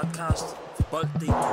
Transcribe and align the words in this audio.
podcast 0.00 0.56
for 0.76 0.82
Bold.dk. 0.90 1.44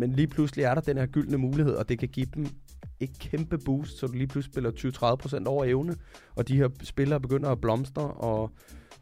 Men 0.00 0.12
lige 0.12 0.26
pludselig 0.26 0.64
er 0.64 0.74
der 0.74 0.80
den 0.80 0.96
her 0.96 1.06
gyldne 1.06 1.38
mulighed, 1.38 1.74
og 1.74 1.88
det 1.88 1.98
kan 1.98 2.08
give 2.08 2.26
dem 2.34 2.46
et 3.00 3.18
kæmpe 3.18 3.58
boost, 3.58 3.98
så 3.98 4.06
du 4.06 4.12
lige 4.12 4.26
pludselig 4.26 4.52
spiller 4.52 5.40
20-30% 5.42 5.46
over 5.46 5.64
evne, 5.64 5.96
og 6.36 6.48
de 6.48 6.56
her 6.56 6.68
spillere 6.82 7.20
begynder 7.20 7.50
at 7.50 7.60
blomstre 7.60 8.02
og, 8.02 8.50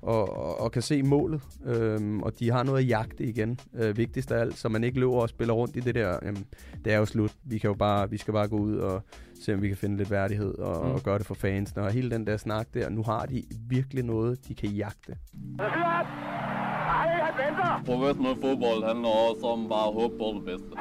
og, 0.05 0.37
og, 0.37 0.61
og 0.61 0.73
kan 0.73 0.83
se 0.83 1.03
målet, 1.03 1.41
øhm, 1.67 2.23
og 2.23 2.39
de 2.39 2.51
har 2.51 2.63
noget 2.63 2.79
at 2.79 2.89
jagte 2.89 3.25
igen, 3.25 3.59
øh, 3.75 3.97
vigtigst 3.97 4.33
af 4.33 4.41
alt, 4.41 4.59
så 4.59 4.69
man 4.69 4.85
ikke 4.85 5.01
løber 5.01 5.15
og 5.15 5.29
spiller 5.29 5.55
rundt 5.55 5.77
i 5.77 5.81
det 5.81 5.95
der, 5.95 6.19
jamen, 6.23 6.47
det 6.85 6.93
er 6.93 6.99
jo 6.99 7.05
slut, 7.05 7.33
vi, 7.45 7.59
kan 7.59 7.69
jo 7.69 7.75
bare, 7.75 8.11
vi 8.11 8.17
skal 8.17 8.33
bare 8.35 8.49
gå 8.49 8.57
ud 8.57 8.77
og 8.77 9.03
se, 9.45 9.55
om 9.55 9.63
vi 9.63 9.69
kan 9.69 9.77
finde 9.77 9.97
lidt 9.97 10.11
værdighed 10.11 10.59
og, 10.59 10.87
mm. 10.87 10.93
og 10.93 11.01
gøre 11.01 11.19
det 11.19 11.27
for 11.27 11.35
fansene, 11.35 11.83
og 11.83 11.93
hele 11.93 12.11
den 12.11 12.27
der 12.27 12.37
snak 12.37 12.67
der, 12.75 12.89
nu 12.89 13.03
har 13.03 13.27
de 13.27 13.43
virkelig 13.69 14.05
noget, 14.05 14.49
de 14.49 14.55
kan 14.55 14.69
jagte. 14.69 15.17
Professionel 17.87 18.37
fodbold 18.41 18.85
handler 18.85 19.09
også 19.09 19.47
om 19.47 19.69
bare 19.69 19.89
at 19.89 19.95
håbe 19.95 20.19
på 20.19 20.33
det 20.35 20.45
bedste. 20.45 20.77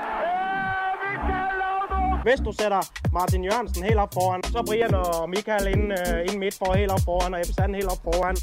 Hvis 2.23 2.40
du 2.45 2.52
sætter 2.52 2.82
Martin 3.13 3.44
Jørgensen 3.44 3.84
helt 3.84 4.00
op 4.04 4.13
foran, 4.13 4.44
så 4.44 4.64
Brian 4.68 4.94
og 4.94 5.30
Michael 5.30 5.68
ind, 5.76 5.86
øh, 6.00 6.20
ind 6.27 6.40
midt 6.40 6.55
for 6.58 6.73
helt 6.73 6.91
op 6.91 7.00
foran, 7.05 7.34
og 7.34 7.40
Ebbe 7.40 7.54
Sand 7.54 7.76
helt 7.76 7.90
op 7.94 8.02
foran. 8.04 8.36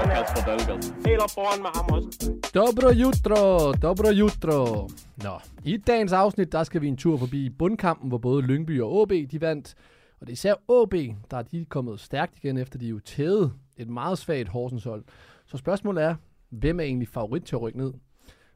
Og 0.00 0.04
Kasper 0.12 0.42
Dahlgaard. 0.48 1.06
Helt 1.06 1.22
op 1.26 1.30
foran 1.30 1.62
med 1.62 1.70
ham 1.74 1.86
også. 1.94 2.08
Dobro 2.54 2.88
jutro, 3.02 3.72
dobro 3.72 4.08
jutro. 4.10 4.88
Nå, 5.24 5.34
i 5.64 5.76
dagens 5.76 6.12
afsnit, 6.12 6.52
der 6.52 6.64
skal 6.64 6.80
vi 6.80 6.88
en 6.88 6.96
tur 6.96 7.16
forbi 7.18 7.48
bundkampen, 7.48 8.08
hvor 8.08 8.18
både 8.18 8.42
Lyngby 8.42 8.80
og 8.80 9.02
AB 9.02 9.12
de 9.30 9.40
vandt. 9.40 9.74
Og 10.20 10.26
det 10.26 10.28
er 10.28 10.32
især 10.32 10.54
AB, 10.82 10.94
der 11.30 11.36
er 11.36 11.42
de 11.42 11.64
kommet 11.64 12.00
stærkt 12.00 12.32
igen, 12.36 12.56
efter 12.58 12.78
de 12.78 12.86
jo 12.86 12.98
tævede 12.98 13.52
et 13.76 13.88
meget 13.88 14.18
svagt 14.18 14.48
Horsens 14.48 14.84
hold. 14.84 15.04
Så 15.46 15.56
spørgsmålet 15.56 16.04
er, 16.04 16.14
hvem 16.50 16.80
er 16.80 16.84
egentlig 16.84 17.08
favorit 17.08 17.42
til 17.42 17.56
at 17.56 17.62
rykke 17.62 17.78
ned? 17.78 17.92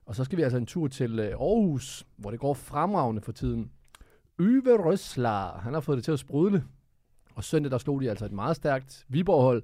Og 0.06 0.14
så 0.14 0.24
skal 0.24 0.38
vi 0.38 0.42
altså 0.42 0.58
en 0.58 0.66
tur 0.66 0.88
til 0.88 1.18
øh, 1.18 1.26
Aarhus, 1.26 2.06
hvor 2.16 2.30
det 2.30 2.40
går 2.40 2.54
fremragende 2.54 3.22
for 3.22 3.32
tiden. 3.32 3.70
Yve 4.40 4.84
Røsler, 4.84 5.58
han 5.58 5.74
har 5.74 5.80
fået 5.80 5.96
det 5.96 6.04
til 6.04 6.12
at 6.12 6.18
sprudle. 6.18 6.64
Og 7.34 7.44
søndag, 7.44 7.70
der 7.70 7.78
slog 7.78 8.00
de 8.00 8.10
altså 8.10 8.24
et 8.24 8.32
meget 8.32 8.56
stærkt 8.56 9.04
Viborg-hold, 9.08 9.62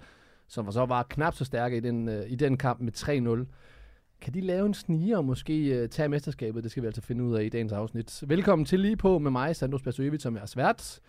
som 0.48 0.72
så 0.72 0.86
var 0.86 1.02
knap 1.02 1.34
så 1.34 1.44
stærke 1.44 1.76
i 1.76 1.80
den, 1.80 2.08
øh, 2.08 2.30
i 2.30 2.34
den 2.34 2.56
kamp 2.56 2.80
med 2.80 2.92
3-0. 3.44 3.46
Kan 4.20 4.34
de 4.34 4.40
lave 4.40 4.66
en 4.66 4.74
sniger 4.74 5.16
og 5.16 5.24
måske 5.24 5.82
uh, 5.82 5.88
tage 5.88 6.08
mesterskabet? 6.08 6.62
Det 6.62 6.70
skal 6.70 6.82
vi 6.82 6.86
altså 6.86 7.02
finde 7.02 7.24
ud 7.24 7.36
af 7.36 7.44
i 7.44 7.48
dagens 7.48 7.72
afsnit. 7.72 8.24
Velkommen 8.26 8.64
til 8.66 8.80
lige 8.80 8.96
på 8.96 9.18
med 9.18 9.30
mig, 9.30 9.56
Sandros 9.56 9.82
Basojevic, 9.82 10.22
som 10.22 10.36
er 10.36 10.46
svært. 10.46 11.00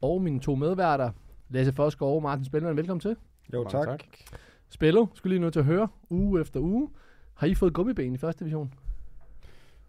Og 0.00 0.22
mine 0.22 0.40
to 0.40 0.54
medværter, 0.54 1.10
Lasse 1.48 1.72
Foskov 1.72 2.16
og 2.16 2.22
Martin 2.22 2.44
Spellermann. 2.44 2.76
Velkommen 2.76 3.00
til. 3.00 3.16
Jo, 3.52 3.68
tak. 3.68 3.86
tak. 3.86 4.04
Spillo, 4.68 5.06
skulle 5.14 5.34
lige 5.34 5.44
nu 5.44 5.50
til 5.50 5.58
at 5.58 5.64
høre, 5.64 5.88
uge 6.10 6.40
efter 6.40 6.60
uge. 6.60 6.88
Har 7.36 7.46
I 7.46 7.54
fået 7.54 7.74
gummiben 7.74 8.14
i 8.14 8.18
første 8.18 8.44
division? 8.44 8.74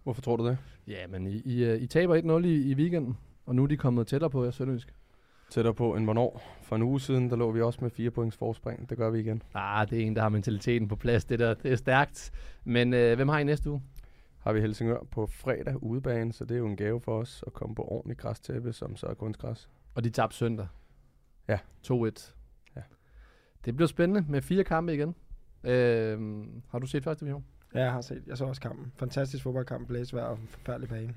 Hvorfor 0.04 0.22
tror 0.22 0.36
du 0.36 0.48
det? 0.48 0.58
Ja, 0.88 1.08
men 1.08 1.28
I, 1.28 1.42
I, 1.46 1.64
øh, 1.64 1.82
I 1.82 1.88
taber 1.88 2.42
1-0 2.42 2.46
i, 2.46 2.72
i 2.72 2.76
weekenden, 2.76 3.18
og 3.46 3.56
nu 3.56 3.64
er 3.64 3.68
de 3.68 3.78
kommet 3.78 4.08
tættere 4.08 4.30
på 4.30 4.44
jer, 4.44 4.52
Sønderjysk. 4.52 4.94
Tættere 5.50 5.74
på 5.74 5.96
end 5.96 6.04
hvornår? 6.04 6.58
For 6.62 6.76
en 6.76 6.82
uge 6.82 7.02
siden, 7.02 7.30
der 7.30 7.36
lå 7.36 7.52
vi 7.52 7.62
også 7.62 7.80
med 7.82 7.90
fire 7.90 8.12
points 8.12 8.38
forspring. 8.38 8.90
Det 8.90 8.98
gør 8.98 9.10
vi 9.10 9.20
igen. 9.20 9.44
Ah, 9.54 9.90
det 9.90 10.02
er 10.02 10.06
en, 10.06 10.16
der 10.16 10.22
har 10.22 10.30
mentaliteten 10.30 10.88
på 10.88 10.96
plads. 10.96 11.26
Det 11.26 11.40
der, 11.40 11.54
det 11.54 11.72
er 11.72 11.76
stærkt. 11.76 12.32
Men 12.64 12.94
øh, 12.94 13.16
hvem 13.16 13.30
har 13.30 13.40
I 13.40 13.44
næste 13.44 13.70
uge? 13.70 13.82
Har 14.40 14.54
vi 14.54 14.62
Helsingør 14.62 15.04
på 15.12 15.26
fredag 15.28 15.84
udebane, 15.84 16.34
så 16.34 16.46
det 16.46 16.56
er 16.56 16.60
jo 16.60 16.68
en 16.68 16.76
gave 16.78 17.02
for 17.02 17.20
os 17.20 17.44
at 17.48 17.54
komme 17.54 17.76
på 17.76 17.84
ordentlig 17.84 18.18
græstæppe, 18.18 18.74
som 18.74 18.96
så 18.96 19.08
er 19.08 19.14
kunstgræs. 19.14 19.70
Og 19.96 20.04
de 20.04 20.10
tabte 20.10 20.38
søndag. 20.38 20.68
Ja. 21.48 21.60
2-1. 21.88 22.34
Ja. 22.76 22.82
Det 23.66 23.76
bliver 23.76 23.88
spændende 23.88 24.26
med 24.32 24.42
fire 24.42 24.64
kampe 24.64 24.94
igen. 24.94 25.16
Øh, 25.64 26.20
har 26.70 26.80
du 26.80 26.88
set 26.88 27.04
første 27.04 27.26
division? 27.26 27.44
Ja, 27.76 27.84
jeg 27.84 27.92
har 27.92 28.02
set. 28.02 28.24
Jeg 28.28 28.38
så 28.38 28.46
også 28.46 28.62
kampen. 28.62 28.92
Fantastisk 28.96 29.44
fodboldkamp. 29.44 29.88
Blæsvær 29.88 30.24
og 30.24 30.40
forfærdelig 30.50 30.90
bane. 30.90 31.14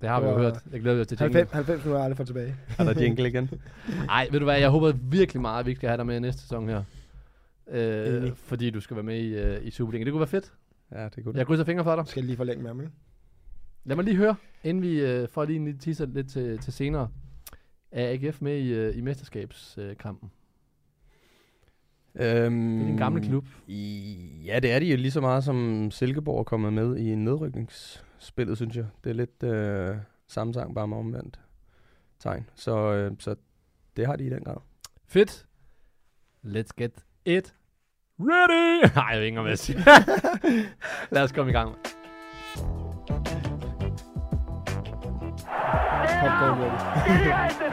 Det 0.00 0.08
har 0.08 0.20
vi 0.20 0.26
jo 0.26 0.38
hørt. 0.38 0.58
Jeg 0.72 0.80
glæder 0.80 0.96
mig 0.96 1.08
til 1.08 1.18
90, 1.18 1.50
90 1.50 1.84
minutter 1.84 2.00
er 2.00 2.04
aldrig 2.04 2.16
for 2.16 2.24
tilbage. 2.24 2.56
Er 2.78 2.84
der 2.84 3.00
jingle 3.00 3.28
igen? 3.28 3.50
Nej, 4.06 4.28
ved 4.30 4.38
du 4.38 4.44
hvad, 4.44 4.58
jeg 4.58 4.70
håber 4.70 4.92
virkelig 4.92 5.40
meget, 5.42 5.60
at 5.60 5.66
vi 5.66 5.74
skal 5.74 5.88
have 5.88 5.96
dig 5.96 6.06
med 6.06 6.16
i 6.16 6.20
næste 6.20 6.42
sæson 6.42 6.68
her. 6.68 6.82
Øh, 7.70 8.16
Enig. 8.16 8.32
fordi 8.36 8.70
du 8.70 8.80
skal 8.80 8.96
være 8.96 9.04
med 9.04 9.18
i, 9.18 9.34
øh, 9.34 9.66
i 9.66 9.70
Superligaen. 9.70 10.06
Det 10.06 10.12
kunne 10.12 10.20
være 10.20 10.28
fedt. 10.28 10.52
Ja, 10.92 11.08
det 11.16 11.24
kunne 11.24 11.38
Jeg 11.38 11.46
krydser 11.46 11.64
fingre 11.64 11.84
for 11.84 11.96
dig. 11.96 12.06
Skal 12.06 12.20
jeg 12.20 12.26
lige 12.26 12.36
forlænge 12.36 12.62
med 12.62 12.70
ham, 12.70 12.80
ikke? 12.80 12.92
Lad 13.84 13.96
mig 13.96 14.04
lige 14.04 14.16
høre, 14.16 14.36
inden 14.64 14.82
vi 14.82 15.00
øh, 15.00 15.28
får 15.28 15.44
lige 15.44 15.56
en 15.56 15.64
lille 15.64 15.80
teaser 15.80 16.06
lidt 16.06 16.28
til, 16.30 16.58
til 16.58 16.72
senere. 16.72 17.08
Er 17.92 18.12
AGF 18.12 18.40
med 18.42 18.58
i, 18.58 18.72
øh, 18.72 18.96
i 18.96 19.00
mesterskabskampen? 19.00 20.30
Øhm, 22.14 22.78
Det 22.78 22.82
er 22.82 22.86
din 22.86 22.96
gamle 22.96 23.20
klub. 23.22 23.46
I, 23.66 24.42
ja, 24.46 24.58
det 24.58 24.72
er 24.72 24.78
de 24.78 24.86
jo 24.90 24.96
lige 24.96 25.10
så 25.10 25.20
meget, 25.20 25.44
som 25.44 25.88
Silkeborg 25.90 26.38
er 26.38 26.44
kommet 26.44 26.72
med 26.72 26.96
i 26.96 27.14
nedrykningsspillet, 27.14 28.56
synes 28.56 28.76
jeg. 28.76 28.86
Det 29.04 29.10
er 29.10 29.14
lidt 29.14 29.42
øh, 29.42 29.96
samme 30.28 30.54
sang, 30.54 30.74
bare 30.74 30.88
med 30.88 30.96
omvendt 30.96 31.40
tegn. 32.20 32.46
Så, 32.54 32.92
øh, 32.92 33.12
så 33.18 33.34
det 33.96 34.06
har 34.06 34.16
de 34.16 34.24
i 34.24 34.30
den 34.30 34.44
grad. 34.44 34.56
Fedt. 35.06 35.46
Let's 36.44 36.70
get 36.78 36.92
it 37.24 37.54
ready. 38.20 38.90
Nej, 38.96 39.04
jeg 39.04 39.18
ved 39.18 39.26
ikke, 39.26 39.40
om 39.40 39.46
jeg 39.46 39.58
siger. 39.58 39.78
Lad 41.14 41.22
os 41.22 41.32
komme 41.32 41.50
i 41.50 41.54
gang. 41.54 41.74
Popcorn 46.20 46.58
ready. 46.60 46.78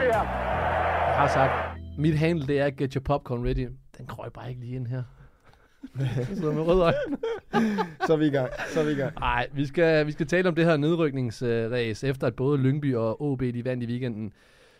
Jeg 1.10 1.28
har 1.28 1.28
sagt, 1.28 1.52
mit 1.98 2.18
handle 2.18 2.46
det 2.46 2.60
er 2.60 2.70
get 2.70 2.92
your 2.92 3.02
popcorn 3.02 3.46
ready. 3.46 3.68
Den 4.00 4.06
krøj 4.08 4.28
bare 4.28 4.48
ikke 4.48 4.60
lige 4.60 4.76
ind 4.76 4.86
her. 4.86 5.02
Sidder 6.34 6.52
med 6.52 6.62
røde 6.62 6.82
øjne. 6.82 6.98
Så 8.06 8.12
er 8.12 8.16
vi 8.16 8.26
i 8.26 8.30
gang. 8.30 8.50
Så 8.72 8.80
er 8.80 8.84
vi 8.84 8.90
i 8.90 8.94
gang. 8.94 9.14
Nej, 9.20 9.48
vi 9.52 9.66
skal, 9.66 10.06
vi 10.06 10.12
skal 10.12 10.26
tale 10.26 10.48
om 10.48 10.54
det 10.54 10.64
her 10.64 10.76
nedrykningsræs, 10.76 12.04
efter 12.04 12.26
at 12.26 12.36
både 12.36 12.58
Lyngby 12.58 12.94
og 12.94 13.22
OB 13.22 13.40
de 13.40 13.64
vandt 13.64 13.82
i 13.82 13.86
weekenden. 13.86 14.32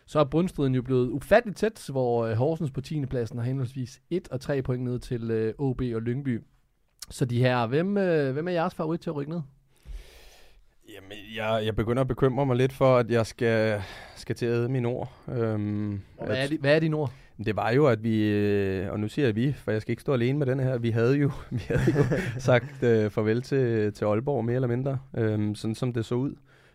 Så 0.07 0.21
er 0.21 0.25
bundstriden 0.25 0.75
jo 0.75 0.83
blevet 0.83 1.11
ufatteligt 1.11 1.59
tæt, 1.59 1.87
hvor 1.91 2.27
øh, 2.27 2.37
Horsens 2.37 2.71
på 2.71 2.81
10. 2.81 3.07
pladsen 3.07 3.39
har 3.39 3.45
henholdsvis 3.47 4.01
1 4.11 4.29
og 4.31 4.41
3 4.41 4.63
point 4.63 4.85
ned 4.85 4.99
til 4.99 5.31
øh, 5.31 5.55
OB 5.59 5.81
og 5.95 6.03
Lyngby. 6.03 6.43
Så 7.11 7.25
de 7.25 7.39
her, 7.39 7.67
hvem, 7.67 7.97
øh, 7.97 8.33
hvem 8.33 8.49
er 8.49 8.53
jeres 8.53 8.75
favorit 8.75 9.01
til 9.01 9.11
at 9.11 9.17
rykke 9.17 9.31
ned? 9.33 9.41
Jamen, 10.95 11.19
jeg, 11.37 11.63
jeg 11.65 11.77
begynder 11.77 12.01
at 12.01 12.09
bekymre 12.09 12.47
mig 12.47 12.57
lidt 12.57 12.73
for, 12.73 12.97
at 12.97 13.11
jeg 13.11 13.27
skal, 13.27 13.83
skal 14.17 14.37
til 14.37 14.47
at 14.47 14.53
æde 14.53 14.69
mine 14.69 14.89
ord. 14.89 15.13
Øhm, 15.29 16.01
Hvad 16.25 16.37
er, 16.37 16.47
de, 16.47 16.59
hvad 16.59 16.77
er 16.77 16.81
dine 16.81 16.97
ord? 16.97 17.13
Det 17.45 17.57
var 17.57 17.71
jo, 17.71 17.87
at 17.87 18.03
vi, 18.03 18.29
øh, 18.29 18.93
og 18.93 19.01
nu 19.01 19.09
siger 19.09 19.27
jeg 19.27 19.37
vi, 19.37 19.53
for 19.53 19.71
jeg 19.71 19.83
skal 19.83 19.93
ikke 19.93 20.03
stå 20.03 20.13
alene 20.13 20.39
med 20.39 20.47
den 20.47 20.61
her, 20.61 20.79
vi 20.79 20.91
havde 20.91 21.17
jo, 21.17 21.31
vi 21.51 21.63
havde 21.69 21.97
jo 21.97 22.05
sagt 22.39 22.83
øh, 22.83 23.11
farvel 23.11 23.43
til, 23.43 23.93
til 23.93 24.05
Aalborg 24.05 24.45
mere 24.45 24.55
eller 24.55 24.69
mindre, 24.69 24.99
øh, 25.17 25.57
sådan 25.57 25.75
som 25.75 25.93
det 25.93 26.05
så 26.05 26.15
ud. 26.15 26.35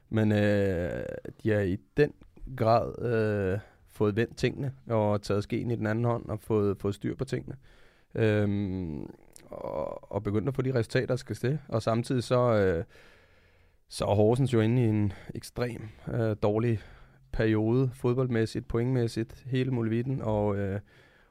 Men 0.09 0.31
øh, 0.31 1.03
de 1.43 1.49
har 1.49 1.59
i 1.59 1.77
den 1.97 2.13
grad 2.57 3.01
øh, 3.01 3.59
fået 3.89 4.15
vendt 4.15 4.37
tingene, 4.37 4.73
og 4.89 5.21
taget 5.21 5.43
skeen 5.43 5.71
i 5.71 5.75
den 5.75 5.87
anden 5.87 6.05
hånd, 6.05 6.25
og 6.25 6.39
fået, 6.39 6.77
fået 6.77 6.95
styr 6.95 7.15
på 7.15 7.25
tingene. 7.25 7.55
Øh, 8.15 8.47
og, 9.49 10.11
og 10.11 10.23
begyndt 10.23 10.47
at 10.47 10.55
få 10.55 10.61
de 10.61 10.73
resultater, 10.73 11.07
der 11.07 11.15
skal 11.15 11.35
til. 11.35 11.59
Og 11.67 11.81
samtidig 11.81 12.23
så, 12.23 12.53
øh, 12.53 12.83
så 13.89 14.05
er 14.05 14.15
Horsens 14.15 14.53
jo 14.53 14.59
inde 14.59 14.83
i 14.83 14.85
en 14.85 15.13
ekstrem 15.35 15.89
øh, 16.13 16.35
dårlig 16.43 16.79
periode, 17.35 17.89
fodboldmæssigt, 17.93 18.67
pointmæssigt, 18.67 19.43
hele 19.47 19.71
muligheden, 19.71 20.21
og, 20.21 20.57
øh, 20.57 20.79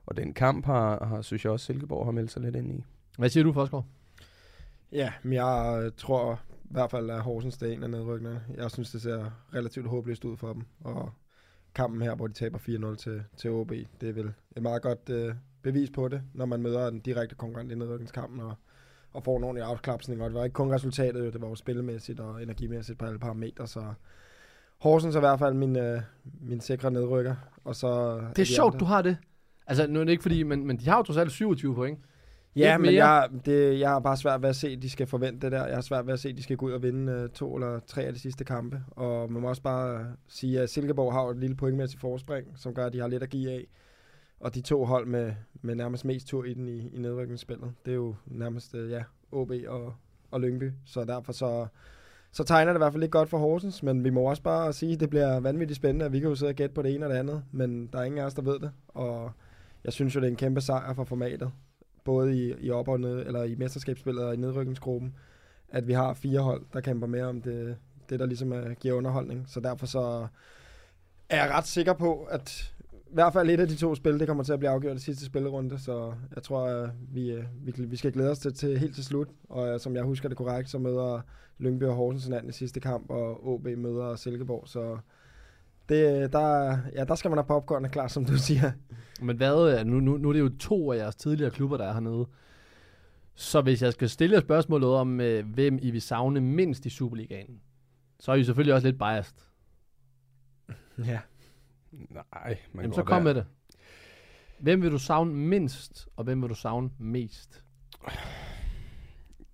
og 0.07 0.17
den 0.17 0.35
kamp 0.35 0.67
har, 0.67 1.05
har, 1.05 1.23
synes 1.23 1.45
jeg 1.45 1.53
også, 1.53 1.67
Silkeborg 1.67 2.05
har 2.05 2.13
meldt 2.13 2.31
sig 2.31 2.43
lidt 2.43 2.57
ind 2.57 2.73
i. 2.73 2.85
Hvad 3.19 3.29
siger 3.29 3.45
du, 3.45 3.53
Forsgaard? 3.53 3.85
Ja, 4.93 5.13
men 5.23 5.33
jeg 5.33 5.91
tror 5.97 6.41
i 6.65 6.69
hvert 6.71 6.91
fald, 6.91 7.11
at 7.11 7.21
Horsens 7.21 7.63
er 7.63 7.67
en 7.67 7.83
af 7.83 7.91
nedrykkerne. 7.91 8.43
Jeg 8.57 8.71
synes, 8.71 8.91
det 8.91 9.03
ser 9.03 9.31
relativt 9.55 9.87
håbløst 9.87 10.25
ud 10.25 10.37
for 10.37 10.53
dem. 10.53 10.63
Og 10.81 11.13
kampen 11.75 12.03
her, 12.03 12.15
hvor 12.15 12.27
de 12.27 12.33
taber 12.33 12.59
4-0 12.59 12.97
til, 12.97 13.23
til 13.37 13.51
OB, 13.51 13.71
det 14.01 14.09
er 14.09 14.13
vel 14.13 14.33
et 14.57 14.63
meget 14.63 14.83
godt 14.83 15.11
øh, 15.11 15.35
bevis 15.63 15.91
på 15.91 16.09
det, 16.09 16.23
når 16.35 16.47
man 16.47 16.63
møder 16.63 16.89
en 16.89 17.01
direkte 17.01 17.35
konkurrent 17.35 17.73
i 17.73 17.75
nedrykningskampen 17.75 18.41
og, 18.41 18.55
og 19.13 19.25
får 19.25 19.37
en 19.37 19.45
ordentlig 19.45 19.65
afklapsning. 19.65 20.23
Og 20.23 20.31
det 20.31 20.35
var 20.35 20.45
ikke 20.45 20.55
kun 20.55 20.73
resultatet, 20.73 21.33
det 21.33 21.41
var 21.41 21.49
jo 21.49 21.55
spillemæssigt 21.55 22.21
og 22.21 22.43
energimæssigt 22.43 22.99
på 22.99 23.07
alle 23.07 23.19
parametre, 23.19 23.67
så 23.67 23.95
Horsens 24.81 25.15
er 25.15 25.19
i 25.19 25.21
hvert 25.21 25.39
fald 25.39 25.55
min, 25.55 25.77
øh, 25.77 26.01
min 26.41 26.61
sikre 26.61 26.91
nedrykker. 26.91 27.35
Og 27.65 27.77
så 27.77 28.21
Det 28.37 28.43
er 28.43 28.47
sjovt, 28.47 28.81
du 28.81 28.85
har 28.85 29.03
det. 29.03 29.17
Altså, 29.67 29.87
nu 29.87 30.01
er 30.01 30.05
det 30.05 30.11
ikke 30.11 30.23
fordi, 30.23 30.43
men, 30.43 30.67
men 30.67 30.77
de 30.77 30.89
har 30.89 30.97
jo 30.97 31.03
trods 31.03 31.17
alt 31.17 31.33
27 31.33 31.75
point. 31.75 31.99
Ja, 32.57 32.79
men 32.79 32.93
mere? 32.93 33.07
jeg, 33.07 33.29
det, 33.47 33.81
jeg 33.81 33.89
har 33.89 34.01
bare 34.01 34.17
svært 34.17 34.43
ved 34.43 34.49
at 34.49 34.57
se, 34.57 34.69
at 34.69 34.83
de 34.83 34.91
skal 34.91 35.07
forvente 35.07 35.41
det 35.41 35.53
der. 35.53 35.67
Jeg 35.67 35.75
har 35.77 35.81
svært 35.81 36.07
ved 36.07 36.13
at 36.13 36.21
se, 36.21 36.29
at 36.29 36.37
de 36.37 36.43
skal 36.43 36.57
gå 36.57 36.67
ud 36.67 36.73
og 36.73 36.83
vinde 36.83 37.13
øh, 37.13 37.29
to 37.29 37.55
eller 37.55 37.81
tre 37.87 38.03
af 38.03 38.13
de 38.13 38.19
sidste 38.19 38.45
kampe. 38.45 38.81
Og 38.91 39.33
man 39.33 39.43
må 39.43 39.49
også 39.49 39.63
bare 39.63 40.07
sige, 40.29 40.61
at 40.61 40.71
Silkeborg 40.71 41.13
har 41.13 41.23
jo 41.23 41.31
et 41.31 41.37
lille 41.37 41.57
pointmæssigt 41.57 42.01
forspring, 42.01 42.47
som 42.57 42.75
gør, 42.75 42.87
at 42.87 42.93
de 42.93 43.01
har 43.01 43.09
lidt 43.09 43.23
at 43.23 43.31
give 43.31 43.51
af. 43.51 43.67
Og 44.41 44.55
de 44.55 44.61
to 44.61 44.85
hold 44.85 45.07
med, 45.07 45.33
med 45.63 45.75
nærmest 45.75 46.05
mest 46.05 46.27
tur 46.27 46.45
i 46.45 46.55
den 46.55 46.69
i, 46.69 46.89
i 46.89 46.99
nedrykningsspillet, 46.99 47.73
det 47.85 47.91
er 47.91 47.95
jo 47.95 48.15
nærmest, 48.27 48.75
øh, 48.75 48.91
ja, 48.91 49.03
OB 49.33 49.53
og, 49.69 49.95
og 50.31 50.41
Lyngby. 50.41 50.73
Så 50.85 51.05
derfor 51.05 51.33
så, 51.33 51.67
så 52.35 52.45
tegner 52.45 52.73
det 52.73 52.79
i 52.79 52.83
hvert 52.83 52.93
fald 52.93 53.03
ikke 53.03 53.13
godt 53.13 53.29
for 53.29 53.39
Horsens, 53.39 53.83
men 53.83 54.05
vi 54.05 54.11
må 54.11 54.21
også 54.21 54.43
bare 54.43 54.73
sige, 54.73 54.93
at 54.93 55.01
det 55.01 55.11
bliver 55.11 55.41
vanvittigt 55.41 55.77
spændende, 55.77 56.05
at 56.05 56.13
vi 56.13 56.21
kan 56.21 56.29
jo 56.29 56.35
sidde 56.35 56.51
og 56.51 56.55
gætte 56.55 56.75
på 56.75 56.83
det 56.83 56.95
ene 56.95 57.07
og 57.07 57.13
det 57.13 57.19
andet, 57.19 57.45
men 57.53 57.87
der 57.87 57.99
er 57.99 58.05
ingen 58.05 58.21
af 58.21 58.25
os, 58.25 58.35
der 58.35 58.43
ved 58.43 58.59
det. 58.59 58.71
Og 58.89 59.31
jeg 59.85 59.93
synes 59.93 60.15
jo, 60.15 60.21
det 60.21 60.27
er 60.27 60.31
en 60.31 60.37
kæmpe 60.37 60.61
sejr 60.61 60.95
for 60.95 61.05
formatet 61.05 61.51
både 62.05 62.37
i, 62.37 62.55
i 62.61 62.71
op- 62.71 62.89
og 62.89 63.01
ned, 63.01 63.27
eller 63.27 63.43
i 63.43 63.55
mesterskabsspillet 63.55 64.25
og 64.25 64.35
i 64.35 64.37
nedrykningsgruppen, 64.37 65.15
at 65.69 65.87
vi 65.87 65.93
har 65.93 66.15
fire 66.15 66.41
hold, 66.41 66.63
der 66.73 66.81
kæmper 66.81 67.07
mere 67.07 67.25
om 67.25 67.43
det, 67.43 67.77
det 68.11 68.21
der 68.21 68.27
ligesom 68.27 68.53
er, 68.53 68.75
giver 68.75 68.95
underholdning. 68.95 69.45
Så 69.49 69.61
derfor 69.61 69.87
så 69.87 70.27
er 71.29 71.45
jeg 71.45 71.51
ret 71.51 71.67
sikker 71.67 71.93
på, 71.93 72.23
at 72.31 72.74
hvert 73.15 73.33
fald 73.33 73.51
et 73.51 73.61
af 73.61 73.69
de 73.69 73.77
to 73.77 73.95
spil, 73.95 74.21
det 74.21 74.29
kommer 74.29 74.45
til 74.45 74.53
at 74.53 74.59
blive 74.59 74.71
afgjort 74.71 74.97
i 74.97 75.01
sidste 75.01 75.25
spillerunde, 75.25 75.79
så 75.79 76.15
jeg 76.35 76.43
tror, 76.43 76.67
at 76.67 76.91
vi, 77.13 77.31
øh, 77.31 77.45
vi, 77.63 77.73
vi 77.79 77.97
skal 77.97 78.13
glæde 78.13 78.31
os 78.31 78.39
til, 78.39 78.55
til 78.55 78.79
helt 78.79 78.95
til 78.95 79.05
slut. 79.05 79.29
Og 79.49 79.69
øh, 79.69 79.81
som 79.81 79.97
jeg 79.97 80.05
husker 80.05 80.29
det 80.29 80.39
korrekt, 80.39 80.71
så 80.71 80.79
møder 80.79 81.21
Lyngby 81.59 81.85
og 81.85 81.95
Horsens 81.95 82.25
hinanden 82.25 82.51
i 82.51 82.53
sidste 82.53 82.81
kamp, 82.81 83.11
og 83.11 83.49
OB 83.49 83.67
møder 83.77 84.17
Silkeborg, 84.17 84.69
så 84.69 84.99
det, 85.89 86.33
der, 86.33 86.79
ja, 86.95 87.05
der 87.05 87.15
skal 87.15 87.29
man 87.29 87.39
have 87.39 87.47
popcorn 87.47 87.89
klar, 87.91 88.09
som 88.09 88.25
du 88.25 88.37
siger. 88.39 88.73
Men 89.21 89.37
hvad, 89.37 89.79
øh, 89.79 89.87
nu, 89.87 90.01
nu, 90.01 90.17
nu 90.17 90.29
er 90.29 90.33
det 90.33 90.41
jo 90.41 90.51
to 90.59 90.93
af 90.93 90.97
jeres 90.97 91.17
tidligere 91.17 91.51
klubber, 91.51 91.77
der 91.77 91.85
er 91.85 91.93
hernede. 91.93 92.27
Så 93.35 93.61
hvis 93.61 93.83
jeg 93.83 93.93
skal 93.93 94.09
stille 94.09 94.41
spørgsmålet 94.41 94.89
om, 94.89 95.21
øh, 95.21 95.47
hvem 95.47 95.79
I 95.83 95.91
vil 95.91 96.03
savne 96.03 96.41
mindst 96.41 96.87
i 96.87 96.91
Superligaen, 96.91 97.61
så 98.21 98.33
er 98.33 98.37
I 98.37 98.45
selvfølgelig 98.45 98.75
også 98.75 98.89
lidt 98.89 98.99
biased. 98.99 99.37
Ja. 100.99 101.19
Nej, 102.11 102.59
man 102.73 102.85
Jamen, 102.85 102.95
så 102.95 103.03
kom 103.03 103.23
med 103.23 103.35
det. 103.35 103.47
Hvem 104.59 104.83
vil 104.83 104.91
du 104.91 104.99
savne 104.99 105.35
mindst, 105.35 106.09
og 106.17 106.25
hvem 106.25 106.43
vil 106.43 106.51
du 106.51 106.55
savne 106.55 106.91
mest? 106.99 107.65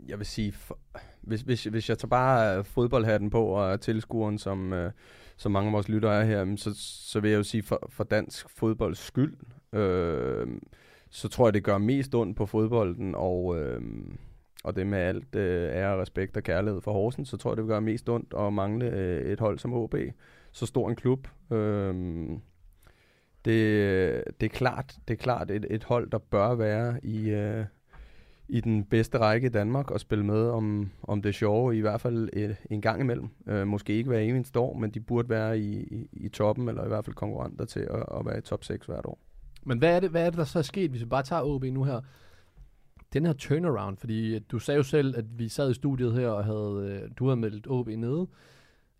Jeg 0.08 0.18
vil 0.18 0.26
sige, 0.26 0.52
for, 0.52 0.78
hvis, 1.20 1.40
hvis, 1.40 1.64
hvis 1.64 1.88
jeg 1.88 1.98
tager 1.98 2.08
bare 2.08 2.58
øh, 2.58 2.64
fodboldhatten 2.64 3.30
på 3.30 3.44
og 3.44 3.72
er 3.72 3.76
tilskueren, 3.76 4.38
som, 4.38 4.72
øh, 4.72 4.92
som 5.36 5.52
mange 5.52 5.66
af 5.66 5.72
vores 5.72 5.88
lyttere 5.88 6.20
er 6.20 6.24
her, 6.24 6.56
så, 6.56 6.70
så 7.10 7.20
vil 7.20 7.30
jeg 7.30 7.38
jo 7.38 7.42
sige, 7.42 7.62
for, 7.62 7.88
for 7.88 8.04
dansk 8.04 8.50
fodbolds 8.50 8.98
skyld, 8.98 9.36
øh, 9.72 10.48
så 11.10 11.28
tror 11.28 11.46
jeg, 11.46 11.54
det 11.54 11.64
gør 11.64 11.78
mest 11.78 12.14
ondt 12.14 12.36
på 12.36 12.46
fodbolden, 12.46 13.14
og, 13.14 13.58
øh, 13.58 13.82
og 14.64 14.76
det 14.76 14.86
med 14.86 14.98
alt 14.98 15.34
øh, 15.34 15.70
ære, 15.72 16.00
respekt 16.00 16.36
og 16.36 16.42
kærlighed 16.42 16.80
for 16.80 16.92
Horsens, 16.92 17.28
så 17.28 17.36
tror 17.36 17.50
jeg, 17.50 17.56
det 17.56 17.64
vil 17.64 17.70
gøre 17.70 17.80
mest 17.80 18.08
ondt 18.08 18.34
at 18.38 18.52
mangle 18.52 18.90
øh, 18.90 19.32
et 19.32 19.40
hold 19.40 19.58
som 19.58 19.72
OB. 19.72 19.94
Så 20.52 20.66
stor 20.66 20.88
en 20.88 20.96
klub. 20.96 21.28
Øhm, 21.50 22.40
det, 23.44 24.24
det 24.40 24.46
er 24.46 24.50
klart, 24.50 24.96
det 25.08 25.14
er 25.14 25.18
klart 25.18 25.50
et, 25.50 25.66
et 25.70 25.84
hold, 25.84 26.10
der 26.10 26.18
bør 26.18 26.54
være 26.54 27.04
i, 27.04 27.30
øh, 27.30 27.64
i 28.48 28.60
den 28.60 28.84
bedste 28.84 29.18
række 29.18 29.46
i 29.46 29.50
Danmark 29.50 29.90
og 29.90 30.00
spille 30.00 30.24
med 30.24 30.48
om, 30.48 30.90
om 31.02 31.22
det 31.22 31.34
sjove, 31.34 31.76
i 31.76 31.80
hvert 31.80 32.00
fald 32.00 32.28
et, 32.32 32.56
en 32.70 32.80
gang 32.80 33.00
imellem. 33.00 33.28
Øh, 33.46 33.66
måske 33.66 33.92
ikke 33.92 34.08
hver 34.08 34.18
eneste 34.18 34.58
år, 34.58 34.74
men 34.74 34.90
de 34.90 35.00
burde 35.00 35.28
være 35.28 35.58
i, 35.58 35.82
i, 35.82 36.08
i 36.12 36.28
toppen, 36.28 36.68
eller 36.68 36.84
i 36.84 36.88
hvert 36.88 37.04
fald 37.04 37.16
konkurrenter 37.16 37.64
til 37.64 37.80
at, 37.80 38.18
at 38.18 38.26
være 38.26 38.38
i 38.38 38.40
top 38.40 38.64
6 38.64 38.86
hvert 38.86 39.06
år. 39.06 39.18
Men 39.64 39.78
hvad 39.78 39.96
er, 39.96 40.00
det, 40.00 40.10
hvad 40.10 40.26
er 40.26 40.30
det, 40.30 40.38
der 40.38 40.44
så 40.44 40.58
er 40.58 40.62
sket, 40.62 40.90
hvis 40.90 41.00
vi 41.00 41.06
bare 41.06 41.22
tager 41.22 41.42
OB 41.42 41.64
nu 41.64 41.84
her? 41.84 42.00
Den 43.12 43.26
her 43.26 43.32
turnaround, 43.32 43.96
fordi 43.96 44.38
du 44.38 44.58
sagde 44.58 44.76
jo 44.76 44.82
selv, 44.82 45.16
at 45.16 45.24
vi 45.38 45.48
sad 45.48 45.70
i 45.70 45.74
studiet 45.74 46.12
her, 46.12 46.28
og 46.28 46.44
havde, 46.44 47.00
øh, 47.02 47.10
du 47.18 47.26
havde 47.26 47.40
meldt 47.40 47.66
OB 47.70 47.88
nede. 47.88 48.26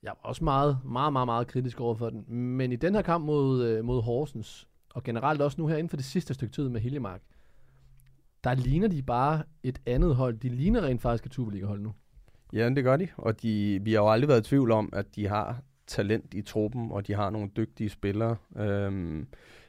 Jeg 0.02 0.12
var 0.22 0.28
også 0.28 0.44
meget, 0.44 0.78
meget, 0.84 1.12
meget, 1.12 1.26
meget 1.26 1.46
kritisk 1.46 1.80
over 1.80 1.94
for 1.94 2.10
den. 2.10 2.24
Men 2.34 2.72
i 2.72 2.76
den 2.76 2.94
her 2.94 3.02
kamp 3.02 3.24
mod, 3.24 3.64
øh, 3.64 3.84
mod 3.84 4.02
Horsens, 4.02 4.68
og 4.94 5.02
generelt 5.02 5.42
også 5.42 5.60
nu 5.60 5.66
her 5.66 5.76
inden 5.76 5.88
for 5.88 5.96
det 5.96 6.06
sidste 6.06 6.34
stykke 6.34 6.52
tid 6.52 6.68
med 6.68 6.80
Hiljemark, 6.80 7.20
der 8.44 8.54
ligner 8.54 8.88
de 8.88 9.02
bare 9.02 9.42
et 9.62 9.80
andet 9.86 10.16
hold. 10.16 10.38
De 10.38 10.48
ligner 10.48 10.82
rent 10.82 11.02
faktisk 11.02 11.26
et 11.26 11.34
Superliga-hold 11.34 11.80
nu. 11.80 11.92
Ja, 12.52 12.68
det 12.68 12.84
gør 12.84 12.96
de, 12.96 13.08
og 13.16 13.42
de, 13.42 13.80
vi 13.82 13.92
har 13.92 14.00
jo 14.00 14.10
aldrig 14.10 14.28
været 14.28 14.46
i 14.46 14.48
tvivl 14.48 14.70
om, 14.70 14.88
at 14.92 15.16
de 15.16 15.28
har 15.28 15.62
talent 15.86 16.34
i 16.34 16.42
truppen, 16.42 16.92
og 16.92 17.06
de 17.06 17.14
har 17.14 17.30
nogle 17.30 17.50
dygtige 17.56 17.90
spillere. 17.90 18.36
Øhm, 18.56 19.26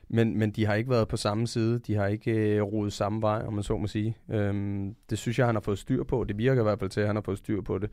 men, 0.07 0.38
men 0.38 0.51
de 0.51 0.66
har 0.66 0.74
ikke 0.74 0.89
været 0.89 1.07
på 1.07 1.18
samme 1.18 1.48
side. 1.48 1.80
De 1.80 1.95
har 1.95 2.07
ikke 2.07 2.31
øh, 2.31 2.62
rodet 2.62 2.94
samme 2.94 3.22
vej, 3.22 3.44
om 3.48 3.54
man 3.54 3.63
så 3.63 3.77
må 3.77 3.88
sige. 3.88 4.18
Øhm, 4.30 4.95
det 5.10 5.18
synes 5.18 5.39
jeg, 5.39 5.45
han 5.45 5.56
har 5.56 5.62
fået 5.62 5.80
styr 5.80 6.04
på. 6.04 6.24
Det 6.24 6.38
virker 6.38 6.62
i 6.62 6.63
hvert 6.63 6.80
fald 6.80 6.89
til, 6.89 7.01
at 7.01 7.07
han 7.07 7.16
har 7.16 7.24
fået 7.24 7.38
styr 7.38 7.62
på 7.62 7.77
det. 7.77 7.89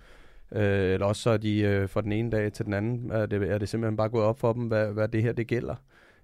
Øh, 0.52 0.62
eller 0.92 1.06
også 1.06 1.22
så 1.22 1.30
er 1.30 1.36
de 1.36 1.60
øh, 1.60 1.88
fra 1.88 2.00
den 2.00 2.12
ene 2.12 2.30
dag 2.30 2.52
til 2.52 2.64
den 2.64 2.74
anden, 2.74 3.10
er 3.10 3.26
det, 3.26 3.50
er 3.50 3.58
det 3.58 3.68
simpelthen 3.68 3.96
bare 3.96 4.08
gået 4.08 4.24
op 4.24 4.40
for 4.40 4.52
dem, 4.52 4.62
hvad, 4.62 4.86
hvad 4.92 5.08
det 5.08 5.22
her 5.22 5.32
det 5.32 5.46
gælder. 5.46 5.74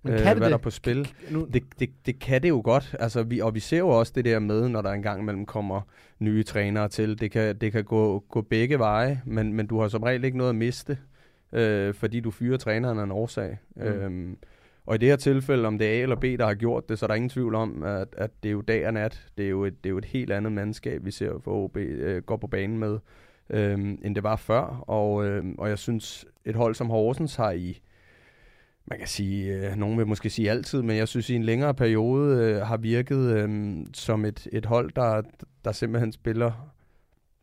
Men 0.03 0.13
Øh, 0.13 0.19
kan 0.19 0.27
det 0.27 0.37
hvad 0.37 0.41
der 0.51 0.57
det? 0.57 0.61
er 0.61 0.63
på 0.63 0.71
spil. 0.71 1.09
Nu, 1.31 1.47
Det, 1.53 1.63
det, 1.81 1.91
det 2.07 2.19
kan 2.19 2.43
det 2.43 2.49
jo 2.49 2.61
godt, 2.65 2.97
altså, 3.01 3.23
vi, 3.23 3.41
og 3.41 3.55
vi 3.55 3.61
ser 3.61 3.79
jo 3.79 3.89
også 3.89 4.13
det 4.17 4.25
der 4.25 4.39
med, 4.39 4.69
når 4.69 4.83
der 4.83 4.91
engang 4.93 5.21
imellem 5.21 5.47
kommer 5.47 5.81
nye 6.19 6.43
trænere 6.43 6.89
til. 6.89 7.21
Det 7.21 7.31
kan, 7.31 7.57
det 7.59 7.73
kan 7.73 7.85
gå, 7.85 8.25
gå 8.29 8.41
begge 8.41 8.79
veje, 8.79 9.23
men, 9.27 9.53
men 9.53 9.67
du 9.67 9.81
har 9.81 9.89
som 9.89 10.03
regel 10.03 10.25
ikke 10.25 10.39
noget 10.39 10.51
at 10.51 10.57
miste, 10.57 10.99
øh, 11.53 11.95
fordi 11.95 12.21
du 12.21 12.31
fyrer 12.31 12.57
træneren 12.57 12.99
af 12.99 13.05
en 13.05 13.13
årsag. 13.13 13.59
Mm. 13.77 13.83
Øhm, 13.83 14.37
og 14.87 14.95
i 14.95 14.99
det 14.99 15.09
her 15.09 15.17
tilfælde, 15.17 15.67
om 15.67 15.79
det 15.79 15.87
er 15.87 15.93
A 15.93 16.03
eller 16.03 16.17
B, 16.17 16.23
der 16.23 16.47
har 16.47 16.55
gjort 16.55 16.89
det, 16.89 16.99
så 16.99 17.07
er 17.07 17.09
der 17.09 17.15
ingen 17.15 17.29
tvivl 17.29 17.55
om, 17.55 17.83
at, 17.83 18.09
at 18.17 18.31
det 18.43 18.49
er 18.49 18.53
jo 18.53 18.61
dag 18.61 18.87
og 18.87 18.93
nat. 18.95 19.27
Det 19.39 19.47
er 19.47 19.51
jo 19.51 19.65
et, 19.65 19.85
det 19.85 19.89
er 19.89 19.91
jo 19.91 19.99
et 19.99 20.05
helt 20.05 20.33
andet 20.33 20.53
mandskab, 20.53 21.05
vi 21.05 21.11
ser 21.11 21.39
for 21.45 21.51
OB 21.65 21.77
øh, 21.77 22.23
går 22.23 22.37
på 22.37 22.47
banen 22.47 22.79
med, 22.79 22.99
øh, 23.51 23.79
end 23.79 24.15
det 24.15 24.23
var 24.23 24.37
før. 24.37 24.85
Og, 24.89 25.27
øh, 25.27 25.45
og 25.59 25.69
jeg 25.69 25.79
synes, 25.79 26.27
et 26.45 26.57
hold 26.57 26.75
som 26.75 26.91
Horsens 26.91 27.37
har 27.37 27.51
i 27.51 27.81
man 28.87 28.99
kan 28.99 29.09
sige, 29.09 29.55
øh, 29.55 29.77
nogen 29.77 29.99
vil 29.99 30.07
måske 30.07 30.31
sige 30.31 30.51
altid, 30.51 30.83
men 30.83 30.97
jeg 30.97 31.09
synes 31.09 31.31
i 31.31 31.35
en 31.35 31.45
længere 31.45 31.75
periode 31.75 32.39
øh, 32.39 32.61
har 32.67 32.77
virket 32.77 33.19
øh, 33.19 33.77
som 33.95 34.25
et, 34.25 34.49
et 34.53 34.67
hold, 34.67 34.91
der, 34.97 35.23
der 35.65 35.73
simpelthen 35.73 36.13
spiller 36.13 36.74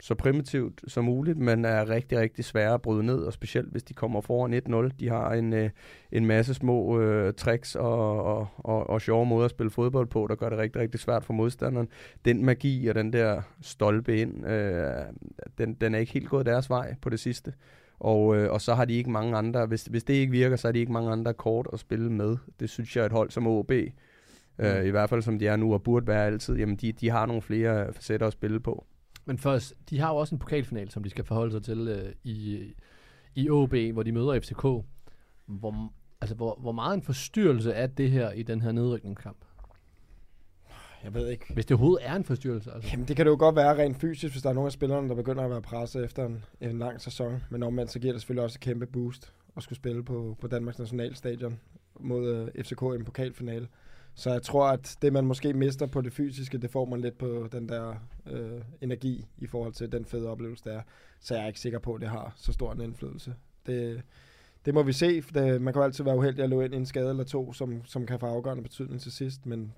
så 0.02 0.16
primitivt 0.16 0.82
som 0.88 1.06
muligt, 1.06 1.38
men 1.38 1.66
er 1.66 1.90
rigtig, 1.90 2.18
rigtig 2.18 2.46
svære 2.46 2.74
at 2.74 2.82
bryde 2.82 3.04
ned, 3.04 3.20
og 3.20 3.34
specielt 3.34 3.72
hvis 3.72 3.84
de 3.84 3.94
kommer 3.94 4.22
foran 4.22 4.54
1-0. 4.54 4.90
De 5.00 5.10
har 5.10 5.34
en, 5.34 5.54
øh, 5.54 5.70
en 6.12 6.26
masse 6.26 6.54
små 6.54 7.00
øh, 7.00 7.34
tricks 7.34 7.76
og, 7.76 8.24
og, 8.24 8.48
og, 8.58 8.90
og 8.90 9.02
sjove 9.02 9.26
måder 9.26 9.46
at 9.46 9.52
spille 9.52 9.70
fodbold 9.70 10.08
på, 10.08 10.28
der 10.30 10.36
gør 10.36 10.50
det 10.50 10.58
rigtig, 10.58 10.82
rigtig 10.82 11.00
svært 11.00 11.26
for 11.26 11.34
modstanderen. 11.34 11.88
Den 12.26 12.46
magi 12.46 12.88
og 12.88 12.96
den 12.96 13.14
der 13.14 13.42
stolpe 13.62 14.18
ind, 14.18 14.48
øh, 14.48 14.94
den, 15.58 15.74
den 15.74 15.96
er 15.96 16.00
ikke 16.00 16.14
helt 16.14 16.30
gået 16.30 16.46
deres 16.46 16.70
vej 16.70 16.96
på 17.02 17.10
det 17.10 17.20
sidste. 17.20 17.54
Og, 18.00 18.38
øh, 18.38 18.52
og 18.52 18.62
så 18.62 18.74
har 18.74 18.86
de 18.86 18.94
ikke 18.94 19.12
mange 19.12 19.38
andre, 19.38 19.66
hvis, 19.66 19.84
hvis 19.84 20.04
det 20.04 20.14
ikke 20.14 20.32
virker, 20.32 20.56
så 20.56 20.68
har 20.68 20.72
de 20.72 20.80
ikke 20.80 20.92
mange 20.92 21.12
andre 21.12 21.34
kort 21.34 21.68
at 21.74 21.80
spille 21.80 22.12
med. 22.12 22.38
Det 22.60 22.70
synes 22.70 22.96
jeg 22.96 23.02
er 23.02 23.06
et 23.06 23.12
hold 23.12 23.30
som 23.30 23.48
OB, 23.48 23.72
øh, 24.60 24.86
i 24.86 24.90
hvert 24.90 25.10
fald 25.10 25.22
som 25.22 25.40
de 25.40 25.48
er 25.48 25.56
nu 25.56 25.74
og 25.74 25.84
burde 25.84 26.08
være 26.08 26.26
altid, 26.26 26.58
jamen 26.58 26.76
de, 26.76 26.92
de 26.92 27.10
har 27.10 27.26
nogle 27.26 27.42
flere 27.42 27.94
facetter 27.94 28.28
at 28.28 28.34
spille 28.34 28.60
på. 28.60 28.86
Men 29.32 29.38
først, 29.38 29.74
de 29.90 30.00
har 30.00 30.10
jo 30.10 30.16
også 30.16 30.36
en 30.36 30.40
pokalfinal, 30.40 30.90
som 30.90 31.04
de 31.04 31.10
skal 31.10 31.24
forholde 31.24 31.52
sig 31.52 31.64
til 31.64 31.88
øh, 31.88 32.14
i, 32.24 32.60
i 33.36 33.50
OB, 33.50 33.76
hvor 33.94 34.04
de 34.04 34.12
møder 34.12 34.40
FCK. 34.40 34.62
Hvor, 35.46 35.94
altså, 36.22 36.36
hvor, 36.36 36.58
hvor 36.62 36.72
meget 36.72 36.94
en 36.94 37.04
forstyrrelse 37.04 37.72
er 37.72 37.88
det 37.88 38.12
her 38.12 38.32
i 38.32 38.44
den 38.44 38.62
her 38.62 38.72
nedrykningskamp? 38.72 39.38
Jeg 41.04 41.14
ved 41.14 41.28
ikke. 41.28 41.54
Hvis 41.54 41.66
det 41.66 41.76
overhovedet 41.76 42.08
er 42.08 42.16
en 42.16 42.24
forstyrrelse. 42.24 42.72
Altså. 42.72 42.90
Jamen, 42.92 43.08
det 43.08 43.16
kan 43.16 43.26
det 43.26 43.32
jo 43.32 43.38
godt 43.40 43.56
være 43.56 43.78
rent 43.78 43.98
fysisk, 43.98 44.34
hvis 44.34 44.42
der 44.42 44.50
er 44.50 44.54
nogle 44.54 44.68
af 44.68 44.72
spillerne, 44.72 45.10
der 45.10 45.16
begynder 45.16 45.44
at 45.44 45.50
være 45.50 45.62
presset 45.62 46.06
efter 46.06 46.26
en, 46.26 46.44
en 46.62 46.80
lang 46.80 47.02
sæson. 47.02 47.44
Men 47.50 47.64
omvendt, 47.64 47.92
så 47.92 48.00
giver 48.00 48.14
det 48.14 48.22
selvfølgelig 48.22 48.44
også 48.44 48.58
et 48.58 48.62
kæmpe 48.62 48.86
boost 48.86 49.34
at 49.58 49.64
skulle 49.64 49.78
spille 49.78 50.04
på, 50.04 50.38
på 50.42 50.48
Danmarks 50.48 50.80
Nationalstadion 50.80 51.60
mod 52.00 52.42
uh, 52.42 52.64
FCK 52.64 52.82
i 52.82 52.86
en 52.86 53.06
pokalfinale. 53.06 53.68
Så 54.16 54.32
jeg 54.32 54.42
tror, 54.42 54.68
at 54.68 54.98
det, 55.02 55.14
man 55.14 55.26
måske 55.26 55.54
mister 55.54 55.86
på 55.86 56.02
det 56.02 56.14
fysiske, 56.14 56.58
det 56.58 56.72
får 56.72 56.86
man 56.86 57.02
lidt 57.02 57.18
på 57.18 57.48
den 57.52 57.70
der 57.70 57.96
øh, 58.26 58.62
energi 58.82 59.26
i 59.38 59.48
forhold 59.48 59.74
til 59.74 59.92
den 59.92 60.06
fede 60.06 60.30
oplevelse, 60.30 60.64
der 60.64 60.72
er. 60.78 60.82
Så 61.20 61.36
jeg 61.36 61.44
er 61.44 61.48
ikke 61.48 61.60
sikker 61.60 61.80
på, 61.80 61.94
at 61.94 62.02
det 62.02 62.10
har 62.10 62.34
så 62.36 62.54
stor 62.54 62.72
en 62.72 62.82
indflydelse. 62.82 63.36
Det, 63.66 64.02
det 64.66 64.74
må 64.74 64.84
vi 64.84 64.94
se. 64.94 65.22
Det, 65.22 65.62
man 65.62 65.74
kan 65.74 65.80
jo 65.80 65.84
altid 65.84 66.04
være 66.04 66.18
uheldig 66.18 66.44
at 66.44 66.50
løbe 66.50 66.66
ind 66.66 66.74
i 66.74 66.78
en 66.78 66.86
skade 66.86 67.10
eller 67.10 67.24
to, 67.24 67.54
som, 67.54 67.86
som 67.86 68.06
kan 68.06 68.20
få 68.20 68.26
afgørende 68.26 68.64
betydning 68.64 69.02
til 69.02 69.12
sidst. 69.12 69.46
Men 69.46 69.74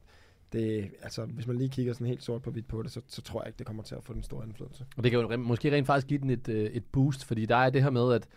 det, 0.54 0.92
altså, 1.02 1.25
hvis 1.25 1.48
man 1.48 1.58
lige 1.58 1.70
kigger 1.70 1.94
sådan 1.94 2.08
helt 2.08 2.24
sort 2.24 2.42
på 2.42 2.52
hvidt 2.52 2.68
på 2.68 2.84
det, 2.84 2.92
så, 2.92 3.02
så 3.08 3.22
tror 3.22 3.42
jeg 3.42 3.48
ikke, 3.48 3.58
det 3.58 3.68
kommer 3.68 3.84
til 3.84 3.96
at 3.96 4.04
få 4.04 4.13
den 4.13 4.24
store 4.24 4.46
indflydelse. 4.46 4.86
Og 4.98 5.04
det 5.04 5.12
kan 5.12 5.20
jo 5.22 5.38
måske 5.38 5.72
rent 5.72 5.88
faktisk 5.88 6.08
give 6.08 6.20
den 6.20 6.30
et, 6.30 6.50
øh, 6.50 6.66
et 6.66 6.86
boost, 6.92 7.25
fordi 7.25 7.46
der 7.46 7.56
er 7.56 7.70
det 7.70 7.84
her 7.84 7.90
med, 7.90 8.13
at 8.13 8.28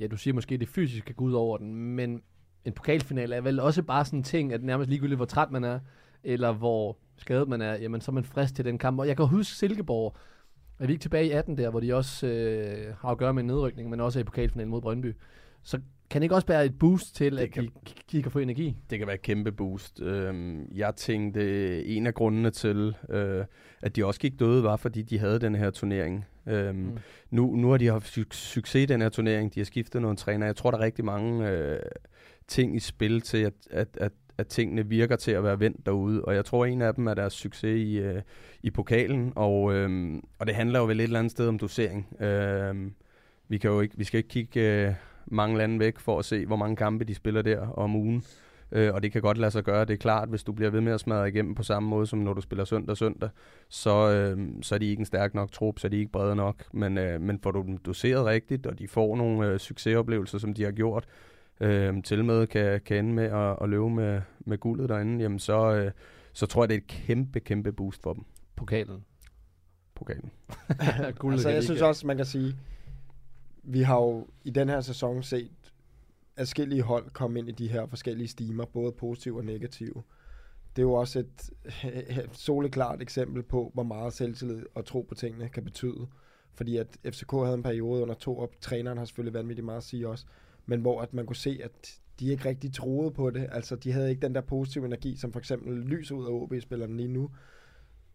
ja, 0.00 0.06
du 0.06 0.16
siger 0.16 0.34
måske, 0.34 0.56
det 0.56 0.68
fysiske 0.68 1.12
går 1.12 1.24
ud 1.24 1.32
over 1.32 1.58
den, 1.58 1.74
men 1.74 2.22
en 2.66 2.72
pokalfinale 2.72 3.34
er 3.36 3.40
vel 3.40 3.60
også 3.60 3.82
bare 3.82 4.04
sådan 4.04 4.18
en 4.18 4.22
ting, 4.22 4.52
at 4.52 4.62
nærmest 4.62 4.90
ligegyldigt, 4.90 5.18
hvor 5.18 5.24
træt 5.24 5.50
man 5.50 5.64
er, 5.64 5.78
eller 6.24 6.52
hvor 6.52 6.96
skadet 7.16 7.48
man 7.48 7.60
er, 7.62 7.74
jamen 7.74 8.00
så 8.00 8.10
er 8.10 8.14
man 8.14 8.24
frisk 8.24 8.54
til 8.54 8.64
den 8.64 8.78
kamp. 8.78 8.98
Og 9.00 9.08
jeg 9.08 9.16
kan 9.16 9.26
huske 9.26 9.54
Silkeborg, 9.54 10.16
er 10.78 10.86
vi 10.86 10.92
ikke 10.92 11.02
tilbage 11.02 11.26
i 11.26 11.30
18 11.30 11.58
der, 11.58 11.70
hvor 11.70 11.80
de 11.80 11.94
også 11.94 12.26
øh, 12.26 12.94
har 13.00 13.08
at 13.08 13.18
gøre 13.18 13.34
med 13.34 13.42
en 13.42 13.46
nedrykning, 13.46 13.90
men 13.90 14.00
også 14.00 14.18
er 14.18 14.20
i 14.20 14.24
pokalfinalen 14.24 14.70
mod 14.70 14.80
Brøndby. 14.80 15.14
Så 15.62 15.80
kan 16.10 16.20
det 16.20 16.24
ikke 16.24 16.34
også 16.34 16.46
være 16.46 16.64
et 16.66 16.78
boost 16.78 17.16
til, 17.16 17.32
Det 17.32 17.38
at 17.42 17.50
kan- 17.52 17.64
de, 17.64 17.70
de 18.12 18.22
kan 18.22 18.32
få 18.32 18.38
energi? 18.38 18.76
Det 18.90 18.98
kan 18.98 19.06
være 19.06 19.14
et 19.16 19.22
kæmpe 19.22 19.52
boost. 19.52 20.00
Øhm, 20.02 20.68
jeg 20.74 20.94
tænkte, 20.96 21.86
en 21.86 22.06
af 22.06 22.14
grundene 22.14 22.50
til, 22.50 22.96
øh, 23.08 23.44
at 23.82 23.96
de 23.96 24.04
også 24.06 24.20
gik 24.20 24.38
døde, 24.40 24.62
var, 24.62 24.76
fordi 24.76 25.02
de 25.02 25.18
havde 25.18 25.38
den 25.38 25.54
her 25.54 25.70
turnering. 25.70 26.24
Øhm, 26.46 26.76
Mm. 26.76 26.82
mm. 26.82 26.98
nu, 27.30 27.56
nu 27.56 27.70
har 27.70 27.76
de 27.78 27.86
haft 27.86 28.18
su- 28.18 28.24
succes 28.32 28.82
i 28.82 28.86
den 28.86 29.00
her 29.02 29.08
turnering. 29.08 29.54
De 29.54 29.60
har 29.60 29.64
skiftet 29.64 30.02
nogle 30.02 30.16
træner. 30.16 30.46
Jeg 30.46 30.56
tror, 30.56 30.70
der 30.70 30.78
er 30.78 30.82
rigtig 30.82 31.04
mange 31.04 31.50
øh, 31.50 31.78
ting 32.48 32.76
i 32.76 32.78
spil 32.78 33.20
til, 33.20 33.38
at, 33.38 33.54
at, 33.70 33.88
at, 34.00 34.12
at 34.38 34.46
tingene 34.46 34.86
virker 34.86 35.16
til 35.16 35.30
at 35.30 35.44
være 35.44 35.60
vendt 35.60 35.86
derude. 35.86 36.24
Og 36.24 36.34
jeg 36.34 36.44
tror, 36.44 36.66
en 36.66 36.82
af 36.82 36.94
dem 36.94 37.06
er 37.06 37.14
deres 37.14 37.32
succes 37.32 37.78
i, 37.78 37.98
øh, 37.98 38.22
i 38.62 38.70
pokalen. 38.70 39.32
Og, 39.36 39.74
øh, 39.74 40.14
og 40.38 40.46
det 40.46 40.54
handler 40.54 40.78
jo 40.78 40.84
vel 40.84 41.00
et 41.00 41.04
eller 41.04 41.18
andet 41.18 41.30
sted 41.30 41.48
om 41.48 41.58
dosering. 41.58 42.22
Øh, 42.22 42.90
vi, 43.48 43.58
kan 43.58 43.70
jo 43.70 43.80
ikke, 43.80 43.98
vi 43.98 44.04
skal 44.04 44.18
ikke 44.18 44.28
kigge 44.28 44.60
øh, 44.60 44.94
mange 45.26 45.58
lande 45.58 45.78
væk 45.78 45.98
for 45.98 46.18
at 46.18 46.24
se, 46.24 46.46
hvor 46.46 46.56
mange 46.56 46.76
kampe 46.76 47.04
de 47.04 47.14
spiller 47.14 47.42
der 47.42 47.68
om 47.68 47.96
ugen. 47.96 48.24
Øh, 48.72 48.94
og 48.94 49.02
det 49.02 49.12
kan 49.12 49.22
godt 49.22 49.38
lade 49.38 49.50
sig 49.50 49.64
gøre, 49.64 49.84
det 49.84 49.94
er 49.94 49.98
klart, 49.98 50.28
hvis 50.28 50.44
du 50.44 50.52
bliver 50.52 50.70
ved 50.70 50.80
med 50.80 50.92
at 50.92 51.00
smadre 51.00 51.28
igennem 51.28 51.54
på 51.54 51.62
samme 51.62 51.88
måde, 51.88 52.06
som 52.06 52.18
når 52.18 52.34
du 52.34 52.40
spiller 52.40 52.64
søndag 52.64 52.96
søndag, 52.96 53.28
så, 53.68 54.10
øh, 54.10 54.48
så 54.62 54.74
er 54.74 54.78
de 54.78 54.86
ikke 54.86 55.00
en 55.00 55.06
stærk 55.06 55.34
nok 55.34 55.52
trup, 55.52 55.78
så 55.78 55.86
er 55.86 55.88
de 55.88 55.98
ikke 55.98 56.12
brede 56.12 56.36
nok. 56.36 56.64
Men, 56.72 56.98
øh, 56.98 57.20
men 57.20 57.38
får 57.42 57.50
du 57.50 57.62
dem 57.62 57.78
doseret 57.78 58.26
rigtigt, 58.26 58.66
og 58.66 58.78
de 58.78 58.88
får 58.88 59.16
nogle 59.16 59.48
øh, 59.48 59.58
succesoplevelser, 59.58 60.38
som 60.38 60.54
de 60.54 60.64
har 60.64 60.72
gjort, 60.72 61.04
øh, 61.60 62.02
til 62.02 62.24
med 62.24 62.46
kan, 62.46 62.80
kan 62.80 62.96
ende 62.96 63.12
med 63.12 63.24
at, 63.24 63.56
at 63.62 63.68
løbe 63.68 63.90
med, 63.90 64.20
med 64.40 64.58
guldet 64.58 64.88
derinde, 64.88 65.22
jamen 65.22 65.38
så, 65.38 65.74
øh, 65.74 65.90
så 66.32 66.46
tror 66.46 66.62
jeg, 66.62 66.68
det 66.68 66.74
er 66.74 66.78
et 66.78 66.86
kæmpe, 66.86 67.40
kæmpe 67.40 67.72
boost 67.72 68.02
for 68.02 68.12
dem. 68.12 68.24
Pokalen. 68.56 69.04
Pokalen. 69.94 70.30
Guldet 71.18 71.36
altså, 71.36 71.50
jeg 71.50 71.64
synes 71.64 71.82
også, 71.82 72.06
man 72.06 72.16
kan 72.16 72.26
sige, 72.26 72.56
vi 73.62 73.82
har 73.82 73.96
jo 73.96 74.26
i 74.44 74.50
den 74.50 74.68
her 74.68 74.80
sæson 74.80 75.22
set 75.22 75.50
adskillige 76.36 76.82
hold 76.82 77.10
komme 77.10 77.38
ind 77.38 77.48
i 77.48 77.52
de 77.52 77.68
her 77.68 77.86
forskellige 77.86 78.28
stimer, 78.28 78.64
både 78.64 78.92
positive 78.92 79.38
og 79.38 79.44
negative. 79.44 80.02
Det 80.76 80.82
er 80.82 80.86
jo 80.86 80.92
også 80.92 81.18
et, 81.18 81.50
et 82.08 82.30
soleklart 82.32 83.02
eksempel 83.02 83.42
på, 83.42 83.70
hvor 83.74 83.82
meget 83.82 84.12
selvtillid 84.12 84.62
og 84.74 84.84
tro 84.84 85.06
på 85.08 85.14
tingene 85.14 85.48
kan 85.48 85.64
betyde. 85.64 86.06
Fordi 86.54 86.76
at 86.76 86.96
FCK 87.04 87.32
havde 87.32 87.54
en 87.54 87.62
periode 87.62 88.02
under 88.02 88.14
to, 88.14 88.38
og 88.38 88.50
træneren 88.60 88.98
har 88.98 89.04
selvfølgelig 89.04 89.34
vanvittigt 89.34 89.64
meget 89.64 89.76
at 89.76 89.84
sige 89.84 90.08
også, 90.08 90.26
men 90.66 90.80
hvor 90.80 91.00
at 91.00 91.14
man 91.14 91.26
kunne 91.26 91.36
se, 91.36 91.60
at 91.64 92.00
de 92.20 92.30
ikke 92.30 92.48
rigtig 92.48 92.72
troede 92.72 93.10
på 93.10 93.30
det. 93.30 93.48
Altså, 93.52 93.76
de 93.76 93.92
havde 93.92 94.10
ikke 94.10 94.22
den 94.22 94.34
der 94.34 94.40
positive 94.40 94.86
energi, 94.86 95.16
som 95.16 95.32
for 95.32 95.38
eksempel 95.38 95.74
lyser 95.74 96.14
ud 96.14 96.26
af 96.26 96.30
OB-spillerne 96.30 96.96
lige 96.96 97.08
nu. 97.08 97.30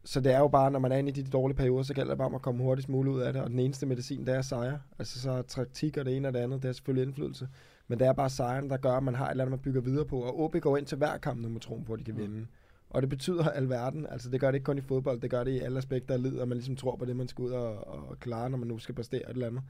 Så 0.04 0.22
det 0.22 0.34
er 0.34 0.40
jo 0.40 0.48
bare, 0.48 0.72
når 0.72 0.80
man 0.80 0.92
er 0.92 0.98
inde 0.98 1.10
i 1.10 1.14
de 1.14 1.30
dårlige 1.30 1.58
perioder, 1.58 1.84
så 1.84 1.94
gælder 1.94 2.12
det 2.12 2.18
bare 2.18 2.28
om 2.28 2.36
at 2.36 2.42
komme 2.42 2.64
hurtigst 2.64 2.90
muligt 2.90 3.16
ud 3.16 3.22
af 3.22 3.34
det, 3.34 3.42
og 3.42 3.50
den 3.50 3.60
eneste 3.60 3.86
medicin, 3.86 4.26
det 4.26 4.36
er 4.36 4.42
sejre. 4.42 4.80
Altså 5.00 5.22
så 5.22 5.32
er 5.32 5.42
taktik 5.42 5.98
og 5.98 6.06
det 6.06 6.18
ene 6.18 6.28
og 6.28 6.34
det 6.34 6.40
andet, 6.40 6.64
det 6.64 6.70
er 6.70 6.74
selvfølgelig 6.74 7.08
indflydelse. 7.08 7.48
Men 7.88 8.00
det 8.00 8.08
er 8.08 8.14
bare 8.14 8.30
sejren, 8.30 8.70
der 8.70 8.78
gør, 8.78 8.92
at 8.92 9.04
man 9.04 9.16
har 9.16 9.26
et 9.26 9.32
eller 9.32 9.44
andet, 9.44 9.52
man 9.52 9.60
bygger 9.60 9.82
videre 9.82 10.06
på. 10.06 10.22
Og 10.22 10.40
OB 10.40 10.56
går 10.62 10.78
ind 10.78 10.86
til 10.86 10.98
hver 10.98 11.18
kamp 11.18 11.42
nu 11.42 11.50
med 11.50 11.62
troen 11.62 11.86
på, 11.86 11.94
at 11.94 12.00
de 12.00 12.04
kan 12.04 12.18
vinde. 12.18 12.48
Og 12.90 13.02
det 13.02 13.10
betyder 13.10 13.50
alverden. 13.50 14.08
Altså 14.10 14.30
det 14.30 14.40
gør 14.40 14.48
det 14.48 14.56
ikke 14.56 14.66
kun 14.66 14.78
i 14.78 14.82
fodbold, 14.82 15.22
det 15.22 15.30
gør 15.30 15.44
det 15.44 15.52
i 15.52 15.60
alle 15.60 15.78
aspekter 15.78 16.14
af 16.14 16.24
livet, 16.24 16.42
og 16.42 16.48
man 16.48 16.58
ligesom 16.58 16.76
tror 16.76 16.96
på 16.96 17.06
det, 17.06 17.16
man 17.16 17.28
skal 17.28 17.42
ud 17.44 17.52
og, 17.52 17.88
og 17.88 18.20
klare, 18.20 18.50
når 18.50 18.58
man 18.58 18.68
nu 18.68 18.78
skal 18.78 18.96
præstere 18.96 19.30
et 19.30 19.34
eller 19.34 19.48
andet. 19.48 19.64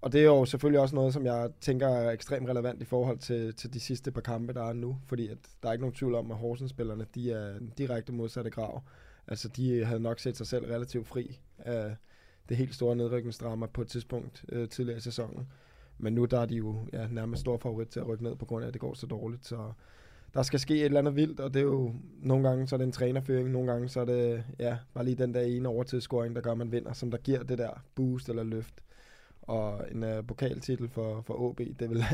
Og 0.00 0.12
det 0.12 0.20
er 0.20 0.24
jo 0.24 0.44
selvfølgelig 0.44 0.80
også 0.80 0.94
noget, 0.94 1.12
som 1.12 1.26
jeg 1.26 1.50
tænker 1.60 1.88
er 1.88 2.10
ekstremt 2.10 2.48
relevant 2.48 2.82
i 2.82 2.84
forhold 2.84 3.18
til, 3.18 3.54
til 3.54 3.74
de 3.74 3.80
sidste 3.80 4.10
par 4.10 4.20
kampe, 4.20 4.52
der 4.52 4.62
er 4.62 4.72
nu. 4.72 4.96
Fordi 5.06 5.28
at 5.28 5.38
der 5.62 5.68
er 5.68 5.72
ikke 5.72 5.82
nogen 5.82 5.94
tvivl 5.94 6.14
om, 6.14 6.30
at 6.30 6.36
Horsens-spillerne, 6.36 7.06
de 7.14 7.32
er 7.32 7.56
en 7.56 7.72
direkte 7.78 8.12
modsatte 8.12 8.50
grav. 8.50 8.82
Altså 9.28 9.48
de 9.48 9.84
havde 9.84 10.00
nok 10.00 10.18
set 10.18 10.36
sig 10.36 10.46
selv 10.46 10.64
relativt 10.64 11.06
fri 11.06 11.40
af 11.58 11.96
det 12.48 12.56
helt 12.56 12.74
store 12.74 12.96
nedrykningsdrama 12.96 13.66
på 13.66 13.82
et 13.82 13.88
tidspunkt 13.88 14.44
øh, 14.48 14.68
tidligere 14.68 14.98
i 14.98 15.00
sæsonen. 15.00 15.46
Men 15.98 16.12
nu 16.14 16.24
der 16.24 16.40
er 16.40 16.46
de 16.46 16.56
jo 16.56 16.76
ja, 16.92 17.06
nærmest 17.10 17.40
stor 17.40 17.56
favorit 17.56 17.88
til 17.88 18.00
at 18.00 18.08
rykke 18.08 18.24
ned 18.24 18.36
på 18.36 18.44
grund 18.44 18.64
af, 18.64 18.68
at 18.68 18.74
det 18.74 18.80
går 18.80 18.94
så 18.94 19.06
dårligt. 19.06 19.46
Så 19.46 19.72
der 20.34 20.42
skal 20.42 20.60
ske 20.60 20.74
et 20.74 20.84
eller 20.84 20.98
andet 20.98 21.16
vildt, 21.16 21.40
og 21.40 21.54
det 21.54 21.60
er 21.60 21.64
jo 21.64 21.92
nogle 22.22 22.48
gange 22.48 22.66
så 22.66 22.76
er 22.76 22.78
det 22.78 22.84
en 22.84 22.92
trænerføring, 22.92 23.50
nogle 23.50 23.72
gange 23.72 23.88
så 23.88 24.00
er 24.00 24.04
det 24.04 24.44
ja, 24.58 24.76
bare 24.94 25.04
lige 25.04 25.14
den 25.14 25.34
der 25.34 25.40
ene 25.40 25.68
overtidsscoring, 25.68 26.34
der 26.34 26.40
gør, 26.42 26.52
at 26.52 26.58
man 26.58 26.72
vinder, 26.72 26.92
som 26.92 27.10
der 27.10 27.18
giver 27.18 27.42
det 27.42 27.58
der 27.58 27.70
boost 27.94 28.28
eller 28.28 28.42
løft. 28.42 28.74
Og 29.46 29.84
en 29.92 30.02
øh, 30.04 30.26
pokaltitel 30.26 30.88
for, 30.88 31.20
for 31.26 31.34
OB, 31.40 31.58
det 31.80 31.90
vil 31.90 31.98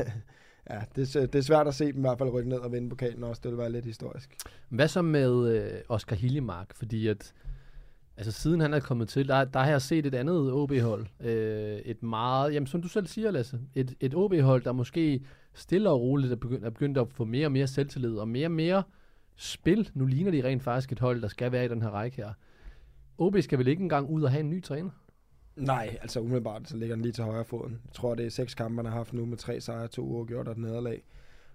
ja, 0.69 0.81
det, 0.95 1.15
er- 1.15 1.25
det 1.25 1.35
er 1.35 1.41
svært 1.43 1.67
at 1.67 1.75
se 1.75 1.85
dem 1.85 1.97
i 1.97 2.01
hvert 2.01 2.17
fald 2.17 2.29
rykke 2.33 2.49
ned 2.49 2.57
og 2.57 2.71
vinde 2.71 2.89
pokalen 2.89 3.23
også. 3.23 3.39
Det 3.43 3.51
vil 3.51 3.57
være 3.57 3.71
lidt 3.71 3.85
historisk. 3.85 4.35
Hvad 4.69 4.87
så 4.87 5.01
med 5.01 5.55
øh, 5.55 5.79
Oscar 5.89 6.15
Hillemark? 6.15 6.75
Fordi 6.75 7.07
at, 7.07 7.33
altså 8.17 8.31
siden 8.31 8.59
han 8.59 8.73
er 8.73 8.79
kommet 8.79 9.09
til, 9.09 9.27
der, 9.27 9.45
der 9.45 9.59
har 9.59 9.69
jeg 9.69 9.81
set 9.81 10.05
et 10.05 10.15
andet 10.15 10.51
OB-hold. 10.53 11.05
Øh, 11.19 11.77
et 11.77 12.03
meget, 12.03 12.53
jamen 12.53 12.67
som 12.67 12.81
du 12.81 12.87
selv 12.87 13.07
siger, 13.07 13.31
Lasse, 13.31 13.59
et, 13.75 13.93
et 13.99 14.15
OB-hold, 14.15 14.63
der 14.63 14.71
måske 14.71 15.21
stille 15.53 15.89
og 15.89 16.01
roligt 16.01 16.31
er 16.31 16.35
begyndt, 16.35 16.65
er 16.65 16.69
begyndt 16.69 16.97
at 16.97 17.07
få 17.11 17.25
mere 17.25 17.47
og 17.47 17.51
mere 17.51 17.67
selvtillid 17.67 18.15
og 18.15 18.27
mere 18.27 18.47
og 18.47 18.51
mere 18.51 18.83
spil. 19.35 19.89
Nu 19.93 20.05
ligner 20.05 20.31
de 20.31 20.43
rent 20.43 20.63
faktisk 20.63 20.91
et 20.91 20.99
hold, 20.99 21.21
der 21.21 21.27
skal 21.27 21.51
være 21.51 21.65
i 21.65 21.67
den 21.67 21.81
her 21.81 21.89
række 21.89 22.17
her. 22.17 22.29
OB 23.17 23.35
skal 23.41 23.59
vel 23.59 23.67
ikke 23.67 23.83
engang 23.83 24.09
ud 24.09 24.21
og 24.23 24.31
have 24.31 24.39
en 24.39 24.49
ny 24.49 24.63
træner? 24.63 24.89
Nej, 25.55 25.97
altså 26.01 26.19
umiddelbart 26.19 26.69
så 26.69 26.77
ligger 26.77 26.95
den 26.95 27.03
lige 27.03 27.11
til 27.11 27.23
højre 27.23 27.45
foden. 27.45 27.81
Jeg 27.85 27.93
tror, 27.93 28.15
det 28.15 28.25
er 28.25 28.29
seks 28.29 28.53
kampe, 28.55 28.75
man 28.75 28.85
har 28.85 28.91
haft 28.91 29.13
nu 29.13 29.25
med 29.25 29.37
tre 29.37 29.61
sejre, 29.61 29.87
to 29.87 30.01
uafgjort 30.01 30.47
og 30.47 30.51
et 30.51 30.57
nederlag. 30.57 31.03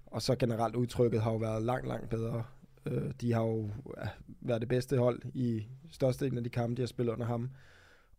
Og 0.07 0.23
så 0.23 0.35
generelt 0.35 0.77
udtrykket 0.77 1.23
har 1.23 1.31
jo 1.31 1.37
været 1.37 1.63
langt, 1.63 1.89
langt 1.89 2.11
bedre. 2.11 2.45
Øh, 2.87 3.11
de 3.21 3.33
har 3.33 3.43
jo 3.43 3.71
ja, 3.97 4.09
været 4.41 4.61
det 4.61 4.69
bedste 4.69 4.99
hold 4.99 5.23
i 5.35 5.67
størstedelen 5.91 6.39
af 6.39 6.45
de 6.45 6.51
kampe, 6.51 6.77
de 6.77 6.83
har 6.83 6.87
spillet 6.87 7.13
under 7.13 7.27
ham. 7.27 7.51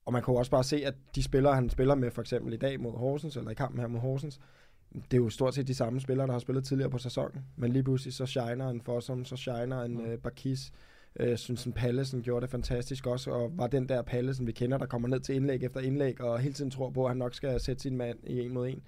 Og 0.05 0.13
man 0.13 0.23
kan 0.23 0.33
jo 0.33 0.37
også 0.37 0.51
bare 0.51 0.63
se, 0.63 0.85
at 0.85 0.95
de 1.15 1.23
spillere, 1.23 1.55
han 1.55 1.69
spiller 1.69 1.95
med 1.95 2.11
for 2.11 2.21
eksempel 2.21 2.53
i 2.53 2.57
dag 2.57 2.79
mod 2.79 2.91
Horsens, 2.91 3.37
eller 3.37 3.51
i 3.51 3.53
kampen 3.53 3.79
her 3.79 3.87
mod 3.87 3.99
Horsens, 3.99 4.39
det 4.93 5.13
er 5.13 5.17
jo 5.17 5.29
stort 5.29 5.55
set 5.55 5.67
de 5.67 5.73
samme 5.73 5.99
spillere, 5.99 6.27
der 6.27 6.33
har 6.33 6.39
spillet 6.39 6.63
tidligere 6.63 6.89
på 6.89 6.97
sæsonen. 6.97 7.45
Men 7.55 7.73
lige 7.73 7.83
pludselig 7.83 8.13
så 8.13 8.25
shiner 8.25 8.69
en 8.69 8.81
Fossum, 8.81 9.25
så 9.25 9.35
shiner 9.35 9.81
en 9.81 10.01
øh, 10.01 10.17
Bakis. 10.17 10.71
Jeg 11.15 11.27
øh, 11.27 11.37
synes, 11.37 11.65
en 11.65 11.73
Pallesen 11.73 12.21
gjorde 12.21 12.41
det 12.41 12.49
fantastisk 12.49 13.07
også, 13.07 13.31
og 13.31 13.57
var 13.57 13.67
den 13.67 13.89
der 13.89 14.01
Pallesen, 14.01 14.47
vi 14.47 14.51
kender, 14.51 14.77
der 14.77 14.85
kommer 14.85 15.07
ned 15.07 15.19
til 15.19 15.35
indlæg 15.35 15.63
efter 15.63 15.79
indlæg, 15.79 16.21
og 16.21 16.39
hele 16.39 16.53
tiden 16.53 16.71
tror 16.71 16.89
på, 16.89 17.03
at 17.03 17.09
han 17.09 17.17
nok 17.17 17.33
skal 17.33 17.59
sætte 17.59 17.81
sin 17.81 17.97
mand 17.97 18.19
i 18.23 18.39
en 18.39 18.53
mod 18.53 18.67
en. 18.67 18.81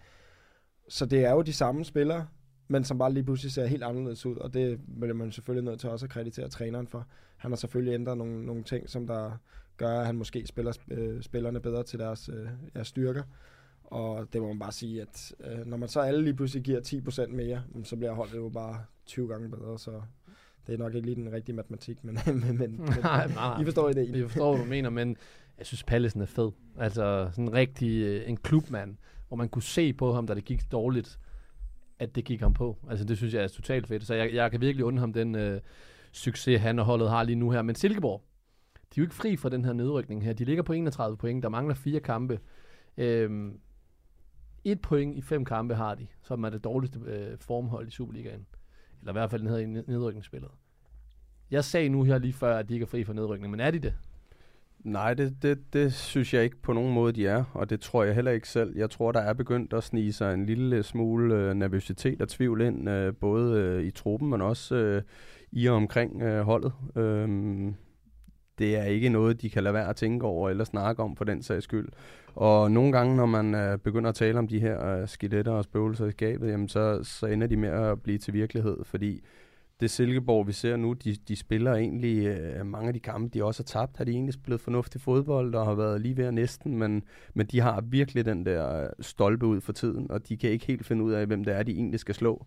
Så 0.89 1.05
det 1.05 1.25
er 1.25 1.31
jo 1.31 1.41
de 1.41 1.53
samme 1.53 1.85
spillere, 1.85 2.27
men 2.67 2.83
som 2.83 2.97
bare 2.97 3.13
lige 3.13 3.23
pludselig 3.23 3.51
ser 3.51 3.65
helt 3.65 3.83
anderledes 3.83 4.25
ud, 4.25 4.35
og 4.35 4.53
det 4.53 4.79
bliver 4.99 5.13
man 5.13 5.31
selvfølgelig 5.31 5.65
nødt 5.65 5.79
til 5.79 5.89
også 5.89 6.05
at 6.05 6.09
kreditere 6.09 6.49
træneren 6.49 6.87
for. 6.87 7.07
Han 7.37 7.51
har 7.51 7.55
selvfølgelig 7.55 7.93
ændret 7.93 8.17
nogle, 8.17 8.45
nogle 8.45 8.63
ting, 8.63 8.89
som 8.89 9.07
der 9.07 9.31
gør, 9.77 9.99
at 9.99 10.05
han 10.05 10.15
måske 10.15 10.47
spiller 10.47 10.77
øh, 10.91 11.21
spillerne 11.21 11.59
bedre 11.59 11.83
til 11.83 11.99
deres 11.99 12.29
øh, 12.29 12.49
ja, 12.75 12.83
styrker. 12.83 13.23
Og 13.83 14.33
det 14.33 14.41
må 14.41 14.47
man 14.47 14.59
bare 14.59 14.71
sige, 14.71 15.01
at 15.01 15.33
øh, 15.39 15.65
når 15.65 15.77
man 15.77 15.89
så 15.89 15.99
alle 15.99 16.23
lige 16.23 16.33
pludselig 16.33 16.63
giver 16.63 16.79
10% 17.27 17.27
mere, 17.27 17.63
så 17.83 17.95
bliver 17.95 18.13
holdet 18.13 18.35
jo 18.35 18.49
bare 18.49 18.85
20 19.05 19.27
gange 19.27 19.49
bedre, 19.49 19.79
så 19.79 20.01
det 20.67 20.73
er 20.73 20.77
nok 20.77 20.95
ikke 20.95 21.07
lige 21.07 21.15
den 21.15 21.31
rigtige 21.31 21.55
matematik, 21.55 22.03
men, 22.03 22.17
men, 22.25 22.57
men, 22.57 22.69
nej, 23.01 23.27
nej. 23.27 23.61
I 23.61 23.63
forstår 23.63 23.89
ideen. 23.89 24.15
Jeg 24.15 24.29
forstår, 24.29 24.55
hvad 24.55 24.65
du 24.65 24.69
mener, 24.69 24.89
men 24.89 25.17
jeg 25.57 25.65
synes, 25.65 25.83
Pallesen 25.83 26.21
er 26.21 26.25
fed. 26.25 26.51
Altså 26.77 27.29
sådan 27.31 27.43
en 27.43 27.53
rigtig 27.53 28.01
øh, 28.01 28.29
en 28.29 28.37
klubmand, 28.37 28.97
hvor 29.27 29.37
man 29.37 29.49
kunne 29.49 29.63
se 29.63 29.93
på 29.93 30.13
ham, 30.13 30.27
da 30.27 30.33
det 30.33 30.45
gik 30.45 30.71
dårligt, 30.71 31.19
at 31.99 32.15
det 32.15 32.25
gik 32.25 32.41
ham 32.41 32.53
på. 32.53 32.77
Altså 32.89 33.05
det 33.05 33.17
synes 33.17 33.33
jeg 33.33 33.43
er 33.43 33.47
totalt 33.47 33.87
fedt. 33.87 34.05
Så 34.05 34.13
jeg, 34.13 34.33
jeg 34.33 34.51
kan 34.51 34.61
virkelig 34.61 34.85
undre 34.85 34.99
ham 34.99 35.13
den 35.13 35.35
øh, 35.35 35.61
succes, 36.11 36.61
han 36.61 36.79
og 36.79 36.85
holdet 36.85 37.09
har 37.09 37.23
lige 37.23 37.35
nu 37.35 37.51
her. 37.51 37.61
Men 37.61 37.75
Silkeborg, 37.75 38.23
de 38.75 38.79
er 38.79 39.01
jo 39.01 39.03
ikke 39.03 39.15
fri 39.15 39.35
fra 39.35 39.49
den 39.49 39.65
her 39.65 39.73
nedrykning 39.73 40.23
her. 40.23 40.33
De 40.33 40.45
ligger 40.45 40.63
på 40.63 40.73
31 40.73 41.17
point. 41.17 41.43
Der 41.43 41.49
mangler 41.49 41.75
fire 41.75 41.99
kampe. 41.99 42.39
Øhm, 42.97 43.59
et 44.63 44.81
point 44.81 45.17
i 45.17 45.21
fem 45.21 45.45
kampe 45.45 45.75
har 45.75 45.95
de, 45.95 46.07
som 46.21 46.43
er 46.43 46.49
det 46.49 46.63
dårligste 46.63 46.99
øh, 47.05 47.37
formhold 47.39 47.87
i 47.87 47.91
Superligaen. 47.91 48.45
Eller 49.01 49.11
i 49.11 49.13
hvert 49.13 49.31
fald 49.31 49.41
den 49.41 49.77
i 49.77 49.81
nedrykningsspillet. 49.87 50.51
Jeg 51.51 51.63
sagde 51.63 51.89
nu 51.89 52.03
her 52.03 52.17
lige 52.17 52.33
før, 52.33 52.57
at 52.57 52.69
de 52.69 52.73
ikke 52.73 52.83
er 52.83 52.87
fri 52.87 53.03
for 53.03 53.13
nedrykning, 53.13 53.51
men 53.51 53.59
er 53.59 53.71
de 53.71 53.79
det? 53.79 53.93
Nej, 54.79 55.13
det, 55.13 55.35
det, 55.41 55.73
det 55.73 55.93
synes 55.93 56.33
jeg 56.33 56.43
ikke 56.43 56.61
på 56.61 56.73
nogen 56.73 56.93
måde, 56.93 57.13
de 57.13 57.27
er, 57.27 57.43
og 57.53 57.69
det 57.69 57.81
tror 57.81 58.03
jeg 58.03 58.15
heller 58.15 58.31
ikke 58.31 58.49
selv. 58.49 58.77
Jeg 58.77 58.89
tror, 58.89 59.11
der 59.11 59.19
er 59.19 59.33
begyndt 59.33 59.73
at 59.73 59.83
snige 59.83 60.13
sig 60.13 60.33
en 60.33 60.45
lille 60.45 60.83
smule 60.83 61.35
øh, 61.35 61.53
nervøsitet 61.53 62.21
og 62.21 62.29
tvivl 62.29 62.61
ind, 62.61 62.89
øh, 62.89 63.15
både 63.15 63.59
øh, 63.59 63.83
i 63.83 63.91
truppen, 63.91 64.29
men 64.29 64.41
også 64.41 64.75
øh, 64.75 65.01
i 65.51 65.67
og 65.67 65.75
omkring 65.75 66.21
øh, 66.21 66.41
holdet. 66.41 66.73
Øhm, 66.95 67.75
det 68.61 68.77
er 68.77 68.83
ikke 68.83 69.09
noget, 69.09 69.41
de 69.41 69.49
kan 69.49 69.63
lade 69.63 69.73
være 69.73 69.89
at 69.89 69.95
tænke 69.95 70.25
over 70.25 70.49
eller 70.49 70.63
snakke 70.63 71.03
om 71.03 71.15
for 71.15 71.25
den 71.25 71.43
sags 71.43 71.63
skyld. 71.63 71.89
Og 72.35 72.71
nogle 72.71 72.91
gange, 72.91 73.15
når 73.15 73.25
man 73.25 73.55
øh, 73.55 73.77
begynder 73.77 74.09
at 74.09 74.15
tale 74.15 74.39
om 74.39 74.47
de 74.47 74.59
her 74.59 74.85
øh, 74.85 75.07
skeletter 75.07 75.51
og 75.51 75.63
spøgelser 75.63 76.05
i 76.05 76.11
skabet, 76.11 76.51
jamen 76.51 76.69
så, 76.69 77.03
så 77.03 77.25
ender 77.25 77.47
de 77.47 77.57
med 77.57 77.69
at 77.69 78.01
blive 78.01 78.17
til 78.17 78.33
virkelighed, 78.33 78.77
fordi 78.83 79.21
det 79.79 79.91
Silkeborg, 79.91 80.47
vi 80.47 80.51
ser 80.53 80.75
nu, 80.75 80.93
de, 80.93 81.15
de 81.27 81.35
spiller 81.35 81.73
egentlig 81.73 82.25
øh, 82.25 82.65
mange 82.65 82.87
af 82.87 82.93
de 82.93 82.99
kampe, 82.99 83.29
de 83.33 83.43
også 83.43 83.63
har 83.63 83.81
tabt, 83.81 83.97
har 83.97 84.05
de 84.05 84.11
egentlig 84.11 84.33
spillet 84.33 84.61
fornuftig 84.61 85.01
fodbold 85.01 85.55
og 85.55 85.65
har 85.65 85.73
været 85.73 86.01
lige 86.01 86.17
ved 86.17 86.25
at 86.25 86.33
næsten, 86.33 86.77
men, 86.77 87.03
men 87.33 87.45
de 87.45 87.59
har 87.59 87.81
virkelig 87.81 88.25
den 88.25 88.45
der 88.45 88.83
øh, 88.83 88.89
stolpe 88.99 89.45
ud 89.45 89.61
for 89.61 89.73
tiden, 89.73 90.11
og 90.11 90.29
de 90.29 90.37
kan 90.37 90.49
ikke 90.49 90.65
helt 90.65 90.85
finde 90.85 91.03
ud 91.03 91.11
af, 91.11 91.25
hvem 91.25 91.43
det 91.43 91.53
er, 91.53 91.63
de 91.63 91.71
egentlig 91.71 91.99
skal 91.99 92.15
slå. 92.15 92.45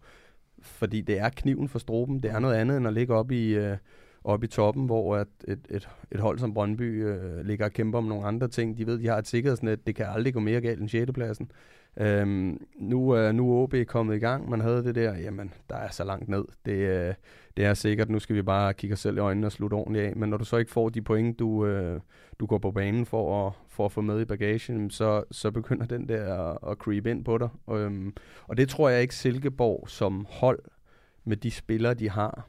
Fordi 0.62 1.00
det 1.00 1.18
er 1.18 1.28
kniven 1.28 1.68
for 1.68 1.78
stroben, 1.78 2.22
det 2.22 2.30
er 2.30 2.38
noget 2.38 2.54
andet 2.54 2.76
end 2.76 2.86
at 2.86 2.92
ligge 2.92 3.14
op 3.14 3.30
i, 3.30 3.54
øh, 3.54 3.76
op 4.24 4.44
i 4.44 4.46
toppen, 4.46 4.86
hvor 4.86 5.16
at 5.16 5.28
et, 5.48 5.66
et, 5.70 5.88
et 6.12 6.20
hold 6.20 6.38
som 6.38 6.54
Brøndby 6.54 7.04
øh, 7.04 7.44
ligger 7.44 7.64
og 7.64 7.72
kæmper 7.72 7.98
om 7.98 8.04
nogle 8.04 8.26
andre 8.26 8.48
ting. 8.48 8.78
De 8.78 8.86
ved, 8.86 8.98
de 8.98 9.06
har 9.06 9.18
et 9.18 9.26
sikkerhedsnet, 9.26 9.86
det 9.86 9.94
kan 9.94 10.06
aldrig 10.08 10.34
gå 10.34 10.40
mere 10.40 10.60
galt 10.60 10.80
end 10.80 10.88
6. 10.88 11.12
pladsen. 11.12 11.50
Øhm, 11.96 12.66
nu 12.76 13.16
øh, 13.16 13.34
nu 13.34 13.52
er 13.52 13.62
OB 13.62 13.74
kommet 13.86 14.16
i 14.16 14.18
gang, 14.18 14.50
man 14.50 14.60
havde 14.60 14.84
det 14.84 14.94
der, 14.94 15.16
jamen, 15.18 15.52
der 15.70 15.76
er 15.76 15.90
så 15.90 16.04
langt 16.04 16.28
ned. 16.28 16.44
Det, 16.64 16.72
øh, 16.72 17.14
det 17.56 17.64
er 17.64 17.74
sikkert, 17.74 18.10
nu 18.10 18.18
skal 18.18 18.36
vi 18.36 18.42
bare 18.42 18.74
kigge 18.74 18.94
os 18.94 19.00
selv 19.00 19.16
i 19.16 19.20
øjnene 19.20 19.46
og 19.46 19.52
slutte 19.52 19.74
ordentligt 19.74 20.04
af. 20.04 20.16
Men 20.16 20.28
når 20.28 20.36
du 20.36 20.44
så 20.44 20.56
ikke 20.56 20.70
får 20.70 20.88
de 20.88 21.02
point, 21.02 21.38
du, 21.38 21.66
øh, 21.66 22.00
du 22.40 22.46
går 22.46 22.58
på 22.58 22.70
banen 22.70 23.06
for 23.06 23.46
at, 23.46 23.52
for 23.68 23.84
at 23.84 23.92
få 23.92 24.00
med 24.00 24.20
i 24.20 24.24
bagagen, 24.24 24.90
så, 24.90 25.24
så 25.30 25.50
begynder 25.50 25.86
den 25.86 26.08
der 26.08 26.34
at, 26.34 26.58
at 26.70 26.78
creep 26.78 27.06
ind 27.06 27.24
på 27.24 27.38
dig. 27.38 27.48
Øhm, 27.70 28.14
og 28.46 28.56
det 28.56 28.68
tror 28.68 28.88
jeg 28.88 29.02
ikke 29.02 29.14
Silkeborg 29.14 29.88
som 29.88 30.26
hold 30.30 30.58
med 31.24 31.36
de 31.36 31.50
spillere, 31.50 31.94
de 31.94 32.10
har, 32.10 32.48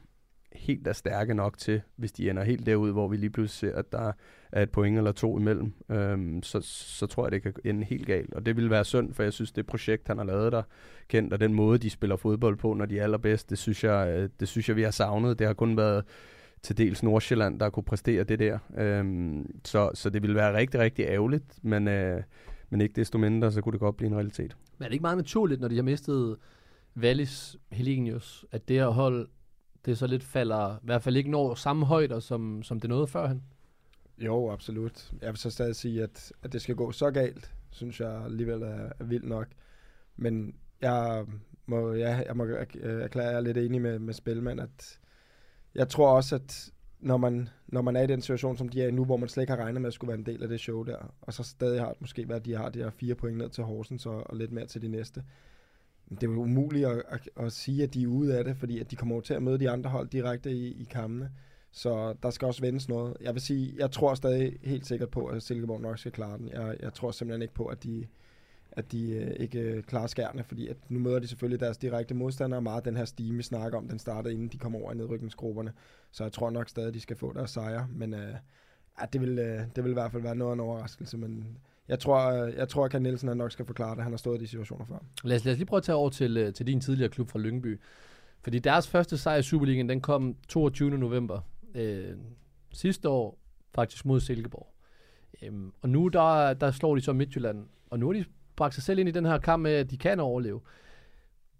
helt 0.56 0.88
er 0.88 0.92
stærke 0.92 1.34
nok 1.34 1.58
til, 1.58 1.82
hvis 1.96 2.12
de 2.12 2.30
ender 2.30 2.44
helt 2.44 2.66
derud, 2.66 2.92
hvor 2.92 3.08
vi 3.08 3.16
lige 3.16 3.30
pludselig 3.30 3.70
ser, 3.70 3.78
at 3.78 3.92
der 3.92 4.12
er 4.52 4.62
et 4.62 4.70
point 4.70 4.98
eller 4.98 5.12
to 5.12 5.38
imellem, 5.38 5.72
øhm, 5.90 6.42
så, 6.42 6.60
så 6.60 7.06
tror 7.06 7.24
jeg, 7.24 7.32
det 7.32 7.42
kan 7.42 7.52
ende 7.64 7.84
helt 7.84 8.06
galt. 8.06 8.34
Og 8.34 8.46
det 8.46 8.56
vil 8.56 8.70
være 8.70 8.84
synd, 8.84 9.14
for 9.14 9.22
jeg 9.22 9.32
synes, 9.32 9.52
det 9.52 9.66
projekt, 9.66 10.08
han 10.08 10.18
har 10.18 10.24
lavet 10.24 10.52
der, 10.52 10.62
kendt, 11.08 11.32
og 11.32 11.40
den 11.40 11.54
måde, 11.54 11.78
de 11.78 11.90
spiller 11.90 12.16
fodbold 12.16 12.56
på, 12.56 12.74
når 12.74 12.86
de 12.86 12.98
er 12.98 13.02
allerbedst, 13.02 13.50
det 13.50 13.58
synes 13.58 13.84
jeg, 13.84 14.14
øh, 14.16 14.28
det 14.40 14.48
synes 14.48 14.68
jeg 14.68 14.76
vi 14.76 14.82
har 14.82 14.90
savnet. 14.90 15.38
Det 15.38 15.46
har 15.46 15.54
kun 15.54 15.76
været 15.76 16.04
til 16.62 16.78
dels 16.78 17.02
Nordsjælland, 17.02 17.60
der 17.60 17.70
kunne 17.70 17.84
præstere 17.84 18.24
det 18.24 18.38
der. 18.38 18.58
Øhm, 18.78 19.60
så, 19.64 19.90
så 19.94 20.10
det 20.10 20.22
ville 20.22 20.36
være 20.36 20.56
rigtig, 20.56 20.80
rigtig 20.80 21.04
ærgerligt, 21.04 21.58
men, 21.62 21.88
øh, 21.88 22.22
men 22.70 22.80
ikke 22.80 22.92
desto 22.92 23.18
mindre, 23.18 23.52
så 23.52 23.60
kunne 23.60 23.72
det 23.72 23.80
godt 23.80 23.96
blive 23.96 24.08
en 24.08 24.14
realitet. 24.14 24.56
Men 24.78 24.84
er 24.84 24.88
det 24.88 24.92
ikke 24.92 25.02
meget 25.02 25.16
naturligt, 25.16 25.60
når 25.60 25.68
de 25.68 25.76
har 25.76 25.82
mistet 25.82 26.36
Wallis 26.96 27.56
Helenius, 27.72 28.44
at 28.52 28.68
det 28.68 28.76
her 28.76 28.88
hold, 28.88 29.28
det 29.86 29.98
så 29.98 30.06
lidt 30.06 30.24
falder, 30.24 30.76
i 30.76 30.80
hvert 30.82 31.02
fald 31.02 31.16
ikke 31.16 31.30
når 31.30 31.54
samme 31.54 31.86
højder, 31.86 32.20
som, 32.20 32.62
som 32.62 32.80
det 32.80 32.90
nåede 32.90 33.06
førhen? 33.06 33.42
Jo, 34.18 34.50
absolut. 34.50 35.12
Jeg 35.22 35.28
vil 35.28 35.36
så 35.36 35.50
stadig 35.50 35.76
sige, 35.76 36.02
at, 36.02 36.32
at 36.42 36.52
det 36.52 36.62
skal 36.62 36.74
gå 36.74 36.92
så 36.92 37.10
galt, 37.10 37.54
synes 37.70 38.00
jeg 38.00 38.24
alligevel 38.24 38.62
er, 38.62 38.90
er 38.98 39.04
vildt 39.04 39.28
nok. 39.28 39.46
Men 40.16 40.54
jeg 40.80 41.26
må, 41.66 41.92
ja, 41.92 42.22
jeg 42.26 42.36
må 42.36 42.44
erklære, 42.44 43.26
jeg 43.26 43.36
er 43.36 43.40
lidt 43.40 43.58
enig 43.58 43.82
med, 43.82 43.98
med 43.98 44.14
Spilman, 44.14 44.58
at 44.58 44.98
jeg 45.74 45.88
tror 45.88 46.08
også, 46.08 46.34
at 46.34 46.70
når 47.00 47.16
man, 47.16 47.48
når 47.66 47.82
man 47.82 47.96
er 47.96 48.02
i 48.02 48.06
den 48.06 48.20
situation, 48.20 48.56
som 48.56 48.68
de 48.68 48.82
er 48.82 48.88
i 48.88 48.90
nu, 48.90 49.04
hvor 49.04 49.16
man 49.16 49.28
slet 49.28 49.42
ikke 49.42 49.52
har 49.52 49.64
regnet 49.64 49.80
med 49.82 49.88
at 49.88 49.94
skulle 49.94 50.08
være 50.08 50.18
en 50.18 50.26
del 50.26 50.42
af 50.42 50.48
det 50.48 50.60
show 50.60 50.82
der, 50.82 51.14
og 51.20 51.32
så 51.32 51.42
stadig 51.42 51.80
har 51.80 51.94
måske 52.00 52.28
været, 52.28 52.44
de 52.44 52.56
har 52.56 52.68
de 52.68 52.78
her 52.78 52.90
fire 52.90 53.14
point 53.14 53.38
ned 53.38 53.48
til 53.48 53.64
Horsens 53.64 54.06
og, 54.06 54.30
og 54.30 54.36
lidt 54.36 54.52
mere 54.52 54.66
til 54.66 54.82
de 54.82 54.88
næste. 54.88 55.24
Det 56.10 56.22
er 56.22 56.32
jo 56.32 56.42
umuligt 56.42 56.86
at, 56.86 57.02
at, 57.08 57.28
at 57.36 57.52
sige, 57.52 57.82
at 57.82 57.94
de 57.94 58.02
er 58.02 58.06
ude 58.06 58.38
af 58.38 58.44
det, 58.44 58.56
fordi 58.56 58.80
at 58.80 58.90
de 58.90 58.96
kommer 58.96 59.20
til 59.20 59.34
at 59.34 59.42
møde 59.42 59.58
de 59.58 59.70
andre 59.70 59.90
hold 59.90 60.08
direkte 60.08 60.50
i, 60.50 60.80
i 60.80 60.84
kampene. 60.90 61.30
Så 61.72 62.14
der 62.22 62.30
skal 62.30 62.46
også 62.46 62.60
vendes 62.60 62.88
noget. 62.88 63.16
Jeg 63.20 63.34
vil 63.34 63.42
sige, 63.42 63.74
jeg 63.78 63.90
tror 63.90 64.14
stadig 64.14 64.58
helt 64.62 64.86
sikkert 64.86 65.10
på, 65.10 65.26
at 65.26 65.42
Silkeborg 65.42 65.80
nok 65.80 65.98
skal 65.98 66.12
klare 66.12 66.38
den. 66.38 66.48
Jeg, 66.48 66.76
jeg 66.80 66.94
tror 66.94 67.10
simpelthen 67.10 67.42
ikke 67.42 67.54
på, 67.54 67.66
at 67.66 67.84
de, 67.84 68.06
at 68.72 68.92
de 68.92 69.10
øh, 69.10 69.36
ikke 69.36 69.60
øh, 69.60 69.82
klarer 69.82 70.06
skærne, 70.06 70.44
fordi 70.44 70.68
at 70.68 70.76
nu 70.88 70.98
møder 70.98 71.18
de 71.18 71.26
selvfølgelig 71.26 71.60
deres 71.60 71.78
direkte 71.78 72.14
modstandere, 72.14 72.62
meget 72.62 72.84
den 72.84 72.96
her 72.96 73.04
stime, 73.04 73.36
vi 73.36 73.42
snakker 73.42 73.78
om, 73.78 73.88
den 73.88 73.98
starter 73.98 74.30
inden 74.30 74.48
de 74.48 74.58
kommer 74.58 74.78
over 74.78 74.92
i 74.92 74.96
nedrykningsgrupperne. 74.96 75.72
Så 76.10 76.24
jeg 76.24 76.32
tror 76.32 76.50
nok 76.50 76.68
stadig, 76.68 76.88
at 76.88 76.94
de 76.94 77.00
skal 77.00 77.16
få 77.16 77.32
deres 77.32 77.50
sejre, 77.50 77.86
men 77.90 78.14
øh, 78.14 78.34
ja, 79.00 79.06
det, 79.12 79.20
vil, 79.20 79.38
øh, 79.38 79.60
det 79.76 79.84
vil 79.84 79.90
i 79.90 79.94
hvert 79.94 80.12
fald 80.12 80.22
være 80.22 80.36
noget 80.36 80.50
af 80.50 80.54
en 80.54 80.60
overraskelse, 80.60 81.16
men 81.18 81.58
jeg 81.88 81.98
tror, 81.98 82.32
øh, 82.32 82.54
jeg 82.56 82.68
tror 82.68 82.84
at 82.84 82.90
Ken 82.90 83.02
Nielsen 83.02 83.28
han 83.28 83.36
nok 83.36 83.52
skal 83.52 83.66
forklare 83.66 83.94
det. 83.94 84.02
Han 84.02 84.12
har 84.12 84.16
stået 84.16 84.38
i 84.38 84.42
de 84.42 84.46
situationer 84.48 84.84
før. 84.84 84.98
Lad 85.24 85.36
os, 85.36 85.44
lad 85.44 85.52
os 85.52 85.58
lige 85.58 85.66
prøve 85.66 85.78
at 85.78 85.84
tage 85.84 85.96
over 85.96 86.10
til, 86.10 86.36
øh, 86.36 86.52
til 86.52 86.66
din 86.66 86.80
tidligere 86.80 87.10
klub 87.10 87.30
fra 87.30 87.38
Lyngby. 87.38 87.80
Fordi 88.42 88.58
deres 88.58 88.88
første 88.88 89.18
sejr 89.18 89.38
i 89.38 89.42
Superligaen, 89.42 89.88
den 89.88 90.00
kom 90.00 90.36
22. 90.48 90.98
november. 90.98 91.40
Øh, 91.74 92.16
sidste 92.72 93.08
år 93.08 93.38
faktisk 93.74 94.04
mod 94.04 94.20
Silkeborg. 94.20 94.74
Øhm, 95.42 95.72
og 95.82 95.88
nu 95.88 96.08
der, 96.08 96.54
der 96.54 96.70
slår 96.70 96.94
de 96.94 97.00
så 97.00 97.12
Midtjylland. 97.12 97.66
Og 97.90 97.98
nu 97.98 98.06
har 98.06 98.12
de 98.12 98.24
bragt 98.56 98.74
sig 98.74 98.82
selv 98.82 98.98
ind 98.98 99.08
i 99.08 99.12
den 99.12 99.24
her 99.24 99.38
kamp 99.38 99.62
med, 99.62 99.72
at 99.72 99.90
de 99.90 99.98
kan 99.98 100.20
overleve. 100.20 100.60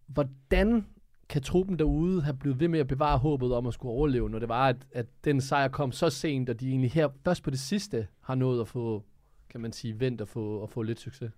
Hvordan 0.06 0.86
kan 1.28 1.42
truppen 1.42 1.78
derude 1.78 2.22
have 2.22 2.36
blevet 2.36 2.60
ved 2.60 2.68
med 2.68 2.80
at 2.80 2.86
bevare 2.86 3.18
håbet 3.18 3.52
om 3.52 3.66
at 3.66 3.74
skulle 3.74 3.92
overleve, 3.92 4.30
når 4.30 4.38
det 4.38 4.48
var, 4.48 4.68
at, 4.68 4.76
at 4.92 5.06
den 5.24 5.40
sejr 5.40 5.68
kom 5.68 5.92
så 5.92 6.10
sent, 6.10 6.50
og 6.50 6.60
de 6.60 6.68
egentlig 6.68 6.90
her 6.90 7.08
først 7.24 7.42
på 7.42 7.50
det 7.50 7.58
sidste 7.58 8.06
har 8.20 8.34
nået 8.34 8.60
at 8.60 8.68
få, 8.68 9.04
kan 9.50 9.60
man 9.60 9.72
sige, 9.72 10.00
vendt 10.00 10.20
at 10.20 10.28
få, 10.28 10.62
at 10.62 10.70
få 10.70 10.82
lidt 10.82 11.00
succes? 11.00 11.30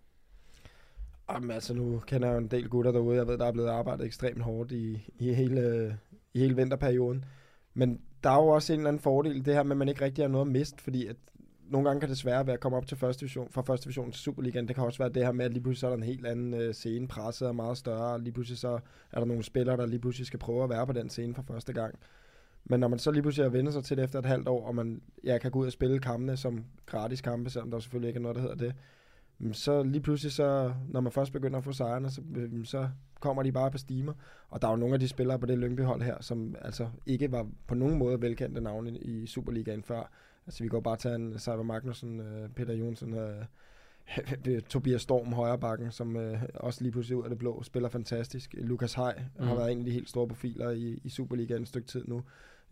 Jamen, 1.31 1.51
altså, 1.51 1.75
nu 1.75 1.99
kender 2.07 2.29
jeg 2.29 2.35
jo 2.35 2.39
en 2.39 2.49
del 2.49 2.69
gutter 2.69 2.93
derude. 2.93 3.17
Jeg 3.17 3.27
ved, 3.27 3.39
der 3.39 3.47
er 3.47 3.53
blevet 3.53 3.69
arbejdet 3.69 4.07
ekstremt 4.07 4.43
hårdt 4.43 4.73
i, 4.73 5.13
i, 5.19 5.33
hele, 5.33 5.99
i 6.35 6.39
hele 6.39 6.57
vinterperioden. 6.57 7.25
Men 7.75 8.01
der 8.25 8.31
er 8.31 8.43
jo 8.43 8.49
også 8.49 8.73
en 8.73 8.79
eller 8.79 8.89
anden 8.89 9.03
fordel, 9.03 9.45
det 9.45 9.55
her 9.55 9.63
med, 9.63 9.71
at 9.73 9.77
man 9.77 9.89
ikke 9.89 10.05
rigtig 10.05 10.25
har 10.25 10.29
noget 10.29 10.47
at 10.47 10.53
miste, 10.53 10.83
fordi 10.83 11.07
at 11.07 11.17
nogle 11.71 11.89
gange 11.89 12.01
kan 12.01 12.09
det 12.09 12.19
svære 12.19 12.47
være 12.47 12.55
at 12.55 12.61
komme 12.61 12.77
op 12.77 12.87
til 12.87 12.97
første 12.97 13.21
division, 13.21 13.49
fra 13.51 13.63
første 13.63 13.85
division 13.85 14.13
til 14.13 14.21
Superligaen. 14.21 14.69
Det 14.69 14.77
kan 14.77 14.85
også 14.85 14.99
være 14.99 15.09
det 15.09 15.25
her 15.25 15.33
med, 15.33 15.45
at 15.45 15.53
lige 15.53 15.63
pludselig 15.63 15.81
så 15.81 15.87
er 15.87 15.91
der 15.91 15.97
en 15.97 16.03
helt 16.03 16.27
anden 16.27 16.55
øh, 16.55 16.75
scene, 16.75 17.09
presset 17.09 17.49
er 17.49 17.53
meget 17.53 17.79
større, 17.79 18.13
og 18.13 18.21
lige 18.21 18.33
pludselig 18.33 18.59
så 18.59 18.79
er 19.13 19.19
der 19.19 19.25
nogle 19.25 19.43
spillere, 19.43 19.77
der 19.77 19.87
lige 19.87 20.01
pludselig 20.01 20.27
skal 20.27 20.39
prøve 20.39 20.65
at 20.65 20.71
være 20.71 20.87
på 20.87 20.93
den 20.93 21.11
scene 21.11 21.35
for 21.35 21.43
første 21.43 21.73
gang. 21.73 21.95
Men 22.69 22.81
når 22.81 22.89
man 22.89 22.99
så 22.99 23.11
lige 23.11 23.23
pludselig 23.23 23.45
har 23.45 23.51
vendt 23.51 23.73
sig 23.73 23.85
til 23.85 23.97
det 23.97 24.05
efter 24.05 24.19
et 24.19 24.27
halvt 24.27 24.49
år, 24.49 24.67
og 24.67 24.75
man 24.75 25.03
ja, 25.25 25.39
kan 25.39 25.51
gå 25.51 25.59
ud 25.59 25.67
og 25.67 25.73
spille 25.73 25.99
kampene 25.99 26.37
som 26.37 26.65
gratis 26.87 27.21
kampe, 27.21 27.51
selvom 27.51 27.71
der 27.71 27.79
selvfølgelig 27.79 28.09
ikke 28.09 28.19
er 28.19 28.23
noget, 28.23 28.37
der 28.37 28.43
hedder 28.43 28.57
det, 28.57 28.75
så 29.53 29.83
lige 29.83 30.01
pludselig, 30.01 30.33
så, 30.33 30.73
når 30.89 31.01
man 31.01 31.13
først 31.13 31.33
begynder 31.33 31.59
at 31.59 31.65
få 31.65 31.73
sejrene, 31.73 32.11
så, 32.11 32.23
så 32.65 32.89
kommer 33.21 33.43
de 33.43 33.53
bare 33.53 33.71
på 33.71 33.79
stimer. 33.79 34.13
Og 34.49 34.63
der 34.63 34.69
er 34.69 34.73
jo 34.73 34.77
nogle 34.77 34.95
af 34.95 35.01
de 35.01 35.09
spillere 35.09 35.39
på 35.39 35.47
det 35.47 35.59
Lyngby-hold 35.59 36.03
her, 36.03 36.17
som 36.21 36.55
altså 36.61 36.89
ikke 37.07 37.33
var 37.33 37.47
på 37.67 37.75
nogen 37.75 37.99
måde 37.99 38.23
velkendte 38.23 38.61
navne 38.61 38.99
i 38.99 39.27
Superligaen 39.27 39.83
før. 39.83 40.11
Altså 40.47 40.63
vi 40.63 40.69
går 40.69 40.81
bare 40.81 40.97
til 40.97 41.11
en 41.11 41.39
Cyber 41.39 41.63
Magnussen, 41.63 42.21
uh, 42.21 42.51
Peter 42.57 42.75
Jonsson, 42.75 43.13
uh, 43.13 43.45
Tobias 44.71 45.03
Storm 45.03 45.33
højre 45.33 45.59
bakken, 45.59 45.91
som 45.91 46.17
uh, 46.17 46.43
også 46.55 46.83
lige 46.83 46.93
pludselig 46.93 47.17
ud 47.17 47.25
af 47.25 47.31
det 47.31 47.39
blå 47.39 47.63
spiller 47.63 47.89
fantastisk. 47.89 48.55
Lukas 48.59 48.95
Hej 48.95 49.23
mm. 49.39 49.47
har 49.47 49.55
været 49.55 49.73
en 49.73 49.79
af 49.79 49.85
de 49.85 49.91
helt 49.91 50.09
store 50.09 50.29
profiler 50.29 50.71
i, 50.71 51.01
i 51.05 51.09
Superligaen 51.09 51.63
et 51.63 51.69
stykke 51.69 51.89
tid 51.89 52.05
nu. 52.07 52.23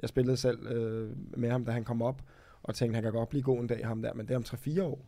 Jeg 0.01 0.09
spillede 0.09 0.37
selv 0.37 0.59
uh, 0.67 1.39
med 1.39 1.51
ham, 1.51 1.65
da 1.65 1.73
han 1.73 1.85
kom 1.85 2.03
op, 2.03 2.23
og 2.63 2.75
tænkte, 2.75 2.95
han 2.95 3.03
kan 3.03 3.13
godt 3.13 3.29
blive 3.29 3.43
god 3.43 3.61
en 3.61 3.67
dag, 3.67 3.87
ham 3.87 4.03
der, 4.03 4.15
men 4.15 4.27
det 4.27 4.33
er 4.35 4.39
om 4.39 4.45
3-4 4.49 4.83
år. 4.83 5.07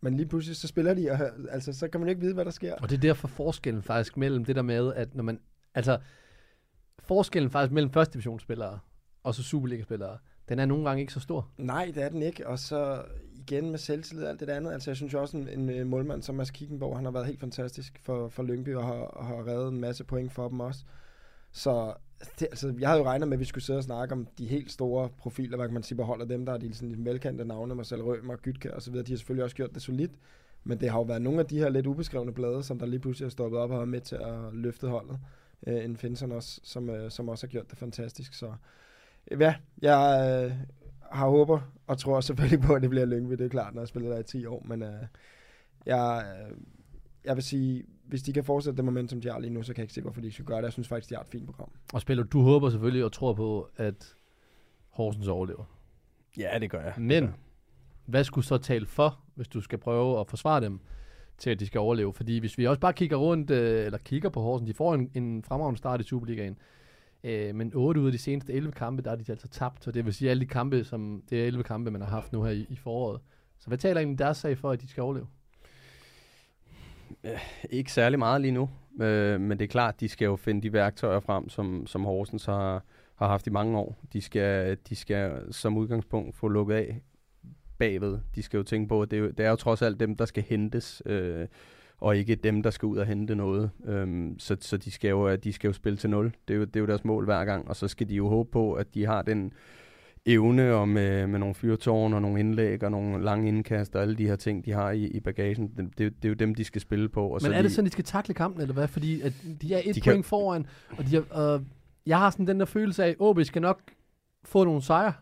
Men 0.00 0.16
lige 0.16 0.26
pludselig 0.26 0.56
så 0.56 0.68
spiller 0.68 0.94
de, 0.94 1.10
og 1.10 1.18
altså, 1.50 1.72
så 1.72 1.88
kan 1.88 2.00
man 2.00 2.08
ikke 2.08 2.20
vide, 2.20 2.34
hvad 2.34 2.44
der 2.44 2.50
sker. 2.50 2.74
Og 2.74 2.90
det 2.90 2.96
er 2.96 3.00
derfor 3.00 3.28
forskellen 3.28 3.82
faktisk 3.82 4.16
mellem 4.16 4.44
det 4.44 4.56
der 4.56 4.62
med, 4.62 4.94
at 4.94 5.14
når 5.14 5.24
man, 5.24 5.40
altså, 5.74 5.98
forskellen 6.98 7.50
faktisk 7.50 7.72
mellem 7.72 7.90
første 7.92 8.12
divisionsspillere 8.12 8.78
og 9.22 9.34
så 9.34 9.42
Superliga-spillere, 9.42 10.18
den 10.48 10.58
er 10.58 10.66
nogle 10.66 10.84
gange 10.84 11.00
ikke 11.00 11.12
så 11.12 11.20
stor. 11.20 11.48
Nej, 11.58 11.92
det 11.94 12.02
er 12.02 12.08
den 12.08 12.22
ikke. 12.22 12.48
Og 12.48 12.58
så 12.58 13.02
igen 13.32 13.70
med 13.70 13.78
selvtillid 13.78 14.24
og 14.24 14.30
alt 14.30 14.40
det 14.40 14.48
andet. 14.48 14.72
Altså, 14.72 14.90
jeg 14.90 14.96
synes 14.96 15.12
jo 15.12 15.20
også, 15.20 15.36
en, 15.36 15.48
en, 15.48 15.70
en 15.70 15.88
målmand 15.88 16.22
som 16.22 16.34
Mads 16.34 16.50
Kickenborg, 16.50 16.96
han 16.96 17.04
har 17.04 17.12
været 17.12 17.26
helt 17.26 17.40
fantastisk 17.40 18.00
for, 18.02 18.28
for 18.28 18.42
Lyngby 18.42 18.74
og 18.74 18.84
har, 18.84 18.92
og 18.92 19.26
har 19.26 19.46
reddet 19.46 19.68
en 19.68 19.80
masse 19.80 20.04
point 20.04 20.32
for 20.32 20.48
dem 20.48 20.60
også. 20.60 20.84
Så 21.52 21.94
Altså, 22.22 22.34
det, 22.40 22.46
altså, 22.50 22.74
jeg 22.80 22.88
havde 22.88 23.00
jo 23.00 23.06
regnet 23.06 23.28
med, 23.28 23.36
at 23.36 23.40
vi 23.40 23.44
skulle 23.44 23.64
sidde 23.64 23.78
og 23.78 23.84
snakke 23.84 24.12
om 24.14 24.26
de 24.38 24.46
helt 24.46 24.72
store 24.72 25.08
profiler, 25.08 25.56
hvad 25.56 25.66
kan 25.66 25.74
man 25.74 25.82
sige, 25.82 25.96
beholder 25.96 26.24
dem, 26.24 26.46
der 26.46 26.52
er 26.52 26.58
de, 26.58 26.74
sådan, 26.74 26.90
de 26.90 27.04
velkendte 27.04 27.44
navne, 27.44 27.74
Marcel 27.74 28.02
Rømer, 28.02 28.36
Gytke 28.36 28.74
og 28.74 28.82
så 28.82 28.90
videre. 28.90 29.06
De 29.06 29.12
har 29.12 29.16
selvfølgelig 29.16 29.44
også 29.44 29.56
gjort 29.56 29.74
det 29.74 29.82
solidt, 29.82 30.12
men 30.64 30.80
det 30.80 30.90
har 30.90 30.98
jo 30.98 31.02
været 31.02 31.22
nogle 31.22 31.40
af 31.40 31.46
de 31.46 31.58
her 31.58 31.68
lidt 31.68 31.86
ubeskrevne 31.86 32.32
blade, 32.32 32.62
som 32.62 32.78
der 32.78 32.86
lige 32.86 33.00
pludselig 33.00 33.26
har 33.26 33.30
stoppet 33.30 33.60
op 33.60 33.70
og 33.70 33.78
har 33.78 33.84
med 33.84 34.00
til 34.00 34.16
at 34.16 34.54
løfte 34.54 34.88
holdet. 34.88 35.18
Øh, 35.66 35.84
en 35.84 35.96
Finsen 35.96 36.32
også, 36.32 36.60
som, 36.64 36.90
øh, 36.90 37.10
som 37.10 37.28
også 37.28 37.46
har 37.46 37.50
gjort 37.50 37.70
det 37.70 37.78
fantastisk. 37.78 38.34
Så 38.34 38.52
øh, 39.30 39.40
ja, 39.40 39.54
jeg 39.82 40.44
øh, 40.44 40.56
har 41.10 41.28
håber 41.28 41.60
og 41.86 41.98
tror 41.98 42.20
selvfølgelig 42.20 42.60
på, 42.60 42.74
at 42.74 42.82
det 42.82 42.90
bliver 42.90 43.06
Lyngby. 43.06 43.34
Det 43.34 43.44
er 43.44 43.48
klart, 43.48 43.74
når 43.74 43.82
jeg 43.82 43.88
spiller 43.88 44.10
der 44.10 44.18
i 44.18 44.22
10 44.22 44.46
år, 44.46 44.62
men 44.68 44.82
øh, 44.82 45.02
jeg, 45.86 46.24
øh, 46.36 46.56
jeg 47.24 47.36
vil 47.36 47.44
sige, 47.44 47.84
hvis 48.02 48.22
de 48.22 48.32
kan 48.32 48.44
fortsætte 48.44 48.76
det 48.76 48.84
momentum, 48.84 49.20
de 49.20 49.30
har 49.30 49.38
lige 49.38 49.50
nu, 49.50 49.62
så 49.62 49.74
kan 49.74 49.80
jeg 49.80 49.84
ikke 49.84 49.94
se, 49.94 50.00
hvorfor 50.00 50.20
de 50.20 50.26
ikke 50.26 50.34
skal 50.34 50.46
gøre 50.46 50.58
det. 50.58 50.64
Jeg 50.64 50.72
synes 50.72 50.88
faktisk, 50.88 51.10
de 51.10 51.14
har 51.14 51.22
et 51.22 51.28
fint 51.28 51.46
program. 51.46 51.70
Og 51.92 52.00
spiller, 52.00 52.24
du 52.24 52.42
håber 52.42 52.70
selvfølgelig 52.70 53.04
og 53.04 53.12
tror 53.12 53.32
på, 53.32 53.68
at 53.76 54.14
Horsens 54.88 55.28
overlever. 55.28 55.64
Ja, 56.38 56.58
det 56.60 56.70
gør 56.70 56.80
jeg. 56.80 56.94
Men, 56.98 57.34
hvad 58.06 58.24
skulle 58.24 58.44
så 58.44 58.58
tale 58.58 58.86
for, 58.86 59.20
hvis 59.34 59.48
du 59.48 59.60
skal 59.60 59.78
prøve 59.78 60.20
at 60.20 60.28
forsvare 60.28 60.60
dem 60.60 60.80
til, 61.38 61.50
at 61.50 61.60
de 61.60 61.66
skal 61.66 61.78
overleve? 61.78 62.12
Fordi 62.12 62.38
hvis 62.38 62.58
vi 62.58 62.66
også 62.66 62.80
bare 62.80 62.92
kigger 62.92 63.16
rundt, 63.16 63.50
øh, 63.50 63.86
eller 63.86 63.98
kigger 63.98 64.28
på 64.28 64.40
Horsens, 64.40 64.68
de 64.68 64.74
får 64.74 64.94
en, 64.94 65.10
en 65.14 65.44
fremragende 65.44 65.78
start 65.78 66.00
i 66.00 66.04
Superligaen. 66.04 66.58
Øh, 67.24 67.54
men 67.54 67.72
8 67.74 68.00
ud 68.00 68.06
af 68.06 68.12
de 68.12 68.18
seneste 68.18 68.52
11 68.52 68.72
kampe, 68.72 69.02
der 69.02 69.10
er 69.10 69.16
de 69.16 69.24
altså 69.28 69.48
tabt. 69.48 69.84
Så 69.84 69.90
det 69.90 70.04
vil 70.04 70.14
sige, 70.14 70.30
alle 70.30 70.40
de 70.40 70.46
kampe, 70.46 70.84
som, 70.84 71.22
det 71.30 71.42
er 71.42 71.46
11 71.46 71.64
kampe, 71.64 71.90
man 71.90 72.00
har 72.00 72.08
haft 72.08 72.32
nu 72.32 72.42
her 72.42 72.50
i, 72.50 72.66
i 72.68 72.76
foråret. 72.76 73.20
Så 73.58 73.68
hvad 73.68 73.78
taler 73.78 74.00
egentlig 74.00 74.18
deres 74.18 74.36
sag 74.36 74.58
for, 74.58 74.70
at 74.70 74.80
de 74.80 74.88
skal 74.88 75.02
overleve? 75.02 75.26
Øh, 77.24 77.38
ikke 77.70 77.92
særlig 77.92 78.18
meget 78.18 78.40
lige 78.40 78.52
nu, 78.52 78.70
øh, 79.00 79.40
men 79.40 79.58
det 79.58 79.64
er 79.64 79.68
klart, 79.68 80.00
de 80.00 80.08
skal 80.08 80.24
jo 80.26 80.36
finde 80.36 80.62
de 80.62 80.72
værktøjer 80.72 81.20
frem, 81.20 81.48
som, 81.48 81.86
som 81.86 82.04
Horsens 82.04 82.44
har, 82.44 82.84
har 83.14 83.28
haft 83.28 83.46
i 83.46 83.50
mange 83.50 83.78
år. 83.78 83.96
De 84.12 84.20
skal, 84.20 84.78
de 84.88 84.96
skal 84.96 85.32
som 85.50 85.76
udgangspunkt 85.76 86.36
få 86.36 86.48
lukket 86.48 86.74
af 86.74 87.02
bagved. 87.78 88.18
De 88.34 88.42
skal 88.42 88.56
jo 88.56 88.62
tænke 88.62 88.88
på, 88.88 89.02
at 89.02 89.10
det, 89.10 89.16
er 89.16 89.20
jo, 89.20 89.30
det 89.30 89.46
er 89.46 89.50
jo 89.50 89.56
trods 89.56 89.82
alt 89.82 90.00
dem, 90.00 90.16
der 90.16 90.24
skal 90.24 90.42
hentes, 90.42 91.02
øh, 91.06 91.46
og 91.98 92.16
ikke 92.16 92.34
dem, 92.34 92.62
der 92.62 92.70
skal 92.70 92.86
ud 92.86 92.98
og 92.98 93.06
hente 93.06 93.34
noget. 93.34 93.70
Øhm, 93.84 94.38
så 94.38 94.56
så 94.60 94.76
de, 94.76 94.90
skal 94.90 95.08
jo, 95.08 95.36
de 95.36 95.52
skal 95.52 95.68
jo 95.68 95.72
spille 95.72 95.96
til 95.96 96.10
nul. 96.10 96.32
Det 96.48 96.54
er, 96.54 96.58
jo, 96.58 96.64
det 96.64 96.76
er 96.76 96.80
jo 96.80 96.86
deres 96.86 97.04
mål 97.04 97.24
hver 97.24 97.44
gang, 97.44 97.68
og 97.68 97.76
så 97.76 97.88
skal 97.88 98.08
de 98.08 98.14
jo 98.14 98.28
håbe 98.28 98.50
på, 98.50 98.72
at 98.72 98.94
de 98.94 99.06
har 99.06 99.22
den 99.22 99.52
evne 100.26 100.74
og 100.74 100.88
med, 100.88 101.26
med 101.26 101.38
nogle 101.38 101.54
fyrtårn 101.54 102.12
og 102.12 102.22
nogle 102.22 102.40
indlæg 102.40 102.84
og 102.84 102.90
nogle 102.90 103.24
lange 103.24 103.48
indkast 103.48 103.96
og 103.96 104.02
alle 104.02 104.16
de 104.16 104.26
her 104.26 104.36
ting, 104.36 104.64
de 104.64 104.72
har 104.72 104.90
i, 104.90 105.04
i 105.06 105.20
bagagen. 105.20 105.68
Det, 105.76 105.98
det, 105.98 106.12
det 106.16 106.24
er 106.24 106.28
jo 106.28 106.34
dem, 106.34 106.54
de 106.54 106.64
skal 106.64 106.80
spille 106.80 107.08
på. 107.08 107.26
Og 107.26 107.32
Men 107.32 107.40
så 107.40 107.52
er 107.52 107.56
de, 107.56 107.62
det 107.62 107.72
sådan, 107.72 107.86
de 107.86 107.90
skal 107.92 108.04
takle 108.04 108.34
kampen, 108.34 108.60
eller 108.62 108.74
hvad? 108.74 108.88
Fordi 108.88 109.20
at 109.20 109.32
de 109.62 109.74
er 109.74 109.78
et 109.78 109.84
De 109.84 109.92
de 109.92 110.00
kan- 110.00 110.12
point 110.12 110.26
foran, 110.26 110.66
og 110.98 111.04
de 111.06 111.16
er, 111.16 111.54
øh, 111.54 111.60
jeg 112.06 112.18
har 112.18 112.30
sådan 112.30 112.46
den 112.46 112.60
der 112.60 112.66
følelse 112.66 113.04
af, 113.04 113.08
at 113.08 113.16
OB 113.18 113.40
skal 113.44 113.62
nok 113.62 113.80
få 114.44 114.64
nogle 114.64 114.82
sejre. 114.82 115.12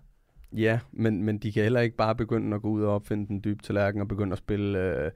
Ja, 0.56 0.78
men, 0.92 1.22
men 1.24 1.38
de 1.38 1.52
kan 1.52 1.62
heller 1.62 1.80
ikke 1.80 1.96
bare 1.96 2.14
begynde 2.14 2.54
at 2.54 2.62
gå 2.62 2.68
ud 2.68 2.82
og 2.82 2.94
opfinde 2.94 3.26
den 3.28 3.40
dybe 3.44 3.62
tallerken 3.62 4.00
og 4.00 4.08
begynde 4.08 4.32
at 4.32 4.38
spille, 4.38 4.78
øh, 4.78 5.10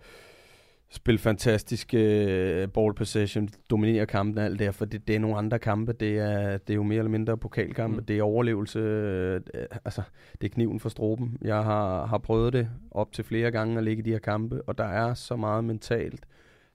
spille 0.95 1.19
fantastisk 1.19 1.95
øh, 1.95 2.69
ball 2.69 2.95
possession, 2.95 3.49
dominere 3.71 4.07
kampen 4.07 4.39
og 4.39 4.45
alt 4.45 4.59
det 4.59 4.67
her, 4.67 4.73
for 4.73 4.85
det, 4.85 5.09
det 5.09 5.17
er 5.17 5.21
nogle 5.21 5.37
andre 5.37 5.59
kampe. 5.59 5.93
Det 5.93 6.19
er, 6.19 6.57
det 6.59 6.71
er 6.71 6.75
jo 6.75 6.83
mere 6.83 6.99
eller 6.99 7.11
mindre 7.11 7.37
pokalkampe. 7.39 7.97
Mm. 7.97 8.05
Det 8.05 8.19
er 8.19 8.23
overlevelse. 8.23 8.79
Øh, 8.79 9.41
altså, 9.85 10.03
det 10.41 10.51
er 10.51 10.55
kniven 10.55 10.81
for 10.81 10.89
stroben. 10.89 11.37
Jeg 11.43 11.63
har, 11.65 12.07
har 12.07 12.19
prøvet 12.19 12.53
det 12.53 12.69
op 12.91 13.13
til 13.13 13.25
flere 13.25 13.51
gange 13.51 13.79
at 13.79 13.85
ligge 13.85 14.01
i 14.01 14.05
de 14.05 14.11
her 14.11 14.19
kampe, 14.19 14.63
og 14.67 14.79
der 14.79 14.85
er 14.85 15.15
så 15.15 15.37
meget 15.37 15.65
mentalt, 15.65 16.27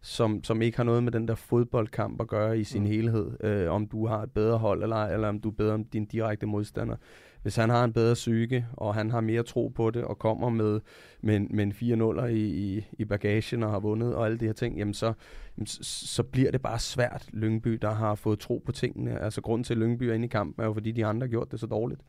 som, 0.02 0.44
som 0.44 0.62
ikke 0.62 0.78
har 0.78 0.84
noget 0.84 1.04
med 1.04 1.12
den 1.12 1.28
der 1.28 1.36
fodboldkamp 1.36 2.22
at 2.22 2.28
gøre 2.28 2.60
i 2.60 2.64
sin 2.64 2.82
Mm. 2.82 2.88
helhed. 2.88 3.44
Øh, 3.44 3.72
om 3.72 3.88
du 3.88 4.08
har 4.08 4.22
et 4.24 4.32
bedre 4.32 4.58
hold 4.58 4.84
eller 4.84 5.06
eller 5.06 5.28
om 5.28 5.40
du 5.40 5.50
er 5.50 5.54
bedre 5.54 5.76
end 5.76 5.86
din 5.94 6.06
direkte 6.06 6.46
modstander. 6.46 6.96
Hvis 7.42 7.56
han 7.56 7.70
har 7.70 7.84
en 7.84 7.94
bedre 7.94 8.14
psyke, 8.14 8.66
og 8.74 8.96
han 8.96 9.12
har 9.12 9.22
mere 9.22 9.44
tro 9.44 9.68
på 9.68 9.92
det, 9.92 10.04
og 10.04 10.20
kommer 10.20 10.50
med, 10.50 10.80
med, 11.22 11.40
med 11.40 11.64
en 11.64 11.72
4-0'er 11.72 12.26
i, 12.26 12.46
i, 12.46 12.86
i 13.00 13.06
bagagen 13.06 13.64
og 13.64 13.72
har 13.72 13.80
vundet 13.80 14.16
og 14.16 14.26
alle 14.26 14.38
de 14.38 14.46
her 14.46 14.54
ting, 14.54 14.78
jamen 14.78 14.94
så, 14.94 15.14
jamen 15.58 15.68
så, 15.68 16.24
bliver 16.24 16.52
det 16.52 16.62
bare 16.62 16.80
svært. 16.80 17.30
Lyngby, 17.34 17.74
der 17.74 17.92
har 17.92 18.16
fået 18.16 18.40
tro 18.40 18.62
på 18.66 18.72
tingene. 18.72 19.20
Altså 19.20 19.42
grunden 19.42 19.64
til, 19.64 19.74
at 19.74 19.78
Lyngby 19.78 20.04
er 20.04 20.14
inde 20.14 20.26
i 20.26 20.30
kampen, 20.30 20.64
er 20.64 20.68
jo 20.68 20.74
fordi 20.74 20.92
de 20.92 21.06
andre 21.06 21.28
har 21.28 21.30
gjort 21.32 21.52
det 21.52 21.60
så 21.60 21.68
dårligt. 21.68 22.02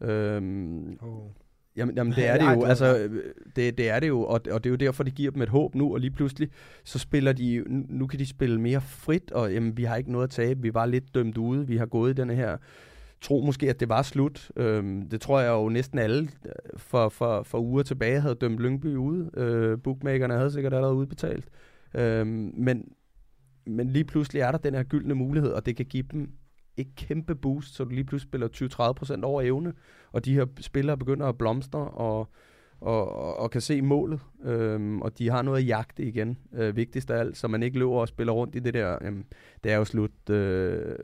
Øhm, 0.00 0.98
Oh. 1.02 1.30
Jamen, 1.76 1.96
jamen 1.96 2.12
det 2.16 2.26
er 2.26 2.38
det 2.38 2.54
jo, 2.54 2.64
altså, 2.64 3.08
det, 3.56 3.78
det 3.78 3.90
er 3.90 4.00
det 4.00 4.08
jo, 4.08 4.20
og, 4.20 4.40
og 4.50 4.64
det 4.64 4.66
er 4.66 4.70
jo 4.70 4.76
derfor, 4.76 5.04
det 5.04 5.14
giver 5.14 5.30
dem 5.30 5.42
et 5.42 5.48
håb 5.48 5.74
nu, 5.74 5.92
og 5.92 6.00
lige 6.00 6.10
pludselig, 6.10 6.50
så 6.84 6.98
spiller 6.98 7.32
de, 7.32 7.64
nu 7.68 8.06
kan 8.06 8.18
de 8.18 8.26
spille 8.26 8.60
mere 8.60 8.80
frit, 8.80 9.30
og 9.30 9.52
jamen, 9.52 9.76
vi 9.76 9.84
har 9.84 9.96
ikke 9.96 10.12
noget 10.12 10.24
at 10.24 10.30
tabe, 10.30 10.62
vi 10.62 10.74
var 10.74 10.86
lidt 10.86 11.14
dømt 11.14 11.38
ude, 11.38 11.66
vi 11.66 11.76
har 11.76 11.86
gået 11.86 12.10
i 12.10 12.14
denne 12.14 12.34
her, 12.34 12.56
tro 13.20 13.40
måske, 13.40 13.70
at 13.70 13.80
det 13.80 13.88
var 13.88 14.02
slut, 14.02 14.50
øhm, 14.56 15.08
det 15.08 15.20
tror 15.20 15.40
jeg 15.40 15.50
jo 15.50 15.68
næsten 15.68 15.98
alle 15.98 16.22
øh, 16.22 16.78
for, 16.78 17.08
for, 17.08 17.42
for 17.42 17.58
uger 17.58 17.82
tilbage 17.82 18.20
havde 18.20 18.34
dømt 18.34 18.58
Lyngby 18.58 18.96
ude, 18.96 19.30
øh, 19.36 19.78
bookmakerne 19.78 20.34
havde 20.34 20.50
sikkert 20.50 20.74
allerede 20.74 20.96
udbetalt, 20.96 21.48
øhm, 21.94 22.52
men, 22.56 22.92
men 23.66 23.88
lige 23.88 24.04
pludselig 24.04 24.40
er 24.40 24.50
der 24.50 24.58
den 24.58 24.74
her 24.74 24.82
gyldne 24.82 25.14
mulighed, 25.14 25.50
og 25.50 25.66
det 25.66 25.76
kan 25.76 25.86
give 25.86 26.04
dem 26.12 26.30
et 26.76 26.94
kæmpe 26.96 27.34
boost, 27.34 27.74
så 27.74 27.84
du 27.84 27.90
lige 27.90 28.04
pludselig 28.04 28.28
spiller 28.28 29.18
20-30% 29.18 29.24
over 29.24 29.42
evne, 29.42 29.72
og 30.12 30.24
de 30.24 30.34
her 30.34 30.46
spillere 30.60 30.98
begynder 30.98 31.26
at 31.26 31.38
blomstre 31.38 31.80
og, 31.80 32.28
og, 32.86 33.14
og, 33.16 33.36
og 33.38 33.50
kan 33.50 33.60
se 33.60 33.82
målet, 33.82 34.20
øhm, 34.44 35.02
og 35.02 35.18
de 35.18 35.30
har 35.30 35.42
noget 35.42 35.58
at 35.58 35.66
jagte 35.66 36.02
igen, 36.02 36.38
øh, 36.54 36.76
vigtigst 36.76 37.10
af 37.10 37.18
alt, 37.18 37.36
så 37.36 37.48
man 37.48 37.62
ikke 37.62 37.78
løber 37.78 37.92
og 38.00 38.08
spiller 38.08 38.32
rundt 38.32 38.54
i 38.54 38.58
det 38.58 38.74
der, 38.74 38.98
jamen, 39.04 39.24
det 39.64 39.72
er 39.72 39.76
jo 39.76 39.84
slut, 39.84 40.30
øh, 40.30 40.96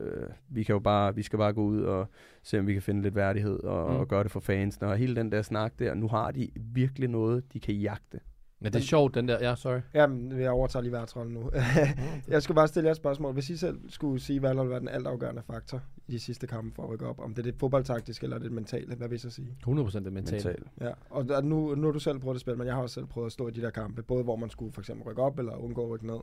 vi, 0.49 0.63
kan 0.63 0.73
jo 0.73 0.79
bare, 0.79 1.15
vi 1.15 1.21
skal 1.21 1.39
bare 1.39 1.53
gå 1.53 1.61
ud 1.63 1.81
og 1.81 2.07
se, 2.43 2.59
om 2.59 2.67
vi 2.67 2.73
kan 2.73 2.81
finde 2.81 3.01
lidt 3.01 3.15
værdighed 3.15 3.59
og, 3.63 3.87
Mm. 3.87 3.93
mm. 3.93 3.99
og 3.99 4.07
gøre 4.07 4.23
det 4.23 4.31
for 4.31 4.39
fansene, 4.39 4.87
og 4.87 4.97
hele 4.97 5.15
den 5.15 5.31
der 5.31 5.41
snak 5.41 5.73
der, 5.79 5.93
nu 5.93 6.07
har 6.07 6.31
de 6.31 6.49
virkelig 6.55 7.09
noget, 7.09 7.53
de 7.53 7.59
kan 7.59 7.75
jagte. 7.75 8.19
Men 8.63 8.73
det 8.73 8.79
er 8.79 8.83
sjovt, 8.83 9.15
den 9.15 9.27
der... 9.27 9.37
Ja, 9.49 9.55
sorry. 9.55 9.79
Jamen, 9.93 10.41
jeg 10.41 10.51
overtager 10.51 10.83
lige 10.83 10.91
værtsrollen 10.91 11.33
nu. 11.33 11.51
jeg 12.27 12.43
skulle 12.43 12.55
bare 12.55 12.67
stille 12.67 12.87
jer 12.87 12.91
et 12.91 12.97
spørgsmål. 12.97 13.33
Hvis 13.33 13.49
I 13.49 13.57
selv 13.57 13.79
skulle 13.89 14.19
sige, 14.21 14.39
hvad 14.39 14.55
der 14.55 14.63
være 14.63 14.79
den 14.79 14.87
altafgørende 14.87 15.41
faktor 15.47 15.81
i 16.07 16.11
de 16.11 16.19
sidste 16.19 16.47
kampe 16.47 16.75
for 16.75 16.83
at 16.83 16.89
rykke 16.89 17.07
op, 17.07 17.19
om 17.19 17.33
det 17.33 17.39
er 17.39 17.51
det 17.51 17.59
fodboldtaktiske 17.59 18.23
eller 18.23 18.39
det 18.39 18.51
mentale, 18.51 18.95
hvad 18.95 19.07
vil 19.07 19.15
I 19.15 19.19
så 19.19 19.29
sige? 19.29 19.57
100% 19.67 19.69
det 19.73 20.13
mentale. 20.13 20.13
Mental. 20.13 20.55
Ja, 20.81 20.91
og 21.09 21.43
nu, 21.43 21.75
nu 21.75 21.87
har 21.87 21.91
du 21.91 21.99
selv 21.99 22.19
prøvet 22.19 22.35
at 22.35 22.41
spille, 22.41 22.57
men 22.57 22.67
jeg 22.67 22.75
har 22.75 22.81
også 22.81 22.93
selv 22.93 23.05
prøvet 23.05 23.25
at 23.25 23.31
stå 23.31 23.47
i 23.47 23.51
de 23.51 23.61
der 23.61 23.69
kampe, 23.69 24.03
både 24.03 24.23
hvor 24.23 24.35
man 24.35 24.49
skulle 24.49 24.73
for 24.73 24.81
eksempel 24.81 25.03
rykke 25.09 25.21
op 25.21 25.39
eller 25.39 25.55
undgå 25.55 25.83
at 25.83 25.89
rykke 25.89 26.07
ned. 26.07 26.19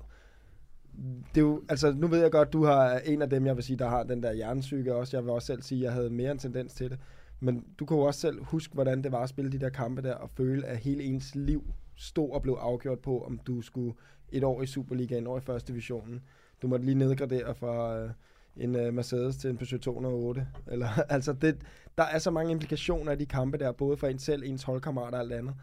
Det 1.34 1.40
er 1.40 1.44
jo, 1.44 1.62
altså 1.68 1.92
nu 1.92 2.06
ved 2.06 2.20
jeg 2.20 2.30
godt, 2.30 2.52
du 2.52 2.64
har 2.64 2.98
en 2.98 3.22
af 3.22 3.30
dem, 3.30 3.46
jeg 3.46 3.56
vil 3.56 3.64
sige, 3.64 3.76
der 3.76 3.88
har 3.88 4.02
den 4.02 4.22
der 4.22 4.32
hjernesyge 4.32 4.94
også. 4.94 5.16
Jeg 5.16 5.24
vil 5.24 5.32
også 5.32 5.46
selv 5.46 5.62
sige, 5.62 5.78
at 5.78 5.84
jeg 5.84 5.92
havde 5.92 6.10
mere 6.10 6.30
en 6.30 6.38
tendens 6.38 6.74
til 6.74 6.90
det. 6.90 6.98
Men 7.40 7.64
du 7.78 7.84
kan 7.84 7.96
jo 7.96 8.02
også 8.02 8.20
selv 8.20 8.44
huske, 8.44 8.74
hvordan 8.74 9.02
det 9.02 9.12
var 9.12 9.22
at 9.22 9.28
spille 9.28 9.52
de 9.52 9.58
der 9.60 9.68
kampe 9.68 10.02
der, 10.02 10.14
og 10.14 10.30
føle, 10.30 10.66
at 10.66 10.78
hele 10.78 11.02
ens 11.02 11.34
liv 11.34 11.64
stod 12.00 12.30
og 12.30 12.42
blev 12.42 12.54
afgjort 12.60 12.98
på, 12.98 13.24
om 13.24 13.38
du 13.38 13.62
skulle 13.62 13.94
et 14.32 14.44
år 14.44 14.62
i 14.62 14.66
Superligaen, 14.66 15.22
et 15.22 15.28
år 15.28 15.38
i 15.38 15.40
første 15.40 15.72
divisionen. 15.72 16.22
Du 16.62 16.68
måtte 16.68 16.84
lige 16.84 16.94
nedgradere 16.94 17.54
fra 17.54 17.98
øh, 17.98 18.10
en 18.56 18.76
øh, 18.76 18.94
Mercedes 18.94 19.36
til 19.36 19.50
en 19.50 19.56
Peugeot 19.56 19.80
208. 19.80 20.46
Eller, 20.72 20.88
altså 21.08 21.32
det, 21.32 21.58
der 21.98 22.04
er 22.04 22.18
så 22.18 22.30
mange 22.30 22.52
implikationer 22.52 23.12
i 23.12 23.16
de 23.16 23.26
kampe 23.26 23.58
der, 23.58 23.72
både 23.72 23.96
for 23.96 24.06
en 24.06 24.18
selv, 24.18 24.42
ens 24.44 24.62
holdkammerater 24.62 25.18
og 25.18 25.24
alt 25.24 25.32
andet. 25.32 25.54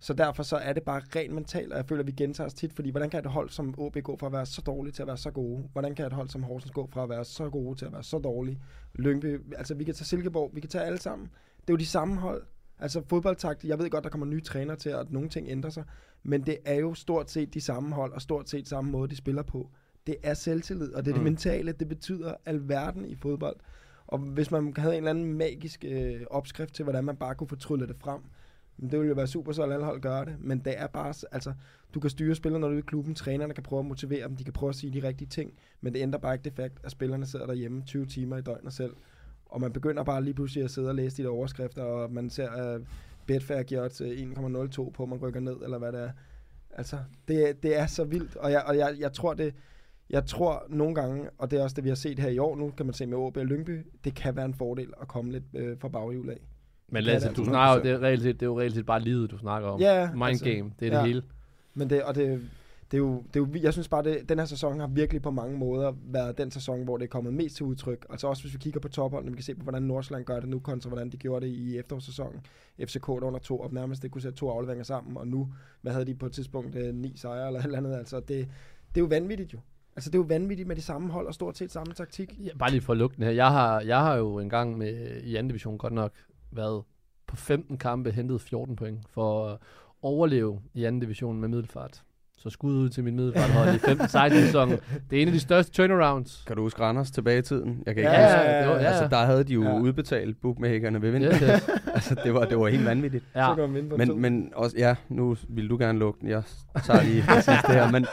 Så 0.00 0.12
derfor 0.12 0.42
så 0.42 0.56
er 0.56 0.72
det 0.72 0.82
bare 0.82 1.02
rent 1.16 1.34
mentalt, 1.34 1.72
og 1.72 1.78
jeg 1.78 1.86
føler, 1.86 2.02
at 2.02 2.06
vi 2.06 2.12
gentager 2.12 2.46
os 2.46 2.54
tit, 2.54 2.72
fordi 2.72 2.90
hvordan 2.90 3.10
kan 3.10 3.20
et 3.20 3.26
hold 3.26 3.50
som 3.50 3.74
OB 3.78 3.96
gå 4.02 4.16
fra 4.16 4.26
at 4.26 4.32
være 4.32 4.46
så 4.46 4.62
dårligt 4.62 4.96
til 4.96 5.02
at 5.02 5.06
være 5.06 5.16
så 5.16 5.30
gode? 5.30 5.68
Hvordan 5.72 5.94
kan 5.94 6.06
et 6.06 6.12
hold 6.12 6.28
som 6.28 6.42
Horsens 6.42 6.72
gå 6.72 6.88
fra 6.92 7.02
at 7.02 7.08
være 7.08 7.24
så 7.24 7.50
gode 7.50 7.78
til 7.78 7.84
at 7.86 7.92
være 7.92 8.02
så 8.02 8.18
dårlige? 8.18 8.60
Lyngby, 8.94 9.54
altså 9.56 9.74
vi 9.74 9.84
kan 9.84 9.94
tage 9.94 10.04
Silkeborg, 10.04 10.50
vi 10.54 10.60
kan 10.60 10.70
tage 10.70 10.84
alle 10.84 10.98
sammen. 10.98 11.28
Det 11.60 11.70
er 11.70 11.72
jo 11.72 11.76
de 11.76 11.86
samme 11.86 12.16
hold. 12.16 12.42
Altså 12.80 13.02
fodboldtakt, 13.08 13.64
jeg 13.64 13.78
ved 13.78 13.90
godt, 13.90 14.04
der 14.04 14.10
kommer 14.10 14.26
nye 14.26 14.40
træner 14.40 14.74
til, 14.74 14.94
og 14.94 15.00
at 15.00 15.12
nogle 15.12 15.28
ting 15.28 15.48
ændrer 15.48 15.70
sig, 15.70 15.84
men 16.22 16.46
det 16.46 16.58
er 16.64 16.74
jo 16.74 16.94
stort 16.94 17.30
set 17.30 17.54
de 17.54 17.60
samme 17.60 17.94
hold, 17.94 18.12
og 18.12 18.22
stort 18.22 18.48
set 18.48 18.68
samme 18.68 18.90
måde, 18.90 19.08
de 19.10 19.16
spiller 19.16 19.42
på. 19.42 19.70
Det 20.06 20.16
er 20.22 20.34
selvtillid, 20.34 20.92
og 20.94 21.04
det 21.04 21.10
er 21.10 21.14
det 21.14 21.22
Mm. 21.22 21.24
mentale, 21.24 21.72
det 21.72 21.88
betyder 21.88 22.34
alverden 22.46 23.04
i 23.06 23.14
fodbold. 23.14 23.56
Og 24.06 24.18
hvis 24.18 24.50
man 24.50 24.74
havde 24.76 24.92
en 24.92 24.98
eller 24.98 25.10
anden 25.10 25.32
magisk 25.34 25.84
øh, 25.88 26.20
opskrift 26.30 26.74
til, 26.74 26.82
hvordan 26.82 27.04
man 27.04 27.16
bare 27.16 27.34
kunne 27.34 27.48
få 27.48 27.56
tryllet 27.56 27.88
det 27.88 27.96
frem, 28.00 28.20
det 28.80 28.92
ville 28.92 29.08
jo 29.08 29.14
være 29.14 29.26
super, 29.26 29.52
så 29.52 29.62
alle 29.62 29.84
hold 29.84 30.00
gør 30.00 30.24
det. 30.24 30.36
Men 30.40 30.58
det 30.58 30.74
er 30.80 30.86
bare, 30.86 31.14
altså, 31.32 31.52
du 31.94 32.00
kan 32.00 32.10
styre 32.10 32.34
spillerne, 32.34 32.60
når 32.60 32.68
du 32.68 32.74
er 32.74 32.78
i 32.78 32.82
klubben. 32.86 33.14
Trænerne 33.14 33.54
kan 33.54 33.62
prøve 33.62 33.80
at 33.80 33.86
motivere 33.86 34.28
dem, 34.28 34.36
de 34.36 34.44
kan 34.44 34.52
prøve 34.52 34.70
at 34.70 34.76
sige 34.76 35.00
de 35.00 35.08
rigtige 35.08 35.28
ting. 35.28 35.52
Men 35.80 35.92
det 35.94 36.00
ændrer 36.00 36.20
bare 36.20 36.34
ikke 36.34 36.44
det 36.44 36.52
fakt, 36.52 36.78
at 36.84 36.90
spillerne 36.90 37.26
sidder 37.26 37.46
derhjemme 37.46 37.82
20 37.86 38.06
timer 38.06 38.36
i 38.36 38.42
døgnet 38.42 38.72
selv. 38.72 38.92
Og 39.48 39.60
man 39.60 39.72
begynder 39.72 40.02
bare 40.02 40.24
lige 40.24 40.34
pludselig 40.34 40.64
at 40.64 40.70
sidde 40.70 40.88
og 40.88 40.94
læse 40.94 41.16
de 41.16 41.22
der 41.22 41.28
overskrifter, 41.28 41.82
og 41.82 42.12
man 42.12 42.30
ser, 42.30 42.50
at 42.50 42.80
Betfair 43.26 43.62
giver 43.62 43.84
odds, 43.84 44.00
øh, 44.00 44.08
1,02 44.08 44.90
på, 44.90 45.06
man 45.06 45.18
rykker 45.18 45.40
ned, 45.40 45.56
eller 45.62 45.78
hvad 45.78 45.92
det 45.92 46.00
er. 46.00 46.10
Altså, 46.70 46.98
det, 47.28 47.62
det 47.62 47.78
er 47.78 47.86
så 47.86 48.04
vildt, 48.04 48.36
og 48.36 48.52
jeg, 48.52 48.62
og 48.66 48.76
jeg, 48.76 48.94
jeg 48.98 49.12
tror 49.12 49.34
det, 49.34 49.54
jeg 50.10 50.26
tror 50.26 50.66
nogle 50.68 50.94
gange, 50.94 51.30
og 51.38 51.50
det 51.50 51.58
er 51.58 51.62
også 51.62 51.74
det, 51.74 51.84
vi 51.84 51.88
har 51.88 51.96
set 51.96 52.18
her 52.18 52.28
i 52.28 52.38
år, 52.38 52.56
nu 52.56 52.72
kan 52.76 52.86
man 52.86 52.92
se 52.92 53.06
med 53.06 53.16
OB 53.16 53.36
og 53.36 53.46
Lyngby, 53.46 53.86
det 54.04 54.14
kan 54.14 54.36
være 54.36 54.44
en 54.44 54.54
fordel 54.54 54.92
at 55.00 55.08
komme 55.08 55.32
lidt 55.32 55.44
øh, 55.54 55.78
fra 55.80 55.88
baghjul 55.88 56.30
af. 56.30 56.40
Men 56.88 57.02
Lasse, 57.02 57.28
det 57.28 57.36
du 57.36 57.42
er 57.42 57.46
snakker 57.46 57.74
jo, 57.74 57.80
100%. 57.80 57.82
det 57.82 57.92
er, 57.92 58.02
reelt 58.02 58.22
set, 58.22 58.40
det 58.40 58.46
er 58.46 58.50
jo 58.50 58.60
reelt 58.60 58.74
set 58.74 58.86
bare 58.86 59.00
livet, 59.00 59.30
du 59.30 59.38
snakker 59.38 59.68
om. 59.68 59.80
Ja, 59.80 60.10
Mind 60.12 60.24
altså, 60.24 60.44
game, 60.44 60.72
det 60.80 60.88
er 60.88 60.92
ja. 60.92 60.98
det 60.98 61.06
hele. 61.06 61.22
Men 61.74 61.90
det, 61.90 62.02
og 62.02 62.14
det, 62.14 62.48
det 62.90 62.96
er 62.96 62.98
jo, 62.98 63.22
det 63.34 63.36
er 63.36 63.40
jo, 63.40 63.48
jeg 63.62 63.72
synes 63.72 63.88
bare, 63.88 64.02
det, 64.02 64.28
den 64.28 64.38
her 64.38 64.46
sæson 64.46 64.80
har 64.80 64.86
virkelig 64.86 65.22
på 65.22 65.30
mange 65.30 65.58
måder 65.58 65.92
været 66.04 66.38
den 66.38 66.50
sæson, 66.50 66.84
hvor 66.84 66.96
det 66.96 67.04
er 67.04 67.08
kommet 67.08 67.34
mest 67.34 67.56
til 67.56 67.66
udtryk. 67.66 68.06
Altså 68.10 68.26
også 68.26 68.42
hvis 68.42 68.52
vi 68.52 68.58
kigger 68.58 68.80
på 68.80 68.88
topholdene, 68.88 69.32
vi 69.32 69.36
kan 69.36 69.44
se 69.44 69.54
på, 69.54 69.62
hvordan 69.62 69.82
Nordsjælland 69.82 70.24
gør 70.24 70.40
det 70.40 70.48
nu, 70.48 70.58
kontra 70.58 70.88
hvordan 70.88 71.10
de 71.10 71.16
gjorde 71.16 71.46
det 71.46 71.52
i 71.52 71.78
efterårssæsonen. 71.78 72.40
FCK, 72.80 73.06
der 73.06 73.24
under 73.24 73.40
to 73.40 73.60
op 73.60 73.72
nærmest, 73.72 74.02
det 74.02 74.10
kunne 74.10 74.22
sætte 74.22 74.38
to 74.38 74.50
afleveringer 74.50 74.84
sammen, 74.84 75.16
og 75.16 75.28
nu, 75.28 75.48
hvad 75.82 75.92
havde 75.92 76.04
de 76.04 76.14
på 76.14 76.26
et 76.26 76.32
tidspunkt, 76.32 76.76
øh, 76.76 76.94
ni 76.94 77.16
sejre 77.16 77.46
eller 77.46 77.60
et 77.60 77.64
eller 77.64 77.78
andet. 77.78 77.96
Altså 77.96 78.20
det, 78.20 78.28
det 78.88 78.96
er 78.96 79.00
jo 79.00 79.06
vanvittigt 79.06 79.52
jo. 79.52 79.58
Altså 79.96 80.10
det 80.10 80.18
er 80.18 80.22
jo 80.22 80.26
vanvittigt 80.28 80.68
med 80.68 80.76
de 80.76 80.82
samme 80.82 81.12
hold 81.12 81.26
og 81.26 81.34
stort 81.34 81.58
set 81.58 81.72
samme 81.72 81.92
taktik. 81.92 82.34
Ja, 82.38 82.50
bare 82.58 82.70
lige 82.70 82.80
for 82.80 82.92
at 82.92 82.96
lukke 82.96 83.16
den 83.16 83.24
her. 83.24 83.30
Jeg 83.30 83.50
har, 83.50 83.80
jeg 83.80 84.00
har 84.00 84.16
jo 84.16 84.38
engang 84.38 84.78
med, 84.78 85.20
i 85.22 85.36
anden 85.36 85.48
division 85.48 85.78
godt 85.78 85.92
nok 85.92 86.12
været 86.50 86.82
på 87.26 87.36
15 87.36 87.78
kampe 87.78 88.10
hentet 88.10 88.40
14 88.40 88.76
point 88.76 89.08
for 89.08 89.46
at 89.46 89.58
overleve 90.02 90.60
i 90.74 90.84
anden 90.84 91.00
division 91.00 91.40
med 91.40 91.48
middelfart. 91.48 92.02
Så 92.42 92.50
skud 92.50 92.74
ud 92.74 92.88
til 92.88 93.04
min 93.04 93.16
middelfarthold 93.16 93.74
i 93.74 93.78
15-16 93.78 94.46
sæsonen. 94.46 94.78
Det 95.10 95.18
er 95.18 95.22
en 95.22 95.28
af 95.28 95.34
de 95.34 95.40
største 95.40 95.72
turnarounds. 95.72 96.44
Kan 96.46 96.56
du 96.56 96.62
huske 96.62 96.82
Randers 96.82 97.10
tilbage 97.10 97.38
i 97.38 97.42
tiden? 97.42 97.82
Jeg 97.86 97.94
kan 97.94 98.00
ikke 98.02 98.10
Ja, 98.10 98.26
huske. 98.26 98.50
ja, 98.50 98.60
det 98.60 98.68
var- 98.68 98.74
ja. 98.74 98.84
Altså, 98.84 99.08
der 99.08 99.16
havde 99.26 99.44
de 99.44 99.52
jo 99.52 99.62
Ja. 99.62 99.68
ja. 99.68 99.78
udbetalt 99.80 100.40
bookmakerne 100.42 101.02
ved 101.02 101.10
vind. 101.10 101.24
Yes, 101.24 101.34
yes. 101.38 101.68
altså, 101.94 102.16
det 102.24 102.34
var, 102.34 102.44
det 102.44 102.58
var 102.58 102.68
helt 102.68 102.84
vanvittigt. 102.84 103.24
Så 103.32 103.38
Ja. 103.40 103.54
man 103.54 103.74
vinde 103.74 103.88
på 103.90 103.96
to. 103.96 104.04
Men, 104.04 104.20
men 104.22 104.52
også, 104.54 104.76
ja, 104.78 104.94
nu 105.08 105.36
vil 105.48 105.70
du 105.70 105.76
gerne 105.78 105.98
lukke 105.98 106.20
den. 106.20 106.28
Jeg 106.28 106.42
tager 106.84 107.02
lige 107.02 107.24
det 107.36 107.44
sidste 107.44 107.72
her. 107.72 107.90
Men, 107.90 108.06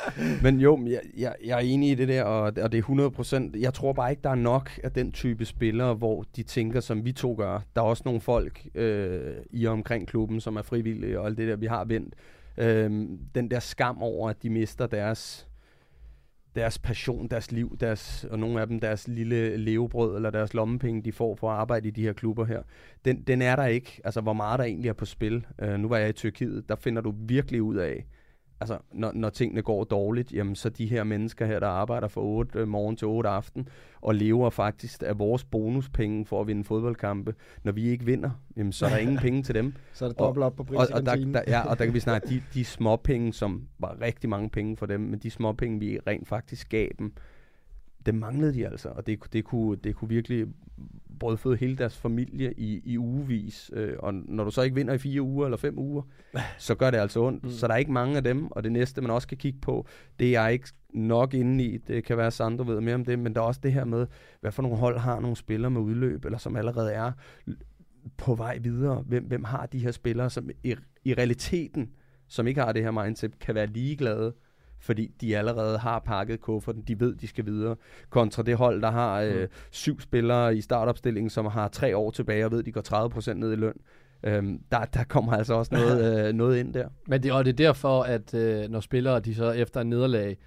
men 0.44 0.60
jo, 0.60 0.80
jeg, 0.88 1.00
jeg, 1.18 1.36
jeg 1.46 1.56
er 1.56 1.60
enig 1.62 1.92
i 1.92 1.96
det 1.96 2.08
der, 2.08 2.24
og, 2.24 2.42
og 2.42 2.72
det 2.72 2.74
er 2.74 2.82
100 2.82 3.12
procent. 3.12 3.56
Jeg 3.56 3.74
tror 3.74 3.94
bare 3.94 4.10
ikke, 4.12 4.22
der 4.24 4.30
er 4.30 4.36
nok 4.36 4.70
af 4.84 4.92
den 4.92 5.12
type 5.12 5.46
spillere, 5.46 5.94
hvor 5.94 6.24
de 6.36 6.44
tænker, 6.44 6.80
som 6.80 7.06
vi 7.06 7.12
to 7.12 7.36
gør. 7.38 7.60
Der 7.76 7.82
er 7.82 7.86
også 7.86 8.04
nogle 8.06 8.22
folk 8.22 8.62
øh, 8.76 9.20
i 9.52 9.66
og 9.66 9.74
omkring 9.74 10.08
klubben, 10.08 10.42
som 10.42 10.56
er 10.56 10.62
frivillige, 10.62 11.20
og 11.20 11.26
alt 11.26 11.38
det 11.38 11.48
der, 11.48 11.56
vi 11.56 11.66
har 11.66 11.86
vendt. 11.86 12.14
Øh, 12.58 12.92
den 13.36 13.52
der 13.52 13.60
skam 13.60 14.02
over, 14.02 14.30
at 14.30 14.44
de 14.44 14.50
mister 14.50 14.88
deres 14.88 15.48
deres 16.56 16.80
passion, 16.80 17.28
deres 17.28 17.52
liv, 17.52 17.78
deres, 17.80 18.26
og 18.32 18.40
nogle 18.40 18.62
af 18.62 18.68
dem 18.68 18.80
deres 18.80 19.08
lille 19.08 19.58
levebrød, 19.58 20.16
eller 20.16 20.30
deres 20.30 20.54
lommepenge, 20.54 21.02
de 21.02 21.12
får 21.12 21.36
for 21.36 21.52
at 21.52 21.58
arbejde 21.58 21.88
i 21.88 21.92
de 21.92 22.02
her 22.02 22.14
klubber 22.14 22.46
her, 22.46 22.62
den, 23.06 23.22
den 23.22 23.42
er 23.42 23.56
der 23.56 23.66
ikke. 23.66 24.02
Altså, 24.04 24.22
hvor 24.22 24.34
meget 24.34 24.60
der 24.60 24.66
egentlig 24.66 24.90
er 24.90 24.94
på 24.94 25.06
spil. 25.06 25.46
Uh, 25.64 25.70
nu 25.70 25.88
var 25.88 25.98
jeg 25.98 26.10
i 26.10 26.14
Tyrkiet, 26.14 26.70
der 26.70 26.76
finder 26.76 27.02
du 27.02 27.14
virkelig 27.18 27.62
ud 27.62 27.76
af, 27.76 28.06
altså, 28.60 28.78
når, 28.94 29.12
når 29.16 29.30
tingene 29.30 29.62
går 29.62 29.84
dårligt, 29.84 30.34
jamen, 30.34 30.56
så 30.56 30.70
de 30.70 30.86
her 30.86 31.04
mennesker 31.04 31.46
her, 31.46 31.60
der 31.60 31.68
arbejder 31.68 32.08
fra 32.08 32.22
8 32.22 32.60
øh, 32.60 32.68
morgen 32.68 32.96
til 32.96 33.08
8 33.08 33.30
aften, 33.30 33.68
og 34.02 34.16
lever 34.16 34.50
faktisk 34.50 35.04
af 35.06 35.20
vores 35.20 35.44
bonuspenge 35.44 36.26
for 36.26 36.42
at 36.42 36.48
vinde 36.48 36.64
fodboldkampe. 36.64 37.36
Når 37.64 37.72
vi 37.72 37.90
ikke 37.90 38.06
vinder, 38.06 38.30
jamen, 38.58 38.72
så 38.72 38.86
er 38.86 38.90
der 38.90 38.98
ingen 39.06 39.18
penge 39.18 39.44
til 39.44 39.56
dem. 39.56 39.74
så 39.94 40.06
er 40.06 40.10
det 40.10 40.20
dobbelt 40.20 40.44
op 40.44 40.56
på 40.56 40.64
pris 40.64 40.78
Og, 40.78 40.88
og, 40.94 41.06
der, 41.06 41.16
der, 41.16 41.42
ja, 41.48 41.62
og 41.62 41.80
der 41.80 41.86
kan 41.86 41.94
vi 41.94 42.00
snakke, 42.00 42.28
de, 42.36 42.42
de 42.54 42.66
små 42.66 42.96
penge, 42.96 43.34
som 43.34 43.68
var 43.80 44.02
rigtig 44.02 44.30
mange 44.30 44.50
penge 44.50 44.78
for 44.78 44.86
dem, 44.86 45.02
men 45.02 45.20
de 45.20 45.32
små 45.32 45.54
penge, 45.54 45.80
vi 45.80 46.00
rent 46.08 46.28
faktisk 46.28 46.70
gav 46.70 46.88
dem, 47.00 47.14
det 48.06 48.16
manglede 48.16 48.54
de 48.54 48.68
altså, 48.68 48.90
og 48.90 49.08
det, 49.08 49.20
det, 49.34 49.44
kunne, 49.44 49.76
det 49.76 49.96
kunne 49.96 50.10
virkelig 50.10 50.48
brødføde 51.20 51.56
hele 51.56 51.78
deres 51.78 51.98
familie 51.98 52.54
i, 52.58 52.82
i 52.86 52.98
ugevis. 52.98 53.72
Øh, 53.74 53.94
og 54.00 54.14
når 54.14 54.44
du 54.44 54.52
så 54.52 54.62
ikke 54.62 54.76
vinder 54.76 54.94
i 54.94 54.98
fire 54.98 55.22
uger 55.22 55.46
eller 55.46 55.58
fem 55.58 55.80
uger, 55.80 56.02
så 56.58 56.76
gør 56.76 56.92
det 56.92 56.98
altså 56.98 57.20
ondt. 57.20 57.44
Mm. 57.44 57.50
Så 57.50 57.68
der 57.68 57.74
er 57.74 57.78
ikke 57.78 57.92
mange 57.92 58.18
af 58.18 58.24
dem, 58.24 58.52
og 58.52 58.64
det 58.64 58.72
næste, 58.72 59.02
man 59.02 59.12
også 59.12 59.28
kan 59.28 59.38
kigge 59.38 59.60
på, 59.62 59.88
det 60.20 60.28
er 60.28 60.42
jeg 60.42 60.54
ikke 60.54 60.68
nok 60.94 61.34
inde 61.34 61.64
i. 61.64 61.78
Det 61.78 62.04
kan 62.04 62.18
være, 62.18 62.28
at 62.28 62.34
Sandro 62.34 62.64
ved 62.72 62.82
mere 62.82 62.96
om 62.96 63.06
det, 63.06 63.20
men 63.20 63.36
der 63.36 63.42
er 63.42 63.46
også 63.46 63.60
det 63.64 63.74
her 63.74 63.86
med, 63.86 64.08
hvad 64.42 64.52
for 64.52 64.62
nogle 64.62 64.78
hold 64.78 64.98
har 64.98 65.20
nogle 65.20 65.36
spillere 65.36 65.72
med 65.72 65.82
udløb, 65.82 66.26
eller 66.26 66.38
som 66.38 66.56
allerede 66.56 66.94
er 66.94 67.12
på 68.18 68.36
vej 68.36 68.58
videre. 68.58 69.04
Hvem, 69.08 69.24
hvem 69.24 69.44
har 69.44 69.66
de 69.66 69.80
her 69.80 69.92
spillere, 69.92 70.30
som 70.30 70.50
i, 70.64 70.76
i 71.04 71.14
realiteten, 71.14 71.90
som 72.28 72.48
ikke 72.48 72.62
har 72.62 72.72
det 72.72 72.84
her 72.84 72.92
mindset, 72.92 73.40
kan 73.40 73.56
være 73.56 73.66
ligeglade, 73.66 74.34
fordi 74.80 75.12
de 75.22 75.38
allerede 75.38 75.78
har 75.78 76.00
pakket 76.00 76.42
kufferten, 76.42 76.82
de 76.82 77.00
ved, 77.00 77.16
de 77.16 77.28
skal 77.28 77.46
videre, 77.46 77.76
kontra 78.10 78.44
det 78.44 78.56
hold, 78.58 78.82
der 78.82 78.92
har 78.92 79.22
øh, 79.22 79.42
Mm. 79.42 79.48
syv 79.72 80.00
spillere 80.02 80.58
i 80.58 80.62
startopstillingen, 80.62 81.30
som 81.30 81.46
har 81.46 81.68
tre 81.68 81.98
år 81.98 82.12
tilbage 82.12 82.46
og 82.46 82.52
ved, 82.52 82.64
de 82.64 82.72
går 82.72 83.10
30% 83.30 83.34
ned 83.34 83.54
i 83.54 83.56
løn. 83.56 83.74
Øhm, 84.24 84.60
der, 84.72 84.86
der 84.86 85.04
kommer 85.04 85.34
altså 85.34 85.54
også 85.54 85.76
noget, 85.76 86.28
øh, 86.28 86.34
noget 86.34 86.58
ind 86.60 86.74
der. 86.74 86.88
Men 87.08 87.24
det, 87.24 87.32
og 87.32 87.46
det 87.46 87.52
er 87.52 87.56
derfor, 87.66 88.04
at 88.04 88.34
øh, 88.34 88.70
når 88.70 88.80
spillere 88.80 89.20
de 89.20 89.36
så 89.36 89.52
efter 89.52 89.82
en 89.82 89.90
nederlag 89.90 90.38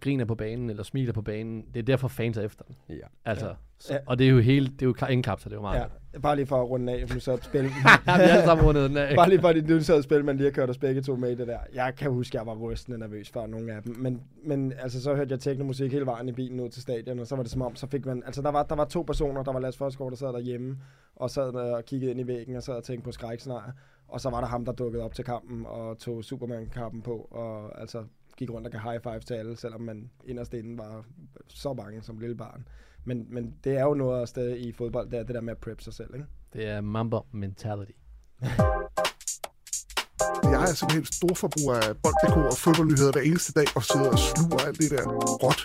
griner 0.00 0.24
på 0.24 0.34
banen 0.34 0.70
eller 0.70 0.82
smiler 0.82 1.12
på 1.12 1.22
banen, 1.22 1.64
det 1.74 1.76
er 1.80 1.82
derfor 1.82 2.08
fans 2.08 2.38
er 2.38 2.42
efter 2.42 2.64
den. 2.64 2.76
Ja. 2.88 2.94
Altså, 3.24 3.46
Ja. 3.46 3.52
så, 3.78 3.98
og 4.06 4.18
det 4.18 4.26
er 4.26 4.30
jo 4.30 4.38
hele, 4.40 4.66
det 4.66 4.82
er 4.82 4.86
jo 4.86 4.94
ka- 5.02 5.08
ingen 5.10 5.22
kapsler, 5.22 5.48
det 5.48 5.56
er 5.56 5.58
jo 5.58 5.62
meget. 5.62 5.88
Ja, 6.14 6.18
bare 6.18 6.36
lige 6.36 6.46
for 6.46 6.62
at 6.62 6.68
runde 6.70 6.92
af, 6.92 7.08
for 7.08 7.14
nu 7.14 7.20
så 7.20 7.38
spil. 7.42 7.60
Ja, 7.64 7.68
vi 7.68 7.70
har 8.06 8.18
alle 8.18 8.44
sammen 8.44 8.66
rundet 8.66 8.88
den 8.90 8.96
af. 8.98 9.14
Bare 9.16 9.28
lige 9.28 9.40
for, 9.40 9.48
at 9.48 9.66
nu 9.68 9.74
et 9.76 10.04
spil, 10.04 10.24
man 10.24 10.36
lige 10.36 10.44
har 10.44 10.52
kørt 10.52 10.70
os 10.70 10.78
begge 10.78 11.02
to 11.02 11.16
med 11.16 11.30
i 11.30 11.34
det 11.34 11.46
der. 11.48 11.58
Jeg 11.74 11.94
kan 11.96 12.10
huske, 12.10 12.36
jeg 12.38 12.46
var 12.46 12.54
rystende 12.54 12.98
nervøs 12.98 13.30
for 13.30 13.46
nogle 13.46 13.72
af 13.72 13.82
dem. 13.82 13.96
Men, 13.98 14.22
men 14.44 14.72
altså, 14.78 15.02
så 15.02 15.14
hørte 15.14 15.32
jeg 15.32 15.40
teknomusik 15.40 15.92
hele 15.92 16.06
vejen 16.06 16.28
i 16.28 16.32
bilen 16.32 16.60
ud 16.60 16.68
til 16.68 16.82
stadion, 16.82 17.18
og 17.18 17.26
så 17.26 17.36
var 17.36 17.42
det 17.42 17.52
som 17.52 17.62
om, 17.62 17.76
så 17.76 17.86
fik 17.86 18.06
man... 18.06 18.22
Altså, 18.26 18.42
der 18.42 18.50
var, 18.50 18.62
der 18.62 18.74
var 18.74 18.84
to 18.84 19.02
personer, 19.02 19.42
der 19.42 19.52
var 19.52 19.60
Lars 19.60 19.76
Forsgaard, 19.76 20.10
der 20.10 20.16
sad 20.16 20.32
derhjemme, 20.32 20.78
og 21.16 21.30
sad 21.30 21.42
og 21.54 21.84
kiggede 21.84 22.10
ind 22.10 22.20
i 22.20 22.26
væggen, 22.26 22.56
og 22.56 22.62
sad 22.62 22.74
og 22.74 22.84
tænkte 22.84 23.04
på 23.04 23.12
skrækscenarier. 23.12 23.72
Og 24.08 24.20
så 24.20 24.30
var 24.30 24.40
der 24.40 24.46
ham, 24.48 24.64
der 24.64 24.72
dukkede 24.72 25.04
op 25.04 25.14
til 25.14 25.24
kampen, 25.24 25.66
og 25.66 25.98
tog 25.98 26.24
Superman-kappen 26.24 27.02
på, 27.02 27.28
og 27.30 27.80
altså 27.80 28.04
gik 28.36 28.50
rundt 28.50 28.66
og 28.66 28.72
gav 28.72 28.80
high 28.80 29.02
five 29.02 29.20
til 29.20 29.34
alle, 29.34 29.56
selvom 29.56 29.80
man 29.80 30.10
inderst 30.24 30.54
inde 30.54 30.78
var 30.78 31.04
så 31.48 31.74
bange 31.74 32.02
som 32.02 32.18
lille 32.18 32.36
barn. 32.36 32.68
Men, 33.04 33.26
men 33.30 33.54
det 33.64 33.76
er 33.76 33.82
jo 33.82 33.94
noget 33.94 34.28
sted 34.28 34.56
i 34.56 34.72
fodbold, 34.72 35.10
det 35.10 35.18
er 35.18 35.22
det 35.22 35.34
der 35.34 35.40
med 35.40 35.52
at 35.52 35.58
prep 35.58 35.80
sig 35.80 35.94
selv, 35.94 36.14
ikke? 36.14 36.26
Det 36.52 36.66
er 36.66 36.80
Mamba 36.80 37.18
mentality. 37.32 37.92
Jeg 40.42 40.62
er 40.62 40.74
simpelthen 40.74 41.04
stor 41.04 41.34
forbruger 41.34 41.74
af 41.74 41.96
bold.dk 42.02 42.36
og 42.36 42.56
fodboldnyheder 42.64 43.12
hver 43.12 43.22
eneste 43.30 43.52
dag, 43.52 43.66
og 43.76 43.82
sidder 43.84 44.10
og 44.16 44.18
sluger 44.18 44.60
alt 44.66 44.78
det 44.78 44.90
der 44.90 45.04
råt, 45.44 45.60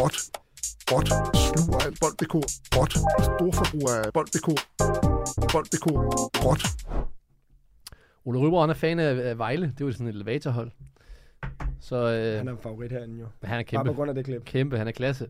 råt, 0.00 0.16
råt, 0.92 1.08
sluger 1.46 1.78
alt 1.86 1.98
bold.dk, 2.02 2.34
råt, 2.76 2.92
stor 3.28 3.50
forbruger 3.60 3.94
af 4.04 4.12
bold.dk, 4.12 4.48
bold.dk, 5.52 5.86
råt. 6.46 6.62
Ole 8.24 8.38
Ryber, 8.38 8.60
han 8.60 8.70
er 8.70 8.74
fan 8.74 8.98
af, 8.98 9.28
af 9.30 9.38
Vejle. 9.38 9.66
Det 9.66 9.80
er 9.80 9.84
jo 9.84 9.92
sådan 9.92 10.06
et 10.06 10.14
elevatorhold. 10.14 10.70
Så 11.84 11.96
øh, 11.96 12.38
Han 12.38 12.48
er 12.48 12.52
en 12.52 12.58
favorit 12.58 12.92
herinde 12.92 13.20
jo. 13.20 13.26
han 13.42 13.52
er 13.54 13.56
Bare 13.56 13.64
kæmpe. 13.64 13.84
på 13.90 13.92
grund 13.94 14.08
af 14.08 14.14
det 14.14 14.24
klip. 14.24 14.44
Kæmpe, 14.44 14.78
han 14.78 14.88
er 14.88 14.92
klasse. 14.92 15.28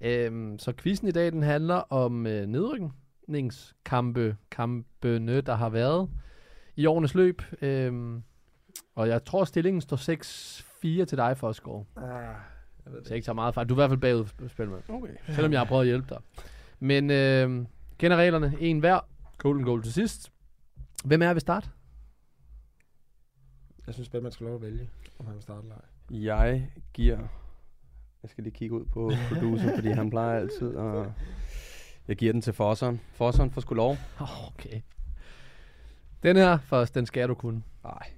Øhm, 0.00 0.58
så 0.58 0.72
quizzen 0.72 1.08
i 1.08 1.10
dag, 1.10 1.32
den 1.32 1.42
handler 1.42 1.74
om 1.74 2.26
øh, 2.26 2.46
nedrykningskampe, 2.46 4.36
kampene, 4.50 5.40
der 5.40 5.54
har 5.54 5.68
været 5.68 6.10
i 6.76 6.86
årenes 6.86 7.14
løb. 7.14 7.42
Øhm, 7.62 8.22
og 8.94 9.08
jeg 9.08 9.24
tror, 9.24 9.44
stillingen 9.44 9.80
står 9.80 9.96
6-4 11.02 11.04
til 11.04 11.18
dig, 11.18 11.36
Forsgaard. 11.38 11.86
Ah, 11.96 12.04
jeg 12.84 12.92
ved 12.92 13.04
Så 13.04 13.08
jeg 13.08 13.16
ikke 13.16 13.26
tager 13.26 13.34
meget 13.34 13.54
fejl. 13.54 13.68
Du 13.68 13.74
er 13.74 13.76
i 13.76 13.80
hvert 13.80 13.90
fald 13.90 14.00
bagud, 14.00 14.48
Spilman. 14.48 14.80
Okay. 14.88 15.12
Selvom 15.28 15.52
jeg 15.52 15.60
har 15.60 15.64
prøvet 15.66 15.82
at 15.82 15.86
hjælpe 15.88 16.06
dig. 16.08 16.18
Men 16.80 17.10
øh, 17.10 17.66
kender 17.98 18.16
reglerne. 18.16 18.54
En 18.60 18.78
hver. 18.78 19.00
Golden 19.38 19.64
goal 19.64 19.82
til 19.82 19.92
sidst. 19.92 20.32
Hvem 21.04 21.22
er 21.22 21.32
ved 21.32 21.40
start? 21.40 21.70
Jeg 23.88 23.94
synes, 23.94 24.14
at 24.14 24.22
man 24.22 24.32
skal 24.32 24.46
lov 24.46 24.54
at 24.54 24.62
vælge, 24.62 24.90
om 25.18 25.26
han 25.26 25.34
vil 25.34 25.42
starte 25.42 25.62
eller 25.62 25.74
ej. 25.74 26.22
Jeg 26.22 26.70
giver... 26.92 27.18
Jeg 28.22 28.30
skal 28.30 28.44
lige 28.44 28.54
kigge 28.54 28.74
ud 28.74 28.84
på 28.84 29.12
producer, 29.28 29.74
fordi 29.74 29.88
han 29.88 30.10
plejer 30.10 30.40
altid 30.40 30.76
at... 30.76 31.12
Jeg 32.08 32.16
giver 32.16 32.32
den 32.32 32.42
til 32.42 32.52
Fosseren. 32.52 33.00
Fosseren 33.12 33.50
får 33.50 33.60
sgu 33.60 33.74
lov. 33.74 33.96
Okay. 34.48 34.80
Den 36.22 36.36
her 36.36 36.58
først, 36.58 36.94
den 36.94 37.06
skal 37.06 37.28
du 37.28 37.34
kunne. 37.34 37.62
Nej. 37.84 38.10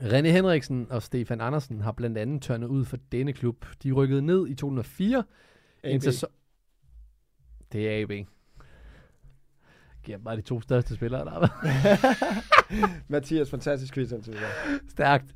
René 0.00 0.28
Henriksen 0.28 0.86
og 0.90 1.02
Stefan 1.02 1.40
Andersen 1.40 1.80
har 1.80 1.92
blandt 1.92 2.18
andet 2.18 2.42
tørnet 2.42 2.66
ud 2.66 2.84
for 2.84 2.96
denne 3.12 3.32
klub. 3.32 3.66
De 3.82 3.92
rykkede 3.92 4.22
ned 4.22 4.48
i 4.48 4.54
2004. 4.54 5.24
En 5.84 5.96
AB. 5.96 6.02
sæson... 6.02 6.30
Det 7.72 7.88
er 7.88 8.02
AB. 8.02 8.26
Giver 10.08 10.18
bare 10.18 10.36
de 10.36 10.42
to 10.42 10.60
største 10.60 10.94
spillere, 10.94 11.24
der 11.24 11.30
har 11.30 11.64
Mathias, 13.12 13.50
fantastisk 13.50 13.94
quiz 13.94 14.12
indtil 14.12 14.32
videre. 14.32 14.50
stærkt. 14.88 15.34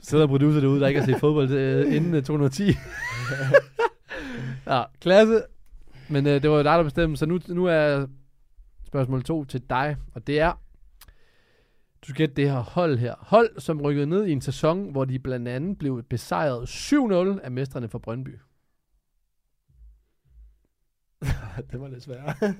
Sidder 0.00 0.26
producer 0.26 0.60
derude, 0.60 0.80
der 0.80 0.86
ikke 0.86 1.00
har 1.00 1.06
set 1.06 1.20
fodbold 1.20 1.50
øh, 1.50 1.94
inden 1.94 2.14
øh, 2.14 2.22
210. 2.22 2.64
ja, 4.66 4.82
klasse. 5.00 5.42
Men 6.08 6.26
øh, 6.26 6.42
det 6.42 6.50
var 6.50 6.56
jo 6.56 6.62
dig, 6.62 6.78
der 6.78 6.82
bestemte, 6.82 7.16
så 7.16 7.26
nu, 7.26 7.38
nu 7.48 7.64
er 7.64 8.06
spørgsmål 8.86 9.22
to 9.22 9.44
til 9.44 9.62
dig, 9.70 9.96
og 10.14 10.26
det 10.26 10.40
er, 10.40 10.52
du 12.02 12.08
skal 12.08 12.14
gætte 12.14 12.34
det 12.34 12.50
her 12.50 12.60
hold 12.60 12.98
her. 12.98 13.14
Hold, 13.18 13.60
som 13.60 13.80
rykkede 13.80 14.06
ned 14.06 14.26
i 14.26 14.32
en 14.32 14.40
sæson, 14.40 14.90
hvor 14.90 15.04
de 15.04 15.18
blandt 15.18 15.48
andet 15.48 15.78
blev 15.78 16.02
besejret 16.02 16.64
7-0 16.68 17.44
af 17.44 17.50
mestrene 17.50 17.88
fra 17.88 17.98
Brøndby. 17.98 18.38
det 21.70 21.80
var 21.80 21.88
lidt 21.88 22.02
sværere. 22.02 22.34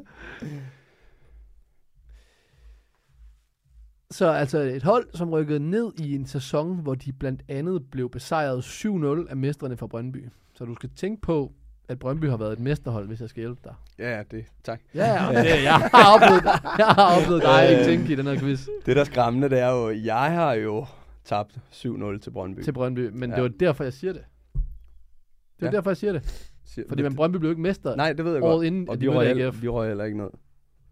Så 4.10 4.30
altså 4.30 4.58
et 4.58 4.82
hold, 4.82 5.06
som 5.14 5.30
rykkede 5.30 5.58
ned 5.70 5.92
i 5.98 6.14
en 6.14 6.26
sæson, 6.26 6.78
hvor 6.80 6.94
de 6.94 7.12
blandt 7.12 7.42
andet 7.48 7.90
blev 7.90 8.10
besejret 8.10 8.62
7-0 8.62 9.30
af 9.30 9.36
mestrene 9.36 9.76
fra 9.76 9.86
Brøndby. 9.86 10.28
Så 10.54 10.64
du 10.64 10.74
skal 10.74 10.90
tænke 10.96 11.20
på, 11.22 11.52
at 11.88 11.98
Brøndby 11.98 12.24
har 12.28 12.36
været 12.36 12.52
et 12.52 12.58
mesterhold, 12.58 13.06
hvis 13.06 13.20
jeg 13.20 13.28
skal 13.28 13.40
hjælpe 13.40 13.60
dig. 13.64 13.74
Ja, 13.98 14.22
det. 14.30 14.44
Tak. 14.64 14.80
Ja, 14.94 15.12
ja. 15.32 15.42
Det, 15.42 15.62
jeg 15.62 15.74
har 15.74 16.14
oplevet 16.14 16.42
dig. 16.42 16.60
Jeg 16.78 16.86
har 16.86 17.20
oplevet 17.20 17.42
dig 17.42 17.70
ikke 17.70 17.84
tænke 17.84 18.12
i 18.12 18.16
den 18.16 18.26
her 18.26 18.38
quiz 18.38 18.66
Det, 18.86 18.96
der 18.96 19.00
er 19.00 19.04
skræmmende, 19.04 19.50
det 19.50 19.58
er 19.58 19.70
jo, 19.70 19.90
jeg 19.90 20.32
har 20.32 20.52
jo 20.52 20.86
tabt 21.24 21.58
7-0 21.72 22.18
til 22.18 22.30
Brøndby. 22.30 22.60
til 22.62 22.72
Brøndby, 22.72 23.10
men 23.12 23.30
Ja. 23.30 23.36
det 23.36 23.42
var 23.42 23.48
derfor, 23.48 23.84
jeg 23.84 23.92
siger 23.92 24.12
det. 24.12 24.22
Det 24.52 24.62
var 25.60 25.66
Ja. 25.66 25.72
derfor, 25.72 25.90
jeg 25.90 25.96
siger 25.96 26.12
det. 26.12 26.50
Siger- 26.66 26.88
Fordi 26.88 27.02
man 27.02 27.14
Brøndby 27.16 27.36
blev 27.36 27.50
ikke 27.50 27.62
mester 27.62 27.96
Nej, 27.96 28.12
det 28.12 28.24
ved 28.24 28.32
jeg 28.34 28.42
året 28.42 28.52
godt. 28.56 28.66
inden, 28.66 28.88
Og 28.88 28.96
de 29.00 29.04
de 29.04 29.08
røg, 29.08 29.14
mødte 29.16 29.28
heller, 29.28 29.46
AGF. 29.48 29.60
de 29.62 29.68
røg 29.68 29.88
heller 29.88 30.04
ikke 30.04 30.18
ned. 30.18 30.28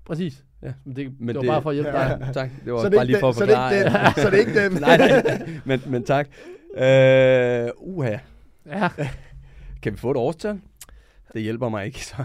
Præcis. 0.05 0.45
Ja. 0.63 0.73
Men 0.85 0.97
det, 0.97 1.21
Men 1.21 1.29
det, 1.29 1.35
var 1.37 1.41
det- 1.43 1.49
bare 1.49 1.63
for 1.63 1.71
at 1.71 1.77
hjælpe 1.77 1.91
Ja. 1.99 2.09
dig. 2.09 2.31
Tak, 2.35 2.51
det 2.65 2.73
var 2.73 2.79
Så 2.83 2.89
det 2.89 2.97
bare 2.97 3.07
lige 3.07 3.19
for 3.21 3.29
at 3.29 3.35
den- 3.35 3.39
så 3.41 3.47
det 3.47 3.53
er 3.55 3.83
forklare. 3.83 4.09
ikke. 4.09 4.21
Så 4.21 4.31
det 4.31 4.35
er 4.37 4.41
ikke 4.41 4.65
den. 4.65 4.73
nej, 4.81 4.97
nej, 5.49 5.61
men, 5.65 5.81
men 5.87 6.05
tak. 6.05 6.29
Øh, 6.77 7.69
uha. 7.77 8.17
Ja. 8.67 8.89
Kan 9.83 9.93
vi 9.93 9.97
få 9.99 10.11
et 10.11 10.17
årstal? 10.17 10.61
Det 11.35 11.43
hjælper 11.43 11.69
mig 11.69 11.87
ikke, 11.87 12.05
så 12.11 12.17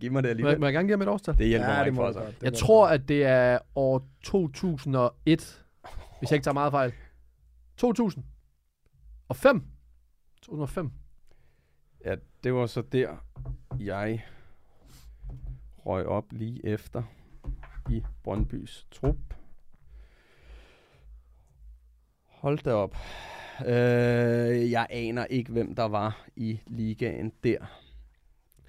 giv 0.00 0.12
mig 0.12 0.22
det 0.22 0.28
Må, 0.28 0.30
alligevel. 0.30 0.60
må 0.60 0.66
jeg 0.66 0.72
gerne 0.72 0.88
give 0.88 0.92
ham 0.92 1.02
et 1.02 1.08
årstal? 1.08 1.38
Det 1.38 1.46
hjælper 1.46 1.68
Ja, 1.68 1.76
mig 1.76 1.84
det 1.86 1.92
ikke. 1.92 2.26
Det 2.30 2.42
Jeg 2.42 2.54
tror, 2.54 2.88
at 2.88 3.08
det 3.08 3.24
er 3.24 3.58
år 3.74 4.06
2001, 4.24 5.62
hvis 6.18 6.30
jeg 6.30 6.32
ikke 6.36 6.44
tager 6.44 6.52
meget 6.54 6.70
fejl. 6.72 6.92
2000. 7.76 8.24
Og 9.28 9.36
5. 9.36 9.62
2005. 10.42 10.90
Ja, 12.04 12.16
det 12.44 12.54
var 12.54 12.66
så 12.66 12.82
der, 12.82 13.16
jeg 13.80 14.24
røg 15.86 16.06
op 16.06 16.32
lige 16.32 16.66
efter 16.66 17.02
i 17.90 18.04
Brøndbys 18.22 18.86
trup. 18.90 19.34
Hold 22.26 22.58
da 22.58 22.72
op. 22.72 22.96
Øh, 23.66 24.70
jeg 24.70 24.86
aner 24.90 25.24
ikke, 25.24 25.52
hvem 25.52 25.74
der 25.74 25.84
var 25.84 26.26
i 26.36 26.60
ligaen 26.66 27.32
der. 27.44 27.58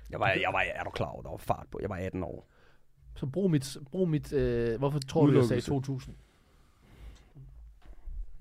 Jeg 0.10 0.20
var, 0.20 0.28
jeg 0.28 0.50
var, 0.54 0.64
er 0.76 0.84
du 0.84 0.90
klar 0.90 1.08
over, 1.08 1.22
der 1.22 1.30
var 1.30 1.38
fart 1.38 1.68
på. 1.72 1.80
Jeg 1.82 1.90
var 1.90 1.96
18 1.96 2.24
år. 2.24 2.48
Så 3.16 3.26
brug 3.26 3.52
mit, 3.52 3.78
brug 3.92 4.10
mit 4.10 4.34
øh, 4.34 4.78
hvorfor 4.80 5.00
tror 5.00 5.26
du, 5.26 5.32
jeg 5.32 5.44
sagde 5.44 5.46
Udelukkelse. 5.46 5.72
2000? 5.72 6.16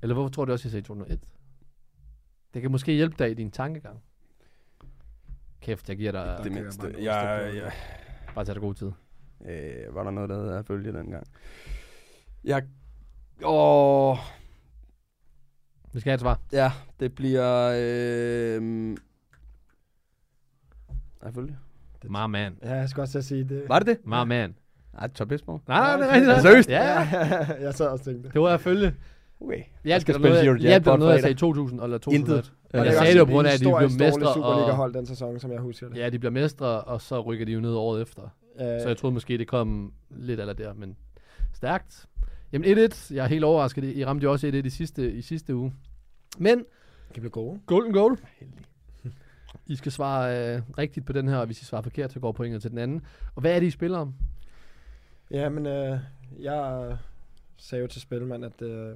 Eller 0.03 0.15
hvorfor 0.15 0.29
tror 0.31 0.45
du 0.45 0.53
også, 0.53 0.69
jeg 0.69 0.71
sagde 0.71 0.87
2001? 0.87 1.21
Det 2.55 2.63
kan 2.63 2.71
måske 2.71 2.93
hjælpe 2.93 3.17
dig 3.19 3.31
i 3.31 3.35
din 3.35 3.51
tankegang. 3.51 4.03
Kæft, 5.61 5.89
jeg 5.89 5.97
giver 5.97 6.13
dig... 6.13 6.25
Der 6.27 6.43
det 6.43 6.53
mindste. 6.53 6.95
jeg 6.99 7.13
bare 7.13 7.29
Jeg, 7.29 7.55
jeg, 7.57 7.73
Bare 8.35 8.45
tag 8.45 8.55
dig 8.55 8.61
god 8.63 8.75
tid. 8.75 8.93
øh, 9.47 9.95
var 9.95 10.03
der 10.05 10.11
noget, 10.11 10.31
der 10.31 10.37
hedder 10.37 10.59
at 10.59 10.67
følge 10.67 10.93
dengang? 10.93 11.27
Jeg... 12.45 12.63
Åh... 13.45 14.17
Vi 15.93 16.01
skal 16.01 16.11
have 16.11 16.15
et 16.15 16.21
svar. 16.21 16.41
Ja, 16.53 16.73
det 17.01 17.15
bliver... 17.15 17.73
Øh, 17.77 18.97
selvfølgelig. 21.23 21.57
My 22.05 22.31
man. 22.31 22.59
Ja, 22.63 22.75
jeg 22.75 22.89
skal 22.89 23.01
også 23.01 23.13
til 23.13 23.19
at 23.19 23.25
sige 23.25 23.45
det. 23.45 23.65
Var 23.69 23.79
det 23.79 23.87
det? 23.87 24.07
My 24.07 24.27
man. 24.27 24.55
Nej, 24.95 25.09
Top 25.09 25.33
Esbjerg. 25.33 25.63
Nej, 25.69 25.97
nej, 25.99 26.19
det 26.19 26.29
er 26.29 26.33
nok. 26.33 26.43
Seriøst? 26.43 26.69
Ja, 26.71 27.09
jeg 27.65 27.75
sad 27.75 27.87
også 27.87 27.89
og 27.89 28.01
tænkte. 28.01 28.31
det 28.33 28.41
var 28.41 28.51
jeg 28.51 28.61
følge. 28.61 28.95
Okay. 29.41 29.63
Jeg 29.85 30.01
skal 30.01 30.01
skal 30.01 30.15
spille 30.15 30.29
noget, 30.29 30.47
Eurojackpot 30.47 30.91
jeg 30.93 30.99
noget, 30.99 31.13
jeg 31.13 31.21
sagde 31.21 31.35
2000 31.35 31.81
eller 31.83 31.99
2001. 31.99 32.21
Intet. 32.21 32.53
Ja, 32.73 32.79
jeg 32.79 32.87
det 32.87 32.93
er 32.95 32.99
sagde 32.99 33.13
det 33.13 33.19
jo 33.19 33.25
på 33.25 33.31
grund 33.33 33.49
af, 33.49 33.53
at 33.53 33.61
de 33.61 33.65
blev 33.65 33.75
mestre. 33.81 34.05
mestre, 34.07 34.35
Superliga 34.35 34.71
og, 34.71 34.77
hold 34.77 34.95
den 34.95 35.07
sæson, 35.07 35.41
som 35.41 35.53
jeg 35.53 35.61
husker 35.61 35.89
det. 35.89 35.97
ja, 35.97 36.09
de 36.11 36.19
bliver 36.19 36.33
mestre, 36.33 36.81
og 36.81 37.01
så 37.01 37.21
rykker 37.21 37.47
de 37.47 37.53
jo 37.53 37.61
ned 37.61 37.75
året 37.75 38.03
efter. 38.03 38.23
Øh, 38.61 38.67
Så 38.81 38.89
jeg 38.89 38.97
troede 38.97 39.15
måske, 39.15 39.39
det 39.39 39.49
kom 39.49 39.93
lidt 40.11 40.41
eller 40.41 40.53
der, 40.53 40.75
men 40.75 40.97
stærkt. 41.53 42.07
Jamen 42.53 42.79
1-1. 42.79 43.15
Jeg 43.15 43.25
er 43.25 43.29
helt 43.29 43.45
overrasket. 43.45 43.85
I 43.97 44.05
ramte 44.05 44.25
jo 44.25 44.33
også 44.33 44.47
1-1 44.49 44.55
i 44.67 44.71
sidste, 44.71 45.13
i 45.13 45.23
sidste 45.23 45.55
uge. 45.57 45.73
Men 46.39 46.65
kan 47.15 47.21
blive 47.21 47.31
gode. 47.31 47.61
golden 47.67 47.93
goal. 47.93 48.19
I 49.67 49.77
skal 49.77 49.93
svare 49.93 50.55
øh, 50.57 50.63
rigtigt 50.79 51.07
på 51.07 51.13
den 51.13 51.29
her, 51.29 51.37
og 51.37 51.47
hvis 51.47 51.63
I 51.63 51.65
svarer 51.65 51.83
forkert, 51.83 52.13
så 52.13 52.21
går 52.21 52.33
pointet 52.33 52.63
til 52.63 52.71
den 52.71 52.79
anden. 52.79 53.03
Og 53.35 53.41
hvad 53.41 53.55
er 53.57 53.61
det, 53.61 53.67
I 53.67 53.71
spiller 53.71 53.99
om? 53.99 54.15
Ja, 55.31 55.49
men 55.49 55.67
øh, 55.67 55.99
jeg 56.41 56.97
sagde 57.57 57.83
jo 57.83 57.89
til 57.89 58.01
Spilman, 58.01 58.45
at 58.45 58.63
øh, 58.63 58.95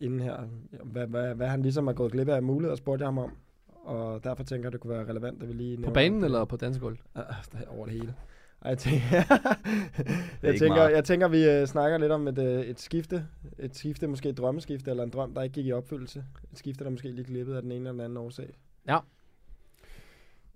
inden 0.00 0.20
her, 0.20 0.36
hvad, 0.84 1.06
hvad, 1.06 1.34
hvad 1.34 1.48
han 1.48 1.62
ligesom 1.62 1.86
har 1.86 1.94
gået 1.94 2.12
glip 2.12 2.28
af 2.28 2.42
muligheder, 2.42 2.76
spurgte 2.76 3.02
jeg 3.02 3.06
ham 3.06 3.18
om. 3.18 3.36
Og 3.68 4.24
derfor 4.24 4.42
tænker 4.42 4.66
jeg, 4.66 4.72
det 4.72 4.80
kunne 4.80 4.94
være 4.94 5.08
relevant, 5.08 5.42
at 5.42 5.48
vi 5.48 5.52
lige... 5.52 5.82
På 5.82 5.90
banen 5.90 6.24
eller 6.24 6.44
på 6.44 6.56
dansegulv? 6.56 6.98
Uh, 7.14 7.22
over 7.76 7.86
det 7.86 7.94
hele. 7.94 8.14
Ej, 8.62 8.68
jeg 8.68 8.78
tænker, 8.78 9.06
jeg, 10.42 10.58
tænker, 10.58 10.88
jeg 10.88 11.04
tænker, 11.04 11.28
vi 11.28 11.50
øh, 11.50 11.66
snakker 11.66 11.98
lidt 11.98 12.12
om 12.12 12.28
et, 12.28 12.38
øh, 12.38 12.60
et 12.60 12.80
skifte. 12.80 13.26
Et 13.58 13.76
skifte, 13.76 14.06
måske 14.06 14.28
et 14.28 14.38
drømmeskifte, 14.38 14.90
eller 14.90 15.04
en 15.04 15.10
drøm, 15.10 15.34
der 15.34 15.42
ikke 15.42 15.54
gik 15.54 15.66
i 15.66 15.72
opfyldelse. 15.72 16.24
Et 16.52 16.58
skifte, 16.58 16.84
der 16.84 16.90
måske 16.90 17.10
lige 17.10 17.24
glippede 17.24 17.56
af 17.56 17.62
den 17.62 17.72
ene 17.72 17.80
eller 17.80 17.92
den 17.92 18.00
anden 18.00 18.16
årsag. 18.16 18.54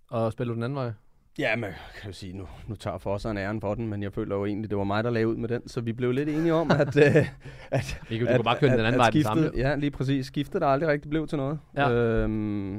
Og 0.09 0.33
spiller 0.33 0.53
du 0.53 0.55
den 0.55 0.63
anden 0.63 0.77
vej? 0.77 0.93
Ja, 1.39 1.57
men 1.57 1.71
kan 2.01 2.11
jo 2.11 2.13
sige, 2.13 2.33
nu, 2.33 2.47
nu 2.67 2.75
tager 2.75 2.99
Fosseren 2.99 3.39
æren 3.39 3.61
for 3.61 3.75
den, 3.75 3.89
men 3.89 4.03
jeg 4.03 4.13
føler 4.13 4.37
jo 4.37 4.45
egentlig, 4.45 4.71
det 4.71 4.79
var 4.79 4.85
mig, 4.85 5.05
der 5.05 5.11
lavede 5.11 5.29
ud 5.29 5.37
med 5.37 5.49
den, 5.49 5.69
så 5.69 5.81
vi 5.81 5.93
blev 5.93 6.13
lidt 6.13 6.29
enige 6.29 6.55
om, 6.55 6.71
at, 6.71 6.97
øh, 6.97 7.17
at, 7.71 8.01
kan, 8.09 8.21
du 8.21 8.27
kan 8.27 8.45
bare 8.45 8.57
køre 8.59 8.71
den 8.71 8.81
anden 8.81 8.99
vej 8.99 9.11
den 9.11 9.13
skiftet, 9.13 9.45
samme. 9.45 9.51
Ja, 9.57 9.75
lige 9.75 9.91
præcis. 9.91 10.27
Skiftet, 10.27 10.61
der 10.61 10.67
aldrig 10.67 10.89
rigtig 10.89 11.11
blev 11.11 11.27
til 11.27 11.39
noget. 11.39 11.59
Ja. 11.77 11.91
Øhm, 11.91 12.75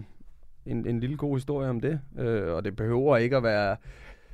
en, 0.65 0.87
en 0.87 0.99
lille 0.99 1.17
god 1.17 1.35
historie 1.35 1.69
om 1.69 1.81
det, 1.81 1.99
øh, 2.19 2.53
og 2.53 2.65
det 2.65 2.75
behøver 2.75 3.17
ikke 3.17 3.37
at 3.37 3.43
være, 3.43 3.75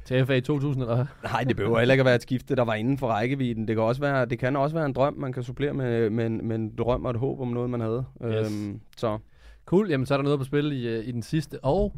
Til 0.05 0.25
FA 0.25 0.39
2000 0.39 0.83
eller 0.83 1.05
nej, 1.23 1.43
det 1.43 1.55
behøver 1.55 1.79
heller 1.79 1.93
ikke 1.93 2.01
at 2.01 2.05
være 2.05 2.15
et 2.15 2.21
skifte, 2.21 2.55
der 2.55 2.63
var 2.63 2.73
inden 2.73 2.97
for 2.97 3.07
rækkevidden. 3.07 3.67
Det 3.67 3.75
kan 3.75 3.83
også 3.83 4.01
være, 4.01 4.25
det 4.25 4.39
kan 4.39 4.55
også 4.55 4.75
være 4.75 4.85
en 4.85 4.93
drøm, 4.93 5.13
man 5.13 5.33
kan 5.33 5.43
supplere 5.43 5.73
med, 5.73 6.09
med, 6.09 6.25
en, 6.25 6.47
med 6.47 6.55
en 6.55 6.75
drøm 6.75 7.05
og 7.05 7.11
et 7.11 7.17
håb 7.17 7.39
om 7.39 7.47
noget, 7.47 7.69
man 7.69 7.81
havde. 7.81 8.05
Yes. 8.25 8.51
Øhm, 8.51 8.81
så 8.97 9.17
Cool, 9.65 9.89
jamen 9.89 10.05
så 10.05 10.13
er 10.13 10.17
der 10.17 10.23
noget 10.23 10.39
på 10.39 10.45
spil 10.45 10.71
i, 10.71 10.87
øh, 10.87 11.07
i 11.07 11.11
den 11.11 11.21
sidste. 11.21 11.63
Og 11.63 11.95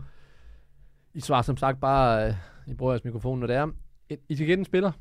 I 1.13 1.19
svarer 1.21 1.41
som 1.41 1.57
sagt 1.57 1.79
bare, 1.79 2.27
øh, 2.27 2.33
I 2.67 2.73
bruger 2.73 2.93
jeres 2.93 3.03
mikrofon, 3.03 3.39
når 3.39 3.47
det 3.47 3.55
er. 3.55 3.67
I 4.29 4.35
skal 4.35 4.47
gætte 4.47 4.61
en 4.61 4.65
spiller. 4.65 4.91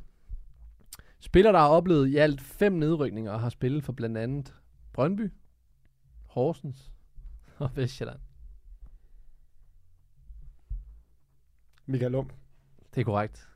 Spiller, 1.21 1.53
der 1.53 1.59
har 1.59 1.69
oplevet 1.69 2.09
i 2.09 2.17
alt 2.17 2.41
fem 2.41 2.73
nedrykninger 2.73 3.33
og 3.33 3.41
har 3.41 3.49
spillet 3.49 3.85
for 3.85 3.93
blandt 3.93 4.19
andet 4.19 4.55
Brøndby, 4.93 5.31
Horsens 6.27 6.93
og 7.59 7.71
Vestjylland. 7.77 8.19
Michael 11.87 12.13
Lump. 12.13 12.33
Det 12.95 13.01
er 13.01 13.05
korrekt. 13.05 13.49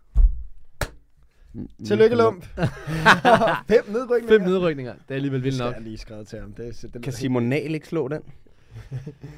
Tillykke, 1.87 2.17
Lump. 2.17 2.45
Fem 3.69 3.85
nedrykninger. 3.89 4.29
Fem 4.29 4.41
nedrykninger. 4.41 4.93
Det 4.95 5.03
er 5.11 5.15
alligevel 5.15 5.39
Det 5.39 5.45
vildt 5.45 5.55
skal 5.57 5.65
nok. 5.67 5.75
jeg 5.75 5.83
lige 5.83 5.99
skrevet 5.99 6.29
til 6.29 6.41
ham. 6.41 6.53
Det, 6.53 6.69
er- 6.69 6.73
det, 6.83 6.95
det 6.95 7.03
Kan 7.03 7.13
Simon 7.13 7.43
Nahl 7.43 7.75
ikke 7.75 7.89
slå 7.89 8.09
den? 8.09 8.23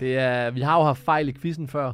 Det 0.01 0.19
er, 0.19 0.51
vi 0.51 0.61
har 0.61 0.79
jo 0.79 0.85
haft 0.85 1.01
fejl 1.03 1.29
i 1.29 1.33
quizzen 1.33 1.69
før. 1.69 1.93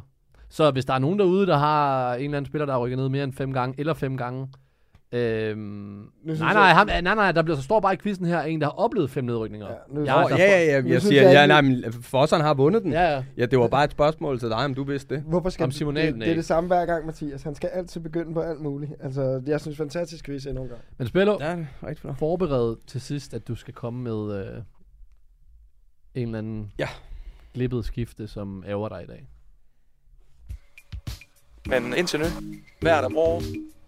Så 0.55 0.71
hvis 0.71 0.85
der 0.85 0.95
er 0.95 0.99
nogen 0.99 1.19
derude, 1.19 1.47
der 1.47 1.57
har 1.57 2.15
en 2.15 2.25
eller 2.25 2.37
anden 2.37 2.47
spiller, 2.51 2.67
der 2.67 2.73
har 2.73 2.81
rykket 2.81 2.99
ned 2.99 3.09
mere 3.09 3.25
end 3.25 3.33
fem 3.33 3.53
gange, 3.53 3.75
eller 3.81 3.95
fem 3.95 4.17
gange, 4.17 4.49
øhm, 5.13 6.11
synes 6.25 6.41
nej, 6.41 6.49
jeg- 6.49 6.55
nej, 6.55 6.69
ham, 6.73 6.87
nej, 7.05 7.15
nej, 7.15 7.33
der, 7.33 7.43
bliver, 7.43 7.57
så 7.57 7.63
står 7.63 7.81
bare 7.81 7.95
i 7.95 7.97
quizzen 7.97 8.27
her, 8.27 8.41
en, 8.43 8.61
der 8.61 8.67
har 8.67 8.73
oplevet 8.73 9.11
fem 9.11 9.25
nedrykninger. 9.25 9.67
Ja, 9.69 9.75
nu- 9.89 10.05
Jeg- 10.05 10.27
ja, 10.31 10.37
ja, 10.37 10.81
ja. 10.81 10.83
Jeg 10.93 11.03
siger, 11.03 11.23
jeg 11.23 11.33
ja, 11.33 11.47
nej, 11.47 11.61
men 11.61 11.85
Fosseren 11.93 12.43
har 12.43 12.55
vundet 12.55 12.83
den. 12.83 12.93
Ja, 12.93 13.15
ja. 13.15 13.25
Ja, 13.37 13.47
det 13.47 13.59
var 13.59 13.69
bare 13.69 13.85
et 13.85 13.91
spørgsmål 13.91 14.39
til 14.39 14.49
dig, 14.49 14.57
om 14.57 14.75
du 14.75 14.85
vidste 14.85 15.15
det. 15.15 15.23
Hvorfor 15.25 15.51
skal 15.51 15.65
Om 15.65 15.71
det, 15.71 15.77
Simon 15.79 15.97
det, 15.97 16.15
det 16.15 16.31
er 16.31 16.35
det 16.35 16.45
samme 16.45 16.67
hver 16.69 16.87
gang, 16.87 17.07
Mathias. 17.07 17.43
Han 17.43 17.55
skal 17.55 17.71
altid 17.73 18.01
begynde 18.01 18.35
på 18.35 18.41
alt 18.41 18.61
muligt. 18.61 18.93
Altså, 19.01 19.43
jeg 19.47 19.61
synes 19.61 19.77
fantastisk 19.77 20.25
quiz 20.25 20.47
endnu 20.47 20.63
en 20.63 20.69
gang. 20.69 20.81
Men 20.99 21.07
Spillo, 21.07 21.37
Ja, 21.41 21.57
er 21.83 21.95
flot. 21.95 22.19
forbered 22.19 22.77
til 22.87 23.01
sidst, 23.01 23.35
at 23.35 23.49
du 23.49 23.55
skal 23.55 23.75
komme 23.75 24.03
med 24.03 24.41
øh, 24.41 24.63
en 26.15 26.27
eller 26.29 26.39
anden 26.39 26.73
Ja. 26.79 26.89
glippet 27.55 27.85
skifte, 27.85 28.27
som 28.27 28.65
ærger 28.69 28.89
dig 28.89 29.03
i 29.03 29.07
dag. 29.07 29.29
Men 31.69 31.95
indtil 31.97 32.21
nu, 32.21 32.27
vejret 32.83 33.05
er 33.05 33.09
bra, 33.09 33.41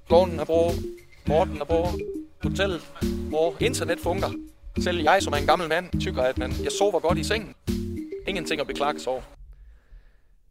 skoven 0.07 0.41
er 0.41 0.45
bra, 0.45 0.71
Morten 1.29 1.61
er 1.61 1.65
bra, 1.65 1.91
hotellet 2.43 2.81
hvor 3.29 3.57
internet 3.61 3.99
fungerer. 4.01 4.33
Selv 4.79 5.03
jeg, 5.03 5.23
som 5.23 5.33
er 5.33 5.37
en 5.37 5.47
gammel 5.47 5.69
mand, 5.69 6.01
tykker, 6.01 6.23
at 6.23 6.39
man, 6.39 6.53
jeg 6.63 6.73
sover 6.79 7.01
godt 7.01 7.19
i 7.19 7.25
sengen. 7.25 7.55
Ingenting 8.29 8.61
at 8.61 8.67
beklage 8.67 8.99
sig 8.99 9.13
over. 9.13 9.23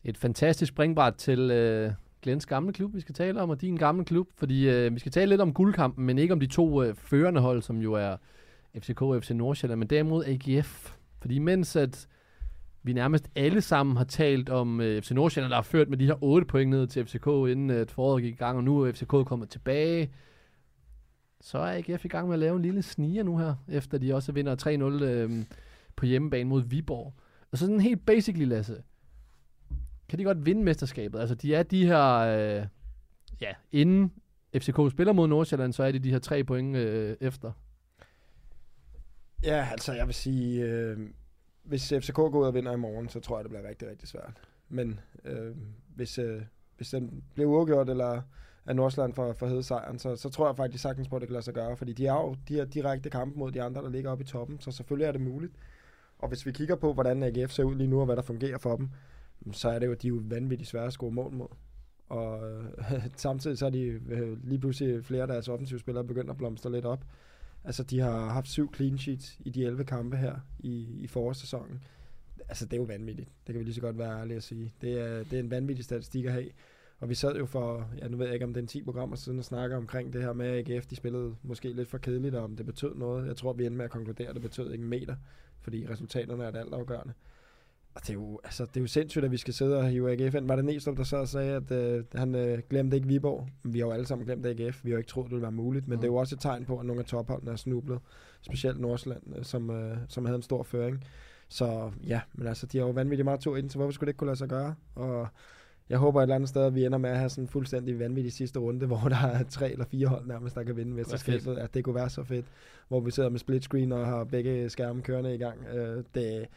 Et 0.03 0.17
fantastisk 0.17 0.69
springbræt 0.69 1.13
til 1.13 1.51
øh, 1.51 1.91
Glens 2.21 2.45
gamle 2.45 2.73
klub, 2.73 2.95
vi 2.95 3.01
skal 3.01 3.15
tale 3.15 3.41
om, 3.41 3.49
og 3.49 3.61
din 3.61 3.77
gamle 3.77 4.05
klub, 4.05 4.27
fordi 4.38 4.69
øh, 4.69 4.93
vi 4.93 4.99
skal 4.99 5.11
tale 5.11 5.29
lidt 5.29 5.41
om 5.41 5.53
guldkampen, 5.53 6.05
men 6.05 6.17
ikke 6.17 6.33
om 6.33 6.39
de 6.39 6.47
to 6.47 6.83
øh, 6.83 6.95
førende 6.95 7.41
hold, 7.41 7.61
som 7.61 7.77
jo 7.77 7.93
er 7.93 8.15
FCK 8.79 9.01
og 9.01 9.23
FC 9.23 9.29
Nordsjælland, 9.29 9.79
men 9.79 9.88
derimod 9.88 10.25
AGF. 10.25 10.91
Fordi 11.21 11.39
mens 11.39 11.75
at 11.75 12.07
vi 12.85 12.93
nærmest 12.93 13.29
alle 13.35 13.61
sammen 13.61 13.97
har 13.97 14.03
talt 14.03 14.49
om 14.49 14.81
øh, 14.81 15.01
FC 15.01 15.11
Nordsjælland, 15.11 15.49
der 15.49 15.57
har 15.57 15.63
ført 15.63 15.89
med 15.89 15.97
de 15.97 16.05
her 16.05 16.23
8 16.23 16.47
point 16.47 16.69
ned 16.69 16.87
til 16.87 17.05
FCK, 17.05 17.27
inden 17.27 17.69
øh, 17.69 17.87
foråret 17.87 18.23
gik 18.23 18.33
i 18.33 18.37
gang, 18.37 18.57
og 18.57 18.63
nu 18.63 18.81
er 18.81 18.91
FCK 18.91 19.07
kommet 19.07 19.49
tilbage, 19.49 20.11
så 21.41 21.57
er 21.57 21.77
AGF 21.77 22.05
i 22.05 22.07
gang 22.07 22.27
med 22.27 22.35
at 22.35 22.39
lave 22.39 22.55
en 22.55 22.61
lille 22.61 22.81
sniger 22.81 23.23
nu 23.23 23.37
her, 23.37 23.55
efter 23.67 23.97
de 23.97 24.15
også 24.15 24.31
vinder 24.31 24.55
3-0 24.99 25.03
øh, 25.03 25.45
på 25.95 26.05
hjemmebane 26.05 26.49
mod 26.49 26.63
Viborg. 26.63 27.13
Og 27.51 27.57
så 27.57 27.65
sådan 27.65 27.81
helt 27.81 28.05
basically, 28.05 28.45
Lasse, 28.45 28.83
kan 30.09 30.19
de 30.19 30.23
godt 30.23 30.45
vinde 30.45 30.63
mesterskabet. 30.63 31.19
Altså, 31.19 31.35
de 31.35 31.55
er 31.55 31.63
de 31.63 31.85
her, 31.85 32.15
øh, 32.17 32.65
ja, 33.41 33.53
inden 33.71 34.11
FCK 34.57 34.91
spiller 34.91 35.13
mod 35.13 35.27
Nordsjælland, 35.27 35.73
så 35.73 35.83
er 35.83 35.91
de 35.91 35.99
de 35.99 36.11
her 36.11 36.19
tre 36.19 36.43
point 36.43 36.75
øh, 36.75 37.17
efter. 37.21 37.51
Ja, 39.43 39.67
altså 39.71 39.93
jeg 39.93 40.05
vil 40.05 40.15
sige, 40.15 40.63
øh, 40.63 40.97
hvis 41.65 41.91
øh, 41.91 42.01
FCK 42.01 42.15
går 42.15 42.39
ud 42.39 42.45
og 42.45 42.54
vinder 42.54 42.71
i 42.71 42.78
morgen, 42.78 43.10
så 43.10 43.19
tror 43.19 43.38
jeg, 43.38 43.43
det 43.43 43.51
bliver 43.51 43.69
rigtig, 43.69 43.89
rigtig 43.89 44.08
svært. 44.08 44.34
Men 44.69 44.99
øh, 45.25 45.56
hvis, 45.95 46.17
øh, 46.17 46.41
hvis 46.78 46.89
den 46.89 47.23
bliver 47.34 47.49
uafgjort, 47.49 47.89
eller 47.89 48.21
at 48.65 48.75
Nordsjælland 48.75 49.13
får, 49.13 49.34
får 49.34 49.47
hed 49.47 49.63
sejren, 49.63 49.99
så, 49.99 50.15
så 50.15 50.30
tror 50.30 50.47
jeg 50.47 50.56
faktisk 50.56 50.82
sagtens 50.82 51.08
på, 51.08 51.15
at 51.15 51.21
det 51.21 51.28
kan 51.28 51.34
lade 51.34 51.45
sig 51.45 51.54
gøre. 51.54 51.78
Fordi 51.78 51.93
de 51.93 52.06
har 52.06 52.21
jo 52.21 52.36
de 52.47 52.54
her 52.54 52.65
direkte 52.65 53.10
kampe 53.10 53.39
mod 53.39 53.51
de 53.51 53.62
andre, 53.62 53.82
der 53.82 53.89
ligger 53.89 54.12
oppe 54.12 54.23
i 54.23 54.28
toppen, 54.28 54.60
så 54.60 54.71
selvfølgelig 54.71 55.08
er 55.08 55.12
det 55.12 55.21
muligt. 55.21 55.54
Og 56.19 56.28
hvis 56.28 56.45
vi 56.45 56.51
kigger 56.51 56.75
på, 56.75 56.93
hvordan 56.93 57.23
AGF 57.23 57.51
ser 57.51 57.63
ud 57.63 57.75
lige 57.75 57.88
nu, 57.88 57.99
og 57.99 58.06
hvad 58.06 58.15
der 58.15 58.21
fungerer 58.21 58.58
for 58.58 58.75
dem, 58.75 58.89
så 59.51 59.69
er 59.69 59.80
det 59.80 59.88
jo, 59.88 59.93
de 59.93 60.08
er 60.08 60.10
jo 60.10 60.21
vanvittigt 60.23 60.69
svære 60.69 60.86
at 60.86 60.93
score 60.93 61.12
mål 61.12 61.34
mod. 61.34 61.47
Og 62.10 62.51
øh, 62.51 62.65
samtidig 63.15 63.58
så 63.58 63.65
er 63.65 63.69
de 63.69 63.82
øh, 63.82 64.43
lige 64.43 64.60
pludselig 64.60 65.06
flere 65.06 65.21
af 65.21 65.28
deres 65.28 65.47
offensivspillere 65.47 66.04
begyndt 66.04 66.30
at 66.30 66.38
blomstre 66.38 66.71
lidt 66.71 66.86
op. 66.86 67.06
Altså, 67.65 67.84
de 67.84 67.99
har 67.99 68.30
haft 68.30 68.47
syv 68.47 68.73
clean 68.75 68.97
sheets 68.97 69.38
i 69.39 69.49
de 69.49 69.65
11 69.65 69.84
kampe 69.84 70.17
her 70.17 70.36
i, 70.60 70.88
i 70.99 71.08
forårssæsonen. 71.08 71.84
Altså, 72.47 72.65
det 72.65 72.73
er 72.73 72.78
jo 72.78 72.84
vanvittigt. 72.84 73.30
Det 73.47 73.54
kan 73.54 73.60
vi 73.60 73.63
lige 73.63 73.75
så 73.75 73.82
godt 73.82 73.97
være 73.97 74.19
ærlige 74.19 74.38
at 74.38 74.43
sige. 74.43 74.73
Det 74.82 74.99
er, 74.99 75.23
det 75.23 75.34
er 75.34 75.39
en 75.39 75.51
vanvittig 75.51 75.86
statistik 75.86 76.25
at 76.25 76.32
have. 76.32 76.49
Og 76.99 77.10
vi 77.10 77.15
sad 77.15 77.36
jo 77.36 77.45
for, 77.45 77.89
ja, 77.97 78.08
nu 78.08 78.17
ved 78.17 78.25
jeg 78.25 78.34
ikke, 78.34 78.45
om 78.45 78.54
det 78.54 78.60
er 78.60 78.63
en 78.63 78.67
10 78.67 78.84
programmer 78.84 79.15
siden 79.15 79.39
og 79.39 79.45
snakker 79.45 79.78
omkring 79.78 80.13
det 80.13 80.21
her 80.21 80.34
med, 80.34 80.45
at 80.45 80.69
AGF, 80.69 80.86
de 80.86 80.95
spillede 80.95 81.36
måske 81.43 81.73
lidt 81.73 81.89
for 81.89 81.97
kedeligt, 81.97 82.36
og 82.36 82.43
om 82.43 82.56
det 82.56 82.65
betød 82.65 82.95
noget. 82.95 83.28
Jeg 83.28 83.36
tror, 83.36 83.54
vi 83.54 83.65
endte 83.65 83.78
med 83.78 83.86
at 83.86 83.91
konkludere, 83.91 84.28
at 84.28 84.36
det 84.36 84.41
betød 84.41 84.71
ikke 84.71 84.84
en 84.84 84.89
meter, 84.89 85.15
fordi 85.62 85.88
resultaterne 85.89 86.43
er 86.43 86.51
det 86.51 86.60
altafgørende. 86.60 87.13
Og 87.95 88.01
det 88.01 88.10
er, 88.10 88.13
jo, 88.13 88.39
altså, 88.43 88.65
det 88.65 88.77
er 88.77 88.81
jo 88.81 88.88
sindssygt, 88.88 89.25
at 89.25 89.31
vi 89.31 89.38
skal 89.38 89.53
sidde 89.53 89.77
og 89.77 89.88
hive 89.88 90.12
AGF 90.12 90.36
ind. 90.36 90.47
Var 90.47 90.55
det 90.55 90.65
Næstrup, 90.65 90.97
der 90.97 91.17
og 91.17 91.27
sagde, 91.27 91.53
at 91.55 91.71
øh, 91.71 92.03
han 92.15 92.36
øh, 92.36 92.60
glemte 92.69 92.95
ikke 92.95 93.08
Viborg? 93.08 93.47
Vi 93.63 93.79
har 93.79 93.86
jo 93.86 93.91
alle 93.91 94.05
sammen 94.05 94.25
glemt 94.25 94.45
AGF. 94.45 94.86
Vi 94.86 94.89
har 94.89 94.95
jo 94.95 94.97
ikke 94.97 95.10
troet, 95.10 95.25
det 95.25 95.31
ville 95.31 95.41
være 95.41 95.51
muligt. 95.51 95.88
Men 95.88 95.95
mm. 95.95 96.01
det 96.01 96.08
er 96.08 96.12
jo 96.12 96.15
også 96.15 96.36
et 96.36 96.41
tegn 96.41 96.65
på, 96.65 96.77
at 96.77 96.86
nogle 96.86 96.99
af 96.99 97.05
topholdene 97.05 97.51
er 97.51 97.55
snublet. 97.55 97.99
Specielt 98.41 98.79
Nordsjælland, 98.79 99.38
øh, 99.38 99.43
som, 99.43 99.69
øh, 99.69 99.97
som 100.10 100.25
havde 100.25 100.36
en 100.36 100.41
stor 100.41 100.63
føring. 100.63 101.03
Så 101.49 101.91
ja, 102.08 102.21
men 102.34 102.47
altså, 102.47 102.65
de 102.65 102.77
har 102.77 102.86
jo 102.86 102.91
vanvittigt 102.91 103.25
meget 103.25 103.39
tur 103.39 103.58
ind, 103.58 103.69
så 103.69 103.77
hvorfor 103.77 103.91
skulle 103.91 104.08
det 104.08 104.10
ikke 104.10 104.17
kunne 104.17 104.27
lade 104.27 104.38
sig 104.38 104.49
gøre? 104.49 104.75
Og 104.95 105.27
jeg 105.89 105.97
håber 105.97 106.19
et 106.19 106.23
eller 106.23 106.36
andet 106.36 106.49
sted, 106.49 106.63
at 106.63 106.75
vi 106.75 106.86
ender 106.86 106.97
med 106.97 107.10
at 107.10 107.17
have 107.17 107.29
sådan 107.29 107.43
en 107.43 107.47
fuldstændig 107.47 107.99
vanvittig 107.99 108.34
sidste 108.34 108.60
runde, 108.60 108.86
hvor 108.91 109.10
der 109.10 109.27
er 109.27 109.43
tre 109.43 109.71
eller 109.71 109.86
fire 109.86 110.08
hold 110.08 110.27
nærmest, 110.27 110.55
der 110.55 110.63
kan 110.63 110.77
vinde 110.77 110.91
mesterskabet. 110.91 111.58
At 111.58 111.73
det 111.73 111.84
kunne 111.84 111.95
være 111.95 112.10
så 112.10 112.23
fedt, 112.23 112.45
hvor 112.88 112.99
vi 112.99 113.12
sidder 113.12 113.29
med 113.29 113.39
split 113.39 113.63
screen 113.63 113.91
og 113.91 114.05
har 114.05 114.23
begge 114.23 114.69
skærme 114.69 115.01
kørende 115.01 115.36
i 115.36 115.38
gang. 115.38 115.65
Øh, 115.65 116.03
det, 116.15 116.47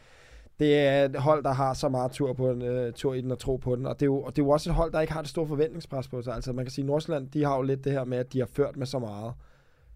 det 0.59 0.77
er 0.77 1.05
et 1.05 1.15
hold, 1.15 1.43
der 1.43 1.51
har 1.51 1.73
så 1.73 1.89
meget 1.89 2.11
tur, 2.11 2.33
på 2.33 2.49
en, 2.51 2.61
uh, 2.87 2.93
tur 2.93 3.13
i 3.13 3.21
den 3.21 3.31
og 3.31 3.39
tro 3.39 3.55
på 3.55 3.75
den. 3.75 3.85
Og 3.85 3.95
det, 3.99 4.01
er 4.01 4.05
jo, 4.05 4.21
og 4.21 4.35
det 4.35 4.41
er 4.41 4.45
jo 4.45 4.49
også 4.49 4.69
et 4.69 4.75
hold, 4.75 4.91
der 4.91 5.01
ikke 5.01 5.13
har 5.13 5.21
det 5.21 5.29
store 5.29 5.47
forventningspres 5.47 6.07
på 6.07 6.21
sig. 6.21 6.33
Altså 6.33 6.53
man 6.53 6.65
kan 6.65 6.71
sige, 6.71 6.83
at 6.83 6.87
Nordsjælland, 6.87 7.27
de 7.29 7.43
har 7.43 7.55
jo 7.55 7.61
lidt 7.61 7.83
det 7.83 7.91
her 7.91 8.03
med, 8.03 8.17
at 8.17 8.33
de 8.33 8.39
har 8.39 8.45
ført 8.45 8.77
med 8.77 8.85
så 8.85 8.99
meget. 8.99 9.33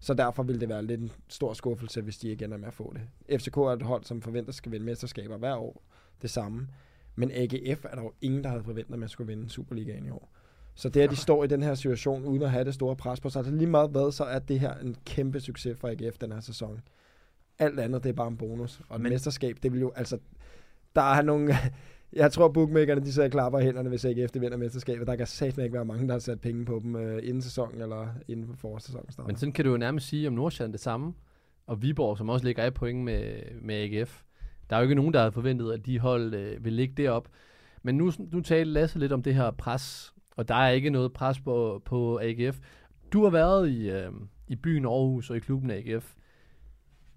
Så 0.00 0.14
derfor 0.14 0.42
vil 0.42 0.60
det 0.60 0.68
være 0.68 0.82
lidt 0.84 1.00
en 1.00 1.12
stor 1.28 1.52
skuffelse, 1.52 2.00
hvis 2.00 2.18
de 2.18 2.28
ikke 2.28 2.44
ender 2.44 2.56
med 2.56 2.68
at 2.68 2.74
få 2.74 2.94
det. 2.94 3.40
FCK 3.40 3.56
er 3.56 3.62
et 3.62 3.82
hold, 3.82 4.04
som 4.04 4.22
forventer 4.22 4.52
skal 4.52 4.72
vinde 4.72 4.86
mesterskaber 4.86 5.36
hver 5.36 5.54
år. 5.56 5.82
Det 6.22 6.30
samme. 6.30 6.68
Men 7.16 7.30
AGF 7.34 7.84
er 7.84 7.94
der 7.94 8.02
jo 8.02 8.12
ingen, 8.20 8.44
der 8.44 8.50
havde 8.50 8.62
forventet, 8.64 8.92
at 8.92 8.98
man 8.98 9.08
skulle 9.08 9.26
vinde 9.26 9.50
Superligaen 9.50 10.06
i 10.06 10.10
år. 10.10 10.30
Så 10.74 10.88
det, 10.88 11.00
at 11.00 11.10
de 11.10 11.16
står 11.16 11.44
i 11.44 11.46
den 11.46 11.62
her 11.62 11.74
situation, 11.74 12.24
uden 12.24 12.42
at 12.42 12.50
have 12.50 12.64
det 12.64 12.74
store 12.74 12.96
pres 12.96 13.20
på 13.20 13.28
sig, 13.28 13.40
altså 13.40 13.54
lige 13.54 13.66
meget 13.66 13.90
hvad, 13.90 14.12
så 14.12 14.24
er 14.24 14.38
det 14.38 14.60
her 14.60 14.74
en 14.74 14.96
kæmpe 15.04 15.40
succes 15.40 15.78
for 15.78 15.88
AGF 15.88 16.18
den 16.18 16.32
her 16.32 16.40
sæson. 16.40 16.80
Alt 17.58 17.80
andet, 17.80 18.02
det 18.02 18.08
er 18.08 18.14
bare 18.14 18.28
en 18.28 18.36
bonus. 18.36 18.80
Og 18.88 18.96
et 18.96 19.02
Men- 19.02 19.12
mesterskab, 19.12 19.56
det 19.62 19.72
vil 19.72 19.80
jo, 19.80 19.92
altså, 19.96 20.18
der 20.94 21.14
er 21.14 21.22
nogle, 21.22 21.54
Jeg 22.16 22.32
tror, 22.32 22.48
bookmakerne 22.48 23.00
de 23.00 23.12
sidder 23.12 23.28
og 23.28 23.32
klapper 23.32 23.60
hænderne, 23.60 23.88
hvis 23.88 24.04
ikke 24.04 24.22
efter 24.22 24.40
vinder 24.40 24.56
mesterskabet. 24.56 25.06
Der 25.06 25.16
kan 25.16 25.26
satme 25.26 25.62
ikke 25.62 25.74
være 25.74 25.84
mange, 25.84 26.06
der 26.06 26.12
har 26.12 26.18
sat 26.18 26.40
penge 26.40 26.64
på 26.64 26.80
dem 26.82 26.96
øh, 26.96 27.20
inden 27.22 27.42
sæsonen 27.42 27.82
eller 27.82 28.08
inden 28.28 28.46
for 28.46 28.54
forårssæsonen 28.56 29.12
starter. 29.12 29.26
Men 29.26 29.36
sådan 29.36 29.52
kan 29.52 29.64
du 29.64 29.70
jo 29.70 29.76
nærmest 29.76 30.08
sige 30.08 30.28
om 30.28 30.34
Nordsjælland 30.34 30.72
det 30.72 30.80
samme. 30.80 31.14
Og 31.66 31.82
Viborg, 31.82 32.18
som 32.18 32.28
også 32.28 32.46
ligger 32.46 32.62
af 32.62 32.74
point 32.74 33.04
med, 33.04 33.34
med 33.62 33.74
AGF. 33.74 34.22
Der 34.70 34.76
er 34.76 34.80
jo 34.80 34.82
ikke 34.82 34.94
nogen, 34.94 35.12
der 35.12 35.18
havde 35.18 35.32
forventet, 35.32 35.72
at 35.72 35.86
de 35.86 35.98
hold 35.98 36.34
øh, 36.34 36.64
vil 36.64 36.72
ligge 36.72 36.94
derop. 36.96 37.28
Men 37.82 37.94
nu, 37.96 38.12
nu 38.32 38.40
talte 38.40 38.72
Lasse 38.72 38.98
lidt 38.98 39.12
om 39.12 39.22
det 39.22 39.34
her 39.34 39.50
pres, 39.50 40.14
og 40.36 40.48
der 40.48 40.54
er 40.54 40.70
ikke 40.70 40.90
noget 40.90 41.12
pres 41.12 41.40
på, 41.40 41.82
på 41.84 42.20
AGF. 42.22 42.58
Du 43.12 43.22
har 43.22 43.30
været 43.30 43.70
i, 43.70 43.90
øh, 43.90 44.12
i 44.48 44.56
byen 44.56 44.84
Aarhus 44.84 45.30
og 45.30 45.36
i 45.36 45.40
klubben 45.40 45.70
AGF. 45.70 46.14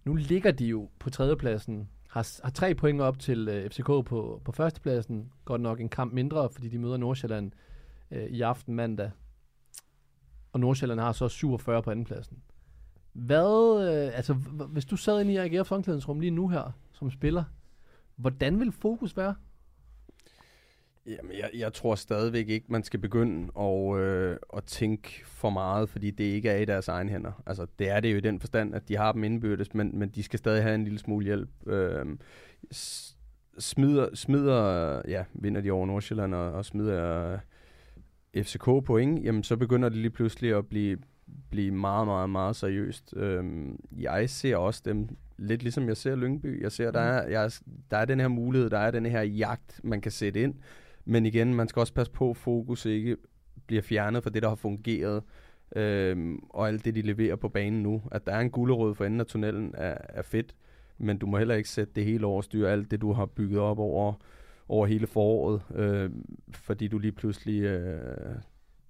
Nu 0.05 0.15
ligger 0.15 0.51
de 0.51 0.65
jo 0.65 0.89
på 0.99 1.09
tredjepladsen, 1.09 1.89
har, 2.07 2.39
har 2.43 2.51
tre 2.51 2.75
point 2.75 3.01
op 3.01 3.19
til 3.19 3.47
øh, 3.47 3.69
FCK 3.69 3.85
på, 3.85 4.41
på 4.45 4.51
førstepladsen. 4.51 5.31
Godt 5.45 5.61
nok 5.61 5.79
en 5.79 5.89
kamp 5.89 6.13
mindre, 6.13 6.49
fordi 6.49 6.69
de 6.69 6.77
møder 6.79 6.97
Nordsjælland 6.97 7.51
øh, 8.11 8.23
i 8.25 8.41
aften 8.41 8.75
mandag. 8.75 9.11
Og 10.53 10.59
Nordsjælland 10.59 10.99
har 10.99 11.11
så 11.11 11.27
47 11.27 11.83
på 11.83 11.91
andenpladsen. 11.91 12.37
Hvad, 13.13 13.89
øh, 13.89 14.17
altså, 14.17 14.33
h- 14.33 14.71
hvis 14.71 14.85
du 14.85 14.95
sad 14.97 15.21
inde 15.21 15.33
i 15.33 15.37
AGF's 15.37 15.71
omklædningsrum 15.71 16.19
lige 16.19 16.31
nu 16.31 16.47
her, 16.47 16.71
som 16.91 17.11
spiller, 17.11 17.43
hvordan 18.15 18.59
vil 18.59 18.71
fokus 18.71 19.17
være? 19.17 19.35
Jamen, 21.07 21.31
jeg, 21.37 21.49
jeg 21.53 21.73
tror 21.73 21.95
stadigvæk 21.95 22.49
ikke, 22.49 22.65
man 22.69 22.83
skal 22.83 22.99
begynde 22.99 23.51
at, 23.59 23.99
øh, 23.99 24.37
at 24.57 24.63
tænke 24.63 25.21
for 25.25 25.49
meget, 25.49 25.89
fordi 25.89 26.11
det 26.11 26.23
ikke 26.23 26.49
er 26.49 26.57
i 26.57 26.65
deres 26.65 26.87
egen 26.87 27.09
hænder. 27.09 27.43
Altså, 27.45 27.67
det 27.79 27.89
er 27.89 27.99
det 27.99 28.11
jo 28.11 28.17
i 28.17 28.21
den 28.21 28.39
forstand, 28.39 28.75
at 28.75 28.87
de 28.87 28.97
har 28.97 29.11
dem 29.11 29.23
indbyrdes, 29.23 29.73
men, 29.73 29.99
men 29.99 30.09
de 30.09 30.23
skal 30.23 30.39
stadig 30.39 30.63
have 30.63 30.75
en 30.75 30.83
lille 30.83 30.99
smule 30.99 31.25
hjælp. 31.25 31.49
Øh, 31.67 32.05
smider, 33.59 34.15
smider, 34.15 35.01
ja, 35.07 35.23
vinder 35.33 35.61
de 35.61 35.71
over 35.71 35.85
Nordsjælland 35.85 36.35
og, 36.35 36.51
og 36.51 36.65
smider 36.65 37.31
øh, 38.33 38.43
FCK 38.43 38.65
point, 38.85 39.25
jamen 39.25 39.43
så 39.43 39.57
begynder 39.57 39.89
det 39.89 39.97
lige 39.97 40.11
pludselig 40.11 40.55
at 40.55 40.67
blive, 40.67 40.97
blive 41.49 41.71
meget, 41.71 42.07
meget, 42.07 42.29
meget 42.29 42.55
seriøst. 42.55 43.13
Øhm, 43.17 43.79
jeg 43.97 44.29
ser 44.29 44.57
også 44.57 44.81
dem 44.85 45.07
lidt 45.37 45.63
ligesom 45.63 45.87
jeg 45.87 45.97
ser 45.97 46.15
Lyngby. 46.15 46.61
Jeg 46.61 46.71
ser, 46.71 46.91
der 46.91 46.99
er, 46.99 47.27
jeg, 47.27 47.51
der 47.91 47.97
er 47.97 48.05
den 48.05 48.19
her 48.19 48.27
mulighed, 48.27 48.69
der 48.69 48.77
er 48.77 48.91
den 48.91 49.05
her 49.05 49.21
jagt, 49.21 49.79
man 49.83 50.01
kan 50.01 50.11
sætte 50.11 50.41
ind. 50.41 50.55
Men 51.07 51.25
igen, 51.25 51.53
man 51.53 51.67
skal 51.67 51.79
også 51.79 51.93
passe 51.93 52.11
på, 52.11 52.29
at 52.29 52.37
fokus 52.37 52.85
ikke 52.85 53.17
bliver 53.67 53.81
fjernet 53.81 54.23
fra 54.23 54.29
det, 54.29 54.43
der 54.43 54.49
har 54.49 54.55
fungeret. 54.55 55.23
Øhm, 55.75 56.39
og 56.49 56.67
alt 56.67 56.85
det, 56.85 56.95
de 56.95 57.01
leverer 57.01 57.35
på 57.35 57.49
banen 57.49 57.83
nu. 57.83 58.01
At 58.11 58.25
der 58.25 58.31
er 58.31 58.39
en 58.39 58.49
gulerod 58.49 58.95
for 58.95 59.05
enden 59.05 59.19
af 59.19 59.25
tunnelen 59.25 59.73
er, 59.77 59.97
er 60.09 60.21
fedt. 60.21 60.55
Men 60.97 61.17
du 61.17 61.25
må 61.25 61.37
heller 61.37 61.55
ikke 61.55 61.69
sætte 61.69 61.93
det 61.95 62.05
hele 62.05 62.25
over 62.25 62.41
styr, 62.41 62.67
alt 62.67 62.91
det, 62.91 63.01
du 63.01 63.13
har 63.13 63.25
bygget 63.25 63.59
op 63.59 63.79
over, 63.79 64.13
over 64.69 64.85
hele 64.85 65.07
foråret. 65.07 65.61
Øh, 65.75 66.09
fordi 66.53 66.87
du 66.87 66.97
lige 66.97 67.11
pludselig 67.11 67.61
øh, 67.61 68.35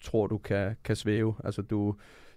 tror, 0.01 0.27
du 0.27 0.37
kan, 0.37 0.75
kan 0.83 0.95
svæve. 0.95 1.35
Altså 1.43 1.61
du, 1.61 1.95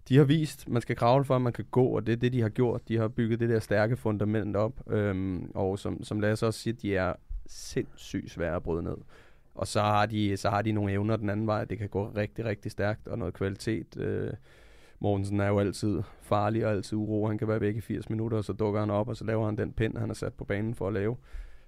de 0.09 0.16
har 0.16 0.24
vist, 0.24 0.68
man 0.68 0.83
skal 0.83 0.97
kravle 0.97 1.24
for, 1.24 1.37
at 1.37 1.43
man 1.43 1.53
kan 1.53 1.66
gå, 1.70 1.85
og 1.85 2.07
det 2.07 2.12
er 2.12 2.16
det, 2.16 2.33
de 2.33 2.43
har 2.43 2.49
gjort. 2.49 2.89
De 2.89 2.97
har 2.97 3.09
bygget 3.09 3.41
det 3.41 3.49
der 3.49 3.59
stærke 3.59 3.97
fundament 3.97 4.57
op. 4.57 4.93
Øhm, 4.93 5.51
og 5.55 5.78
som, 5.78 6.05
som 6.05 6.20
Lasse 6.20 6.47
også 6.47 6.61
siger, 6.61 6.74
de 6.74 6.97
er 6.97 7.14
sindssygt 7.47 8.31
svære 8.31 8.57
at 8.57 8.62
bryde 8.62 8.83
ned. 8.83 8.97
Og 9.61 9.67
så 9.67 9.81
har, 9.81 10.07
de, 10.07 10.37
så 10.37 10.51
har 10.51 10.63
de 10.63 10.73
nogle 10.73 10.93
evner 10.93 11.17
den 11.17 11.31
anden 11.31 11.47
vej. 11.47 11.65
Det 11.65 11.79
kan 11.79 11.89
gå 11.89 12.13
rigtig, 12.17 12.45
rigtig 12.45 12.73
stærkt, 12.73 13.09
og 13.09 13.19
noget 13.19 13.35
kvalitet. 13.35 13.97
Øh, 13.97 14.31
Mortensen 15.01 15.41
er 15.41 15.49
jo 15.49 15.59
altid 15.59 16.03
farlig 16.23 16.67
og 16.67 16.73
altid 16.73 16.99
uro. 16.99 17.27
Han 17.27 17.39
kan 17.39 17.49
være 17.49 17.61
væk 17.61 17.77
i 17.77 17.81
80 17.81 18.11
minutter, 18.11 18.39
og 18.39 18.45
så 18.45 18.53
dukker 18.53 18.81
han 18.81 18.91
op, 18.91 19.09
og 19.09 19.17
så 19.17 19.25
laver 19.25 19.45
han 19.45 19.57
den 19.57 19.73
pind, 19.73 19.97
han 19.97 20.09
har 20.09 20.15
sat 20.15 20.33
på 20.35 20.45
banen 20.45 20.75
for 20.75 20.87
at 20.89 20.93
lave. 20.93 21.17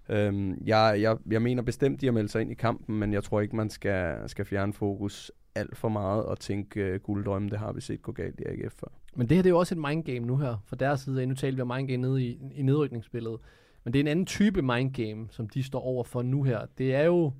Øhm, 0.09 0.63
jeg, 0.65 0.97
jeg, 1.01 1.17
jeg 1.31 1.43
mener 1.43 1.63
bestemt, 1.63 2.01
de 2.01 2.07
har 2.07 2.13
meldt 2.13 2.31
sig 2.31 2.41
ind 2.41 2.51
i 2.51 2.55
kampen, 2.55 2.99
men 2.99 3.13
jeg 3.13 3.25
tror 3.25 3.41
ikke, 3.41 3.57
man 3.57 3.71
skal, 3.71 4.29
skal 4.29 4.45
fjerne 4.45 4.73
fokus 4.73 5.33
alt 5.55 5.77
for 5.77 5.89
meget 5.89 6.25
og 6.25 6.39
tænke 6.39 6.81
øh, 6.81 7.01
gulddrømme. 7.01 7.51
Det 7.51 7.59
har 7.59 7.73
vi 7.73 7.81
set 7.81 8.03
gå 8.03 8.13
galt 8.13 8.41
i 8.41 8.45
AGF 8.47 8.73
før. 8.73 8.89
Men 9.17 9.29
det 9.29 9.37
her 9.37 9.43
det 9.43 9.49
er 9.49 9.55
jo 9.55 9.59
også 9.59 9.75
et 9.75 9.81
mindgame 9.81 10.27
nu 10.27 10.37
her, 10.37 10.57
fra 10.67 10.77
deres 10.77 11.01
side. 11.01 11.27
Nu 11.27 11.35
taler 11.35 11.55
vi 11.55 11.63
om 11.63 11.73
mindgame 11.77 12.03
nede 12.03 12.25
i, 12.25 12.39
i 12.55 12.63
nedrykningsbilledet. 12.63 13.39
Men 13.85 13.93
det 13.93 13.99
er 13.99 14.03
en 14.03 14.09
anden 14.09 14.27
type 14.27 14.63
mindgame, 14.63 15.27
som 15.31 15.49
de 15.49 15.63
står 15.63 15.81
over 15.81 16.05
for 16.05 16.23
nu 16.23 16.43
her. 16.43 16.61
Det 16.79 16.95
er 16.95 17.03
jo, 17.03 17.33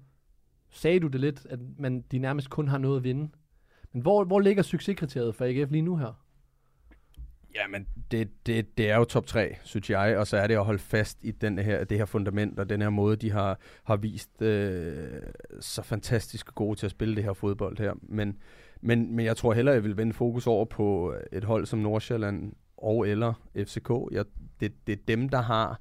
sagde 0.73 1.01
du 1.01 1.07
det 1.07 1.21
lidt, 1.21 1.47
at 1.51 1.59
man, 1.79 2.05
de 2.13 2.19
nærmest 2.19 2.51
kun 2.51 2.69
har 2.69 2.79
noget 2.79 2.97
at 2.97 3.05
vinde. 3.05 3.29
Men 3.93 4.03
hvor, 4.03 4.25
hvor 4.25 4.41
ligger 4.41 4.63
succeskriteriet 4.63 5.35
for 5.35 5.45
AGF 5.45 5.71
lige 5.71 5.83
nu 5.83 5.97
her? 5.97 6.23
Jamen, 7.55 7.87
det, 8.11 8.47
det, 8.47 8.79
det 8.79 8.91
er 8.91 8.97
jo 8.97 9.05
top 9.05 9.27
3, 9.27 9.57
synes 9.65 9.91
jeg, 9.91 10.19
og 10.19 10.27
så 10.27 10.37
er 10.37 10.47
det 10.47 10.55
at 10.55 10.65
holde 10.65 10.79
fast 10.79 11.19
i 11.23 11.31
den 11.31 11.59
her, 11.59 11.85
det 11.85 11.99
her 11.99 12.05
fundament 12.05 12.59
og 12.59 12.69
den 12.69 12.83
her 12.83 12.91
måde, 12.91 13.17
de 13.17 13.31
har, 13.31 13.59
har 13.85 13.97
vist 13.97 14.43
øh, 14.43 15.21
så 15.61 15.83
fantastisk 15.83 16.55
gode 16.55 16.79
til 16.79 16.87
at 16.87 16.91
spille 16.91 17.17
det 17.17 17.25
her 17.25 17.33
fodbold 17.33 17.79
her. 17.79 17.93
Men, 18.03 18.39
men, 18.81 19.17
men 19.17 19.25
jeg 19.25 19.37
tror 19.37 19.53
hellere, 19.53 19.75
jeg 19.75 19.85
vil 19.85 19.97
vende 19.97 20.13
fokus 20.13 20.47
over 20.47 20.65
på 20.65 21.15
et 21.33 21.45
hold 21.45 21.67
som 21.67 21.79
Nordsjælland 21.79 22.53
og 22.77 23.09
eller 23.09 23.33
FCK. 23.57 23.91
Jeg, 24.11 24.25
det, 24.61 24.73
det 24.87 24.93
er 24.93 25.03
dem, 25.09 25.29
der 25.29 25.41
har 25.41 25.81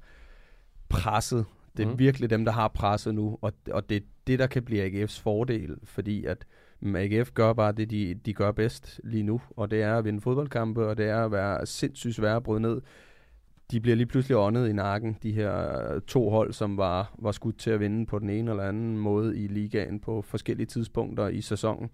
presset. 0.88 1.46
Det 1.76 1.82
er 1.82 1.90
mm. 1.90 1.98
virkelig 1.98 2.30
dem, 2.30 2.44
der 2.44 2.52
har 2.52 2.68
presset 2.68 3.14
nu, 3.14 3.38
og, 3.40 3.52
og 3.70 3.88
det 3.88 3.96
er 3.96 4.00
det, 4.26 4.38
der 4.38 4.46
kan 4.46 4.62
blive 4.62 5.04
AGF's 5.04 5.20
fordel, 5.22 5.76
fordi 5.84 6.24
at 6.24 6.46
mm, 6.80 6.96
AGF 6.96 7.30
gør 7.34 7.52
bare 7.52 7.72
det, 7.72 7.90
de, 7.90 8.14
de 8.14 8.34
gør 8.34 8.52
bedst 8.52 9.00
lige 9.04 9.22
nu, 9.22 9.40
og 9.56 9.70
det 9.70 9.82
er 9.82 9.98
at 9.98 10.04
vinde 10.04 10.20
fodboldkampe, 10.20 10.86
og 10.86 10.96
det 10.96 11.08
er 11.08 11.24
at 11.24 11.32
være 11.32 11.66
sindssygt 11.66 12.14
svære 12.14 12.36
at 12.36 12.42
bryde 12.42 12.60
ned. 12.60 12.80
De 13.70 13.80
bliver 13.80 13.96
lige 13.96 14.06
pludselig 14.06 14.36
åndet 14.36 14.68
i 14.68 14.72
nakken, 14.72 15.16
de 15.22 15.32
her 15.32 16.00
to 16.06 16.30
hold, 16.30 16.52
som 16.52 16.76
var, 16.76 17.14
var 17.18 17.32
skudt 17.32 17.58
til 17.58 17.70
at 17.70 17.80
vinde 17.80 18.06
på 18.06 18.18
den 18.18 18.30
ene 18.30 18.50
eller 18.50 18.64
anden 18.64 18.98
måde 18.98 19.38
i 19.38 19.46
ligaen 19.46 20.00
på 20.00 20.22
forskellige 20.22 20.66
tidspunkter 20.66 21.28
i 21.28 21.40
sæsonen. 21.40 21.90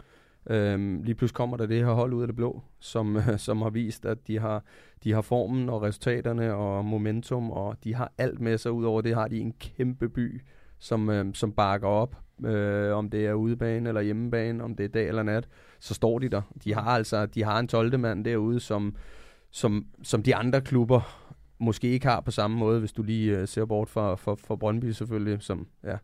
Øhm, 0.49 1.03
lige 1.03 1.14
pludselig 1.14 1.36
kommer 1.36 1.57
der 1.57 1.66
det 1.66 1.84
her 1.84 1.92
hold 1.92 2.12
ud 2.12 2.22
af 2.22 2.28
det 2.28 2.36
blå, 2.36 2.62
som, 2.80 3.16
som 3.36 3.62
har 3.62 3.70
vist, 3.70 4.07
at 4.07 4.18
de 4.26 4.38
har, 4.38 4.64
de 5.05 5.12
har 5.12 5.20
formen 5.20 5.68
og 5.68 5.82
resultaterne 5.82 6.55
og 6.55 6.84
momentum, 6.84 7.51
og 7.51 7.76
de 7.84 7.94
har 7.94 8.12
alt 8.18 8.40
med 8.40 8.59
sig. 8.59 8.72
Udover 8.72 9.01
det 9.01 9.14
har 9.14 9.28
de 9.28 9.38
en 9.38 9.53
kæmpe 9.53 10.09
by, 10.09 10.42
som, 10.78 11.11
øh, 11.11 11.34
som 11.34 11.53
bakker 11.53 11.88
op, 11.88 12.16
øh, 12.44 12.96
om 12.96 13.11
det 13.11 13.26
er 13.26 13.32
udebane 13.32 13.88
eller 13.88 14.01
hjemmebane, 14.01 14.64
om 14.64 14.76
det 14.76 14.84
er 14.84 14.88
dag 14.88 15.09
eller 15.09 15.22
nat, 15.22 15.49
så 15.80 15.94
står 15.94 16.18
de 16.18 16.28
der. 16.28 16.42
De 16.64 16.74
har 16.74 16.90
altså 16.90 17.26
de 17.26 17.44
har 17.44 17.59
en 17.59 17.68
12. 17.68 17.99
mand 17.99 18.24
derude, 18.24 18.61
som, 18.61 18.96
som, 19.51 19.86
som 20.03 20.22
de 20.22 20.36
andre 20.36 20.61
klubber 20.61 21.28
måske 21.59 21.88
ikke 21.88 22.07
har 22.07 22.20
på 22.20 22.30
samme 22.30 22.59
måde, 22.59 22.80
hvis 22.80 22.92
du 22.92 23.03
lige 23.03 23.38
øh, 23.38 23.49
ser 23.49 23.64
bort 23.64 23.88
fra, 23.88 24.14
fra, 24.14 24.34
fra 24.34 24.57
Brøndby 24.57 24.90
selvfølgelig, 24.90 25.42
som, 25.42 25.66
ja, 25.84 25.96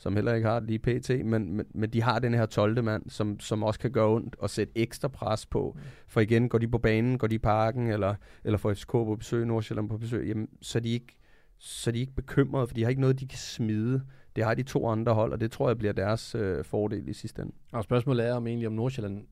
som 0.00 0.14
heller 0.14 0.34
ikke 0.34 0.48
har 0.48 0.60
det 0.60 0.68
lige 0.68 0.78
pt, 0.78 1.10
men, 1.26 1.56
men, 1.56 1.66
men 1.74 1.90
de 1.90 2.02
har 2.02 2.18
den 2.18 2.34
her 2.34 2.46
12. 2.46 2.84
mand, 2.84 3.10
som, 3.10 3.40
som 3.40 3.62
også 3.62 3.80
kan 3.80 3.90
gøre 3.90 4.08
ondt 4.08 4.36
og 4.38 4.50
sætte 4.50 4.72
ekstra 4.78 5.08
pres 5.08 5.46
på. 5.46 5.76
For 6.06 6.20
igen, 6.20 6.48
går 6.48 6.58
de 6.58 6.68
på 6.68 6.78
banen, 6.78 7.18
går 7.18 7.26
de 7.26 7.34
i 7.34 7.38
parken, 7.38 7.86
eller, 7.86 8.14
eller 8.44 8.58
får 8.58 8.74
FCK 8.74 8.90
på 8.90 9.16
besøg, 9.16 9.46
Nordsjælland 9.46 9.88
på 9.88 9.98
besøg, 9.98 10.28
jamen, 10.28 10.48
så 10.62 10.80
de 10.80 10.88
ikke 10.88 11.16
så 11.58 11.90
de 11.90 11.98
ikke 11.98 12.12
bekymrede, 12.12 12.66
for 12.66 12.74
de 12.74 12.82
har 12.82 12.88
ikke 12.88 13.00
noget, 13.00 13.20
de 13.20 13.26
kan 13.26 13.38
smide. 13.38 14.02
Det 14.36 14.44
har 14.44 14.54
de 14.54 14.62
to 14.62 14.88
andre 14.88 15.14
hold, 15.14 15.32
og 15.32 15.40
det 15.40 15.52
tror 15.52 15.68
jeg 15.68 15.78
bliver 15.78 15.92
deres 15.92 16.34
øh, 16.34 16.64
fordel 16.64 17.08
i 17.08 17.12
sidste 17.12 17.42
ende. 17.42 17.52
Og 17.72 17.84
spørgsmålet 17.84 18.26
er 18.26 18.34
om 18.34 18.46
egentlig, 18.46 18.66
om 18.68 18.72
Nordsjælland 18.72 19.26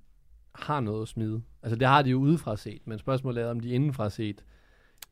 har 0.55 0.81
noget 0.81 1.03
at 1.03 1.09
smide. 1.09 1.43
Altså 1.63 1.77
det 1.77 1.89
har 1.89 2.03
de 2.03 2.11
jo 2.11 2.19
udefra 2.19 2.57
set, 2.57 2.83
men 2.85 2.99
spørgsmålet 2.99 3.43
er, 3.43 3.51
om 3.51 3.61
de 3.61 3.69
indenfra 3.69 4.11
set 4.11 4.45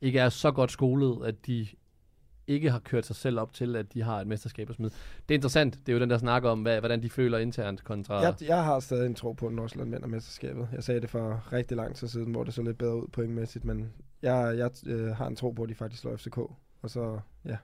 ikke 0.01 0.19
er 0.19 0.29
så 0.29 0.51
godt 0.51 0.71
skolet, 0.71 1.27
at 1.27 1.47
de 1.47 1.67
ikke 2.49 2.71
har 2.71 2.79
kørt 2.79 3.07
sig 3.07 3.17
selv 3.17 3.41
op 3.41 3.53
til, 3.53 3.77
at 3.77 3.95
de 3.95 4.03
har 4.03 4.21
et 4.21 4.27
mesterskab 4.27 4.71
at 4.71 4.77
smide. 4.77 4.91
Det 5.29 5.35
er 5.35 5.39
interessant. 5.39 5.75
Det 5.87 5.89
er 5.89 5.93
jo 5.93 6.01
den, 6.01 6.11
der 6.11 6.19
snakker 6.19 6.51
om, 6.51 6.63
hvad, 6.63 6.79
hvordan 6.79 7.03
de 7.03 7.11
føler 7.11 7.39
internt 7.39 7.85
kontra... 7.85 8.21
Jeg, 8.21 8.35
jeg 8.41 8.65
har 8.65 8.81
stadig 8.81 9.07
en 9.07 9.15
tro 9.15 9.33
på, 9.33 9.47
at 9.47 9.53
Nordsjælland 9.53 9.91
vinder 9.91 10.07
mesterskabet. 10.09 10.69
Jeg 10.73 10.85
sagde 10.85 11.01
det 11.01 11.11
for 11.11 11.53
rigtig 11.53 11.77
lang 11.77 11.95
tid 11.97 12.09
siden, 12.09 12.33
hvor 12.33 12.45
det 12.45 12.55
så 12.55 12.63
lidt 12.63 12.79
bedre 12.79 12.97
ud 12.97 13.09
pointmæssigt, 13.13 13.65
men 13.65 13.93
jeg, 14.23 14.55
jeg 14.59 14.71
øh, 14.87 15.09
har 15.17 15.27
en 15.27 15.37
tro 15.37 15.51
på, 15.51 15.63
at 15.63 15.69
de 15.69 15.75
faktisk 15.75 16.03
slår 16.03 16.17
FCK. 16.17 16.39
Og 16.83 16.91
så, 16.91 17.19
ja. 17.45 17.57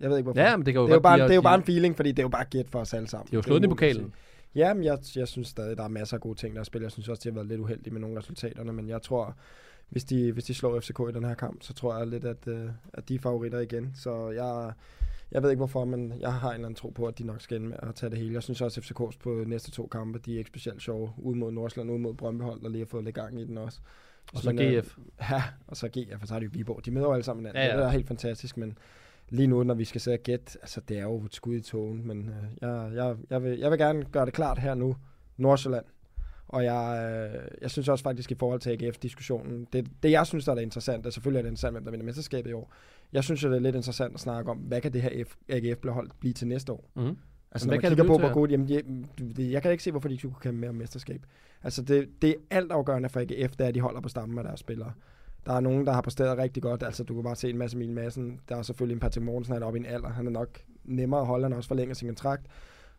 Jeg 0.00 0.10
ved 0.10 0.16
ikke, 0.16 0.24
hvorfor. 0.24 0.40
Ja, 0.40 0.56
men 0.56 0.66
det 0.66 0.74
kan 0.74 0.80
jo 0.80 0.86
det 0.86 0.92
er 0.92 0.96
jo 0.96 1.00
bare, 1.00 1.16
blive, 1.16 1.24
det 1.24 1.30
er 1.30 1.34
jo 1.34 1.40
bare 1.42 1.56
de- 1.56 1.60
en 1.60 1.64
feeling, 1.66 1.96
fordi 1.96 2.08
det 2.12 2.18
er 2.18 2.22
jo 2.24 2.28
bare 2.28 2.44
gæt 2.44 2.68
for 2.68 2.78
os 2.78 2.94
alle 2.94 3.08
sammen. 3.08 3.26
De 3.30 3.30
har 3.30 3.36
jo 3.36 3.40
Det 3.40 3.44
er 3.44 3.48
slået 3.48 3.62
den 3.62 3.70
i 3.70 3.72
pokalen. 3.72 4.14
Ja, 4.54 4.74
men 4.74 4.84
jeg, 4.84 4.98
jeg 5.16 5.28
synes 5.28 5.48
stadig, 5.48 5.76
der 5.76 5.84
er 5.84 5.88
masser 5.88 6.16
af 6.16 6.20
gode 6.20 6.38
ting, 6.38 6.54
der 6.54 6.60
er 6.60 6.64
spillet. 6.64 6.84
Jeg 6.84 6.92
synes 6.92 7.08
også, 7.08 7.20
de 7.24 7.28
har 7.28 7.34
været 7.34 7.46
lidt 7.46 7.60
uheldige 7.60 7.92
med 7.92 8.00
nogle 8.00 8.16
af 8.16 8.18
resultaterne, 8.18 8.72
men 8.72 8.88
jeg 8.88 9.02
tror, 9.02 9.36
hvis 9.88 10.04
de, 10.04 10.32
hvis 10.32 10.44
de 10.44 10.54
slår 10.54 10.80
FCK 10.80 11.00
i 11.10 11.12
den 11.12 11.24
her 11.24 11.34
kamp, 11.34 11.62
så 11.62 11.74
tror 11.74 11.98
jeg 11.98 12.06
lidt, 12.06 12.24
at, 12.24 12.48
øh, 12.48 12.70
at 12.92 13.08
de 13.08 13.14
er 13.14 13.18
favoritter 13.18 13.58
igen. 13.58 13.92
Så 13.94 14.30
jeg, 14.30 14.72
jeg 15.30 15.42
ved 15.42 15.50
ikke 15.50 15.58
hvorfor, 15.58 15.84
men 15.84 16.12
jeg 16.20 16.32
har 16.32 16.48
en 16.48 16.54
eller 16.54 16.66
anden 16.66 16.76
tro 16.76 16.88
på, 16.88 17.06
at 17.06 17.18
de 17.18 17.24
nok 17.24 17.40
skal 17.40 17.56
ende 17.56 17.68
med 17.68 17.76
at 17.82 17.94
tage 17.94 18.10
det 18.10 18.18
hele. 18.18 18.34
Jeg 18.34 18.42
synes 18.42 18.60
også, 18.60 18.80
at 18.80 18.84
FCK's 18.84 19.18
på 19.18 19.44
næste 19.46 19.70
to 19.70 19.86
kampe, 19.86 20.18
de 20.18 20.34
er 20.34 20.38
ikke 20.38 20.48
specielt 20.48 20.82
sjove. 20.82 21.12
Ude 21.16 21.38
mod 21.38 21.52
Nordsjælland, 21.52 21.90
ude 21.90 21.98
mod 21.98 22.14
Brøndbyhold, 22.14 22.60
der 22.62 22.68
lige 22.68 22.80
har 22.80 22.86
fået 22.86 23.04
lidt 23.04 23.14
gang 23.14 23.40
i 23.40 23.44
den 23.44 23.58
også. 23.58 23.78
Og 24.32 24.38
så 24.38 24.50
øh, 24.50 24.82
GF. 24.82 24.98
Ja, 25.30 25.42
og 25.66 25.76
så 25.76 25.88
GF, 25.88 26.22
og 26.22 26.28
så 26.28 26.34
har 26.34 26.40
de 26.40 26.44
jo 26.44 26.50
Viborg. 26.52 26.84
De 26.84 26.90
møder 26.90 27.06
jo 27.06 27.12
alle 27.12 27.24
sammen 27.24 27.46
hinanden. 27.46 27.62
Ja. 27.62 27.70
ja. 27.70 27.76
Det 27.76 27.86
er 27.86 27.90
helt 27.90 28.08
fantastisk, 28.08 28.56
men 28.56 28.78
lige 29.30 29.46
nu, 29.46 29.62
når 29.62 29.74
vi 29.74 29.84
skal 29.84 30.00
sidde 30.00 30.14
og 30.14 30.22
gætte, 30.22 30.58
altså 30.62 30.80
det 30.88 30.98
er 30.98 31.02
jo 31.02 31.16
et 31.24 31.34
skud 31.34 31.54
i 31.56 31.60
togen, 31.60 32.06
men 32.06 32.28
øh, 32.28 32.34
jeg, 32.60 32.90
jeg, 32.94 33.16
jeg, 33.30 33.42
vil, 33.42 33.58
jeg 33.58 33.70
vil 33.70 33.78
gerne 33.78 34.04
gøre 34.04 34.26
det 34.26 34.34
klart 34.34 34.58
her 34.58 34.74
nu. 34.74 34.96
Nordsjælland. 35.36 35.84
Og 36.48 36.64
jeg, 36.64 37.10
øh, 37.34 37.48
jeg 37.62 37.70
synes 37.70 37.88
også 37.88 38.02
faktisk 38.04 38.30
i 38.32 38.34
forhold 38.34 38.60
til 38.60 38.70
AGF-diskussionen, 38.70 39.66
det, 39.72 39.88
det 40.02 40.10
jeg 40.10 40.26
synes, 40.26 40.44
der 40.44 40.54
er 40.54 40.58
interessant, 40.60 41.06
og 41.06 41.12
selvfølgelig 41.12 41.38
er 41.38 41.42
det 41.42 41.48
interessant, 41.48 41.74
hvem 41.74 41.84
der 41.84 41.90
vinder 41.90 42.06
mesterskabet 42.06 42.50
i 42.50 42.52
år. 42.52 42.72
Jeg 43.12 43.24
synes 43.24 43.44
jo, 43.44 43.48
det 43.50 43.56
er 43.56 43.60
lidt 43.60 43.76
interessant 43.76 44.14
at 44.14 44.20
snakke 44.20 44.50
om, 44.50 44.56
hvad 44.58 44.80
kan 44.80 44.92
det 44.92 45.02
her 45.02 45.24
AGF-hold 45.48 46.10
blive 46.20 46.32
til 46.34 46.46
næste 46.48 46.72
år? 46.72 46.90
Mhm. 46.96 47.04
Altså, 47.52 47.68
Men 47.68 47.74
når 47.74 47.80
hvad 47.80 47.90
man 47.90 47.96
kigger 47.96 48.04
på, 48.04 48.18
hvor 48.18 48.34
gode... 48.34 48.50
Jamen, 48.50 49.06
det- 49.36 49.50
jeg 49.52 49.62
kan 49.62 49.70
ikke 49.70 49.84
se, 49.84 49.90
hvorfor 49.90 50.08
de 50.08 50.12
ikke 50.14 50.20
skulle 50.20 50.34
kæmpe 50.40 50.60
mere 50.60 50.70
om 50.70 50.76
mesterskab. 50.76 51.22
Altså, 51.62 51.82
det, 51.82 52.08
det 52.22 52.30
er 52.30 52.34
altafgørende 52.50 53.08
for 53.08 53.20
AGF, 53.20 53.50
det 53.56 53.60
er, 53.60 53.68
at 53.68 53.74
de 53.74 53.80
holder 53.80 54.00
på 54.00 54.08
stammen 54.08 54.38
af 54.38 54.44
deres 54.44 54.60
spillere. 54.60 54.92
Der 55.48 55.54
er 55.54 55.60
nogen, 55.60 55.86
der 55.86 55.92
har 55.92 56.00
præsteret 56.00 56.38
rigtig 56.38 56.62
godt. 56.62 56.82
Altså, 56.82 57.04
du 57.04 57.14
kan 57.14 57.22
bare 57.22 57.36
se 57.36 57.50
en 57.50 57.58
masse 57.58 57.76
Emil 57.76 57.92
Madsen. 57.92 58.40
Der 58.48 58.56
er 58.56 58.62
selvfølgelig 58.62 58.94
en 58.94 59.00
Patrick 59.00 59.24
Mortensen, 59.24 59.52
han 59.52 59.62
er 59.62 59.66
oppe 59.66 59.78
i 59.78 59.80
en 59.80 59.86
alder. 59.86 60.08
Han 60.08 60.26
er 60.26 60.30
nok 60.30 60.60
nemmere 60.84 61.20
at 61.20 61.26
holde, 61.26 61.44
han 61.44 61.52
også 61.52 61.68
forlænger 61.68 61.94
sin 61.94 62.08
kontrakt. 62.08 62.46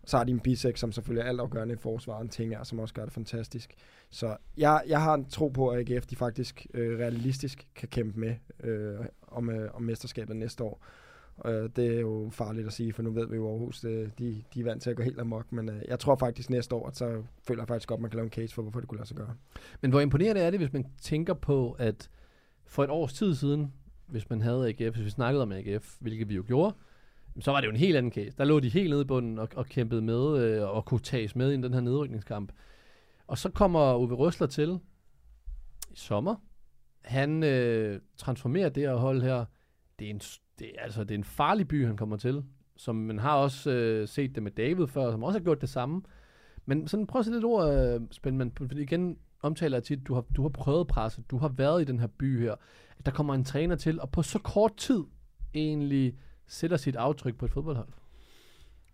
Så 0.05 0.17
har 0.17 0.23
de 0.23 0.31
en 0.31 0.39
bisek, 0.39 0.77
som 0.77 0.91
selvfølgelig 0.91 1.21
er 1.21 1.29
altafgørende 1.29 1.73
i 1.73 1.77
forsvaret, 1.77 2.23
en 2.23 2.29
ting 2.29 2.53
er, 2.53 2.63
som 2.63 2.79
også 2.79 2.93
gør 2.93 3.03
det 3.03 3.13
fantastisk. 3.13 3.73
Så 4.09 4.37
jeg, 4.57 4.83
jeg 4.87 5.01
har 5.01 5.13
en 5.13 5.25
tro 5.25 5.47
på, 5.47 5.69
at 5.69 5.91
AGF 5.91 6.05
de 6.05 6.15
faktisk 6.15 6.67
øh, 6.73 6.99
realistisk 6.99 7.67
kan 7.75 7.87
kæmpe 7.87 8.19
med 8.19 8.35
øh, 8.63 9.05
om, 9.27 9.49
øh, 9.49 9.69
om 9.73 9.81
mesterskabet 9.81 10.35
næste 10.35 10.63
år. 10.63 10.85
Øh, 11.45 11.69
det 11.75 11.95
er 11.95 11.99
jo 11.99 12.29
farligt 12.31 12.67
at 12.67 12.73
sige, 12.73 12.93
for 12.93 13.03
nu 13.03 13.11
ved 13.11 13.27
vi 13.27 13.35
jo 13.35 13.49
Aarhus, 13.49 13.79
det, 13.81 14.11
de, 14.19 14.43
de 14.53 14.59
er 14.59 14.63
vant 14.63 14.83
til 14.83 14.89
at 14.89 14.95
gå 14.95 15.03
helt 15.03 15.19
amok, 15.19 15.51
men 15.51 15.69
øh, 15.69 15.81
jeg 15.87 15.99
tror 15.99 16.15
faktisk 16.15 16.49
næste 16.49 16.75
år, 16.75 16.87
at 16.87 16.97
så 16.97 17.23
føler 17.47 17.61
jeg 17.61 17.67
faktisk 17.67 17.89
godt, 17.89 17.97
at 17.97 18.01
man 18.01 18.11
kan 18.11 18.17
lave 18.17 18.25
en 18.25 18.31
case 18.31 18.55
for, 18.55 18.61
hvorfor 18.61 18.79
det 18.79 18.89
kunne 18.89 18.97
lade 18.97 19.07
sig 19.07 19.17
gøre. 19.17 19.33
Men 19.81 19.91
hvor 19.91 19.99
imponerende 19.99 20.41
er 20.41 20.51
det, 20.51 20.59
hvis 20.59 20.73
man 20.73 20.85
tænker 21.01 21.33
på, 21.33 21.75
at 21.79 22.09
for 22.69 22.83
et 22.83 22.89
års 22.89 23.13
tid 23.13 23.35
siden, 23.35 23.73
hvis 24.07 24.29
man 24.29 24.41
havde 24.41 24.67
AGF, 24.67 24.95
hvis 24.95 25.05
vi 25.05 25.09
snakkede 25.09 25.43
om 25.43 25.51
AGF, 25.51 25.95
hvilket 25.99 26.29
vi 26.29 26.35
jo 26.35 26.43
gjorde, 26.47 26.75
så 27.39 27.51
var 27.51 27.61
det 27.61 27.67
jo 27.67 27.71
en 27.71 27.77
helt 27.77 27.97
anden 27.97 28.11
case. 28.11 28.37
Der 28.37 28.45
lå 28.45 28.59
de 28.59 28.69
helt 28.69 28.89
nede 28.89 29.01
i 29.01 29.05
bunden 29.05 29.39
og, 29.39 29.49
og 29.55 29.65
kæmpede 29.65 30.01
med 30.01 30.37
øh, 30.37 30.69
og 30.69 30.85
kunne 30.85 30.99
tages 30.99 31.35
med 31.35 31.51
i 31.51 31.61
den 31.61 31.73
her 31.73 31.81
nedrykningskamp. 31.81 32.51
Og 33.27 33.37
så 33.37 33.49
kommer 33.49 33.95
Uwe 33.95 34.15
Røsler 34.15 34.47
til 34.47 34.79
i 35.91 35.95
sommer. 35.95 36.35
Han 37.01 37.43
øh, 37.43 37.99
transformerer 38.17 38.69
det 38.69 38.83
her 38.83 38.95
hold 38.95 39.21
her. 39.21 39.45
Det 39.99 40.05
er, 40.05 40.09
en, 40.09 40.21
det, 40.59 40.67
er, 40.77 40.83
altså, 40.83 41.03
det 41.03 41.11
er 41.11 41.17
en 41.17 41.23
farlig 41.23 41.67
by, 41.67 41.85
han 41.85 41.97
kommer 41.97 42.17
til. 42.17 42.43
Som 42.77 42.95
man 42.95 43.19
har 43.19 43.35
også 43.35 43.71
øh, 43.71 44.07
set 44.07 44.35
det 44.35 44.43
med 44.43 44.51
David 44.51 44.87
før, 44.87 45.11
som 45.11 45.23
også 45.23 45.39
har 45.39 45.43
gjort 45.43 45.61
det 45.61 45.69
samme. 45.69 46.01
Men 46.65 46.87
sådan, 46.87 47.07
prøv 47.07 47.19
at 47.19 47.25
sætte 47.25 47.37
lidt 47.37 47.45
ord, 47.45 47.73
øh, 47.73 48.01
Spændman, 48.11 48.51
fordi 48.51 48.81
igen 48.81 49.17
omtaler 49.41 49.77
jeg 49.77 49.83
tit, 49.83 50.07
du 50.07 50.13
har, 50.13 50.25
du 50.35 50.41
har 50.41 50.49
prøvet 50.49 50.87
presset, 50.87 51.31
du 51.31 51.37
har 51.37 51.47
været 51.47 51.81
i 51.81 51.85
den 51.85 51.99
her 51.99 52.07
by 52.07 52.39
her. 52.39 52.55
At 52.99 53.05
der 53.05 53.11
kommer 53.11 53.33
en 53.33 53.43
træner 53.43 53.75
til, 53.75 54.01
og 54.01 54.09
på 54.09 54.21
så 54.21 54.39
kort 54.39 54.75
tid 54.77 55.03
egentlig 55.53 56.15
sætter 56.47 56.77
sit 56.77 56.95
aftryk 56.95 57.37
på 57.37 57.45
et 57.45 57.51
fodboldhold. 57.51 57.87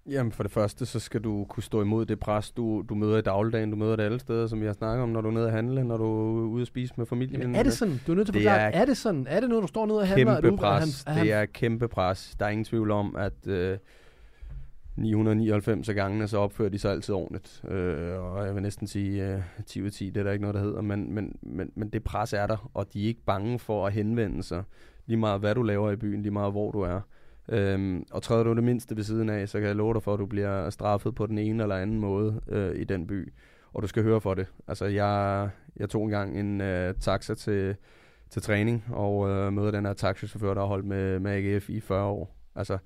Jamen 0.10 0.32
for 0.32 0.44
det 0.44 0.52
første, 0.52 0.86
så 0.86 1.00
skal 1.00 1.22
du 1.22 1.46
kunne 1.50 1.64
stå 1.64 1.82
imod 1.82 2.06
det 2.06 2.20
pres, 2.20 2.52
du, 2.52 2.86
du 2.90 2.96
møder 2.96 3.18
i 3.18 3.22
dagligdagen. 3.22 3.72
Du 3.72 3.76
møder 3.76 3.96
det 3.96 4.04
alle 4.04 4.20
steder, 4.20 4.48
som 4.48 4.62
vi 4.62 4.66
har 4.66 4.74
snakket 4.74 5.04
om, 5.04 5.10
når 5.10 5.22
du 5.22 5.28
er 5.28 5.32
nede 5.32 5.46
at 5.46 5.52
handle, 5.52 5.84
når 5.84 5.98
du 5.98 6.04
er 6.04 6.48
ude 6.48 6.62
at 6.62 6.68
spise 6.68 6.94
med 6.98 7.06
familien. 7.06 7.42
Jamen, 7.42 7.56
er 7.56 7.64
det 7.64 7.74
sådan? 7.74 8.02
Du 8.08 8.12
er 8.12 8.16
nødt 8.16 8.28
til 8.28 8.34
at 8.34 8.42
forklare, 8.42 8.60
er 8.60 8.68
er, 8.68 8.82
er 8.82 8.86
det 8.86 8.98
sådan? 8.98 9.28
Er 9.30 9.40
det 9.40 9.50
noget, 9.50 9.62
du 9.62 9.68
står 9.68 9.86
nede 9.86 10.00
og 10.00 10.08
handler? 10.08 10.32
Er 10.32 10.42
Kæmpe 10.42 10.62
du, 10.62 10.68
er 10.68 10.72
han, 10.72 10.88
er 11.08 11.12
han, 11.12 11.26
det 11.26 11.34
er 11.34 11.46
kæmpe 11.46 11.88
pres. 11.88 12.36
Der 12.40 12.46
er 12.46 12.50
ingen 12.50 12.66
tvivl 12.66 12.92
om, 12.92 13.16
at 13.16 13.48
øh, 13.48 13.78
999 14.98 15.90
af 15.90 15.96
gangene, 15.96 16.28
så 16.28 16.38
opfører 16.38 16.70
de 16.70 16.80
sig 16.80 16.92
altid 16.92 17.16
ordentligt. 17.16 17.64
Øh, 17.68 18.24
og 18.24 18.46
jeg 18.46 18.56
vil 18.56 18.64
næsten 18.64 18.88
sige 18.88 19.34
øh, 19.34 19.42
10 19.66 19.82
ud 19.82 19.90
10, 19.90 20.10
det 20.10 20.18
er 20.18 20.24
der 20.24 20.32
ikke 20.32 20.42
noget, 20.42 20.56
der 20.56 20.62
hedder. 20.62 20.82
Men, 20.82 21.14
men, 21.14 21.36
men, 21.42 21.72
men 21.76 21.90
det 21.90 22.04
pres 22.04 22.34
er 22.34 22.48
der, 22.48 22.72
og 22.74 22.94
de 22.94 23.04
er 23.04 23.08
ikke 23.08 23.24
bange 23.26 23.60
for 23.60 23.88
at 23.88 23.94
henvende 23.94 24.44
sig. 24.44 24.64
Lige 25.06 25.18
meget 25.18 25.40
hvad 25.40 25.56
du 25.56 25.64
laver 25.64 25.92
i 25.92 25.96
byen, 25.96 26.22
lige 26.22 26.32
meget 26.32 26.52
hvor 26.52 26.72
du 26.72 26.82
er. 26.82 27.02
Øhm, 27.50 28.06
og 28.12 28.24
træder 28.24 28.44
du 28.44 28.54
det 28.54 28.64
mindste 28.64 28.96
ved 28.96 29.04
siden 29.04 29.30
af, 29.30 29.50
så 29.50 29.60
kan 29.60 29.68
jeg 29.68 29.76
love 29.76 29.94
dig 29.94 30.04
for, 30.04 30.14
at 30.14 30.20
du 30.20 30.26
bliver 30.26 30.70
straffet 30.70 31.16
på 31.16 31.26
den 31.26 31.38
ene 31.38 31.64
eller 31.64 31.76
anden 31.76 32.00
måde 32.00 32.42
øh, 32.48 32.76
i 32.76 32.84
den 32.84 33.08
by. 33.08 33.34
Og 33.74 33.82
du 33.82 33.88
skal 33.88 34.04
høre 34.04 34.22
for 34.22 34.34
det. 34.34 34.48
Altså, 34.68 34.86
jeg, 34.86 35.50
jeg 35.76 35.90
tog 35.90 36.04
engang 36.04 36.40
en 36.40 36.62
øh, 36.62 36.94
taxa 37.00 37.36
til, 37.36 37.76
til 38.30 38.42
træning, 38.42 38.86
og 38.92 39.30
øh, 39.30 39.54
mødte 39.54 39.78
den 39.78 39.86
her 39.86 39.94
taxichauffør, 39.94 40.54
der 40.54 40.62
har 40.62 40.68
holdt 40.68 40.86
med, 40.86 41.20
med 41.20 41.32
AGF 41.32 41.70
i 41.70 41.80
40 41.80 42.06
år. 42.06 42.36
Altså, 42.56 42.78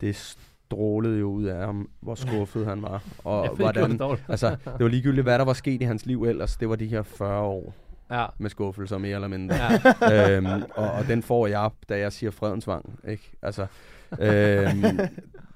det 0.00 0.36
strålede 0.72 1.18
jo 1.18 1.26
ud 1.30 1.44
af 1.44 1.66
ham, 1.66 1.88
hvor 2.00 2.14
skuffet 2.14 2.66
han 2.66 2.82
var. 2.82 3.02
Og 3.24 3.44
jeg 3.44 3.50
hvordan, 3.56 3.98
det 3.98 4.24
altså, 4.28 4.50
det 4.50 4.84
var 4.84 4.88
ligegyldigt, 4.88 5.24
hvad 5.24 5.38
der 5.38 5.44
var 5.44 5.52
sket 5.52 5.80
i 5.82 5.84
hans 5.84 6.06
liv 6.06 6.24
ellers. 6.24 6.56
Det 6.56 6.68
var 6.68 6.76
de 6.76 6.86
her 6.86 7.02
40 7.02 7.40
år 7.42 7.74
Ja. 8.10 8.26
med 8.38 8.50
skuffelser, 8.50 8.98
mere 8.98 9.14
eller 9.14 9.28
mindre. 9.28 9.54
ja. 10.02 10.30
øhm, 10.36 10.46
og, 10.74 10.90
og 10.90 11.06
den 11.08 11.22
får 11.22 11.46
jeg, 11.46 11.70
da 11.88 11.98
jeg 11.98 12.12
siger 12.12 12.30
fredensvang. 12.30 12.98
Ikke? 13.08 13.32
Altså, 13.42 13.66
øhm, 14.20 14.98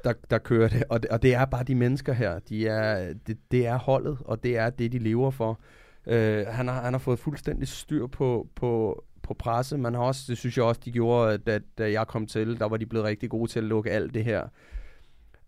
der, 0.04 0.12
der 0.30 0.38
kører 0.38 0.68
det. 0.68 0.84
Og, 0.88 1.02
det. 1.02 1.10
og 1.10 1.22
det 1.22 1.34
er 1.34 1.44
bare 1.44 1.64
de 1.64 1.74
mennesker 1.74 2.12
her. 2.12 2.38
De 2.38 2.68
er, 2.68 3.14
det, 3.26 3.38
det 3.50 3.66
er 3.66 3.78
holdet, 3.78 4.18
og 4.24 4.42
det 4.42 4.56
er 4.58 4.70
det, 4.70 4.92
de 4.92 4.98
lever 4.98 5.30
for. 5.30 5.60
Øh, 6.06 6.46
han, 6.46 6.68
har, 6.68 6.80
han 6.82 6.92
har 6.94 6.98
fået 6.98 7.18
fuldstændig 7.18 7.68
styr 7.68 8.06
på, 8.06 8.46
på, 8.54 9.04
på 9.22 9.34
presse. 9.34 9.78
Man 9.78 9.94
har 9.94 10.00
også, 10.02 10.24
det 10.28 10.38
synes 10.38 10.56
jeg 10.56 10.64
også, 10.64 10.80
de 10.84 10.92
gjorde, 10.92 11.38
da, 11.38 11.60
da 11.78 11.92
jeg 11.92 12.06
kom 12.06 12.26
til, 12.26 12.58
der 12.60 12.68
var 12.68 12.76
de 12.76 12.86
blevet 12.86 13.06
rigtig 13.06 13.30
gode 13.30 13.50
til 13.50 13.58
at 13.58 13.64
lukke 13.64 13.90
alt 13.90 14.14
det 14.14 14.24
her 14.24 14.42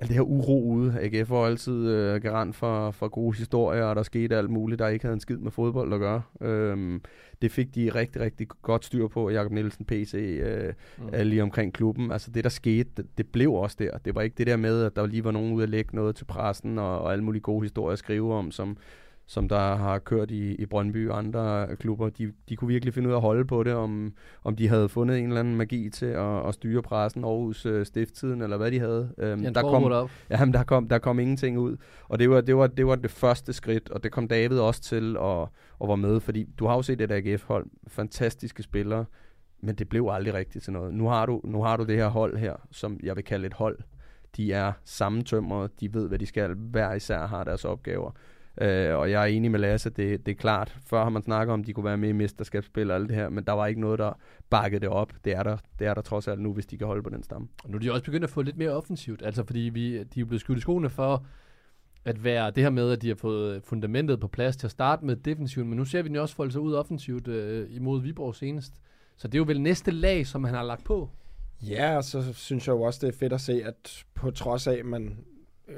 alt 0.00 0.08
det 0.08 0.14
her 0.16 0.22
uro 0.22 0.62
ude. 0.64 0.98
AGF 1.00 1.30
var 1.30 1.46
altid 1.46 1.88
øh, 1.88 2.22
garant 2.22 2.56
for, 2.56 2.90
for 2.90 3.08
gode 3.08 3.36
historier, 3.36 3.84
og 3.84 3.96
der 3.96 4.02
skete 4.02 4.36
alt 4.36 4.50
muligt, 4.50 4.78
der 4.78 4.88
ikke 4.88 5.04
havde 5.04 5.14
en 5.14 5.20
skid 5.20 5.36
med 5.36 5.50
fodbold 5.50 5.92
at 5.92 6.00
gøre. 6.00 6.22
Øhm, 6.40 7.02
det 7.42 7.50
fik 7.50 7.74
de 7.74 7.90
rigtig, 7.94 8.22
rigtig 8.22 8.48
godt 8.62 8.84
styr 8.84 9.08
på, 9.08 9.30
Jakob 9.30 9.52
Nielsen, 9.52 9.84
PC, 9.84 10.14
øh, 10.14 10.72
Mm. 10.98 11.04
lige 11.22 11.42
omkring 11.42 11.72
klubben. 11.72 12.12
Altså 12.12 12.30
det, 12.30 12.44
der 12.44 12.50
skete, 12.50 12.90
det, 12.96 13.06
det 13.18 13.26
blev 13.26 13.52
også 13.52 13.76
der. 13.78 13.98
Det 13.98 14.14
var 14.14 14.22
ikke 14.22 14.34
det 14.38 14.46
der 14.46 14.56
med, 14.56 14.82
at 14.84 14.96
der 14.96 15.06
lige 15.06 15.24
var 15.24 15.30
nogen 15.30 15.52
ude 15.52 15.62
at 15.62 15.68
lægge 15.68 15.96
noget 15.96 16.16
til 16.16 16.24
pressen, 16.24 16.78
og, 16.78 17.00
og 17.00 17.12
alle 17.12 17.24
mulige 17.24 17.42
gode 17.42 17.62
historier 17.64 17.92
at 17.92 17.98
skrive 17.98 18.34
om, 18.34 18.50
som, 18.50 18.76
som 19.28 19.48
der 19.48 19.76
har 19.76 19.98
kørt 19.98 20.30
i, 20.30 20.54
i 20.54 20.66
Brøndby 20.66 21.08
og 21.08 21.18
andre 21.18 21.76
klubber. 21.76 22.08
De, 22.08 22.32
de 22.48 22.56
kunne 22.56 22.68
virkelig 22.68 22.94
finde 22.94 23.08
ud 23.08 23.12
af 23.12 23.16
at 23.16 23.22
holde 23.22 23.44
på 23.44 23.62
det, 23.62 23.74
om, 23.74 24.12
om 24.44 24.56
de 24.56 24.68
havde 24.68 24.88
fundet 24.88 25.18
en 25.18 25.24
eller 25.24 25.40
anden 25.40 25.56
magi 25.56 25.90
til 25.90 26.06
at, 26.06 26.46
at 26.48 26.54
styre 26.54 26.82
pressen, 26.82 27.24
Aarhus 27.24 27.66
øh, 27.66 27.86
Stifttiden, 27.86 28.42
eller 28.42 28.56
hvad 28.56 28.70
de 28.70 28.78
havde. 28.78 29.12
Øhm, 29.18 29.44
Jens 29.44 29.54
der 29.54 29.62
kom, 29.62 29.84
op. 29.84 30.10
Jamen, 30.30 30.54
der 30.54 30.62
kom, 30.62 30.88
der 30.88 30.98
kom 30.98 31.18
ingenting 31.18 31.58
ud. 31.58 31.76
Og 32.08 32.18
det 32.18 32.30
var, 32.30 32.40
det, 32.40 32.56
var, 32.56 32.66
det 32.66 32.86
var 32.86 32.94
det 32.94 33.10
første 33.10 33.52
skridt, 33.52 33.90
og 33.90 34.02
det 34.02 34.12
kom 34.12 34.28
David 34.28 34.58
også 34.58 34.82
til 34.82 35.16
at, 35.16 35.40
at 35.82 35.88
være 35.88 35.96
med, 35.96 36.20
fordi 36.20 36.44
du 36.58 36.66
har 36.66 36.74
jo 36.74 36.82
set 36.82 37.00
et 37.00 37.10
AGF-hold, 37.10 37.66
fantastiske 37.86 38.62
spillere, 38.62 39.04
men 39.60 39.74
det 39.74 39.88
blev 39.88 40.08
aldrig 40.10 40.34
rigtigt 40.34 40.64
til 40.64 40.72
noget. 40.72 40.94
Nu 40.94 41.08
har, 41.08 41.26
du, 41.26 41.40
nu 41.44 41.62
har 41.62 41.76
du 41.76 41.84
det 41.84 41.96
her 41.96 42.08
hold 42.08 42.36
her, 42.36 42.54
som 42.70 43.00
jeg 43.02 43.16
vil 43.16 43.24
kalde 43.24 43.46
et 43.46 43.54
hold. 43.54 43.78
De 44.36 44.52
er 44.52 44.72
sammentømrede, 44.84 45.68
de 45.80 45.94
ved, 45.94 46.08
hvad 46.08 46.18
de 46.18 46.26
skal. 46.26 46.54
Hver 46.54 46.94
især 46.94 47.26
har 47.26 47.44
deres 47.44 47.64
opgaver. 47.64 48.10
Øh, 48.60 48.96
og 48.98 49.10
jeg 49.10 49.22
er 49.22 49.26
enig 49.26 49.50
med 49.50 49.60
Lasse, 49.60 49.90
det, 49.90 50.26
det 50.26 50.32
er 50.32 50.36
klart. 50.36 50.76
Før 50.86 51.02
har 51.02 51.10
man 51.10 51.22
snakket 51.22 51.52
om, 51.52 51.60
at 51.60 51.66
de 51.66 51.72
kunne 51.72 51.84
være 51.84 51.96
med 51.96 52.08
i 52.08 52.12
mesterskabsspil 52.12 52.90
og 52.90 52.96
alt 52.96 53.08
det 53.08 53.16
her, 53.16 53.28
men 53.28 53.44
der 53.44 53.52
var 53.52 53.66
ikke 53.66 53.80
noget, 53.80 53.98
der 53.98 54.12
bakkede 54.50 54.80
det 54.80 54.88
op. 54.88 55.12
Det 55.24 55.32
er 55.32 55.42
der, 55.42 55.56
det 55.78 55.86
er 55.86 55.94
der 55.94 56.02
trods 56.02 56.28
alt 56.28 56.40
nu, 56.40 56.52
hvis 56.52 56.66
de 56.66 56.78
kan 56.78 56.86
holde 56.86 57.02
på 57.02 57.10
den 57.10 57.22
stamme. 57.22 57.48
Og 57.64 57.70
nu 57.70 57.76
er 57.76 57.80
de 57.80 57.92
også 57.92 58.04
begyndt 58.04 58.24
at 58.24 58.30
få 58.30 58.42
lidt 58.42 58.56
mere 58.56 58.70
offensivt, 58.70 59.22
altså 59.24 59.44
fordi 59.44 59.60
vi, 59.60 60.02
de 60.02 60.20
er 60.20 60.24
blevet 60.24 60.40
skudt 60.40 60.58
i 60.58 60.60
skoene 60.60 60.90
for 60.90 61.26
at 62.04 62.24
være 62.24 62.50
det 62.50 62.62
her 62.62 62.70
med, 62.70 62.92
at 62.92 63.02
de 63.02 63.08
har 63.08 63.14
fået 63.14 63.62
fundamentet 63.64 64.20
på 64.20 64.28
plads 64.28 64.56
til 64.56 64.66
at 64.66 64.70
starte 64.70 65.04
med 65.04 65.16
defensivt, 65.16 65.66
men 65.66 65.76
nu 65.76 65.84
ser 65.84 66.02
vi 66.02 66.08
den 66.08 66.16
jo 66.16 66.22
også 66.22 66.34
folde 66.34 66.52
sig 66.52 66.60
ud 66.60 66.74
offensivt 66.74 67.28
øh, 67.28 67.66
imod 67.70 68.02
Viborg 68.02 68.34
senest. 68.34 68.72
Så 69.16 69.28
det 69.28 69.34
er 69.34 69.38
jo 69.38 69.44
vel 69.44 69.60
næste 69.60 69.90
lag, 69.90 70.26
som 70.26 70.44
han 70.44 70.54
har 70.54 70.62
lagt 70.62 70.84
på. 70.84 71.10
Ja, 71.62 71.96
og 71.96 72.04
så 72.04 72.32
synes 72.32 72.66
jeg 72.66 72.72
jo 72.72 72.82
også, 72.82 73.06
det 73.06 73.14
er 73.14 73.18
fedt 73.18 73.32
at 73.32 73.40
se, 73.40 73.62
at 73.64 74.04
på 74.14 74.30
trods 74.30 74.66
af, 74.66 74.74
at 74.74 74.84
man 74.84 75.18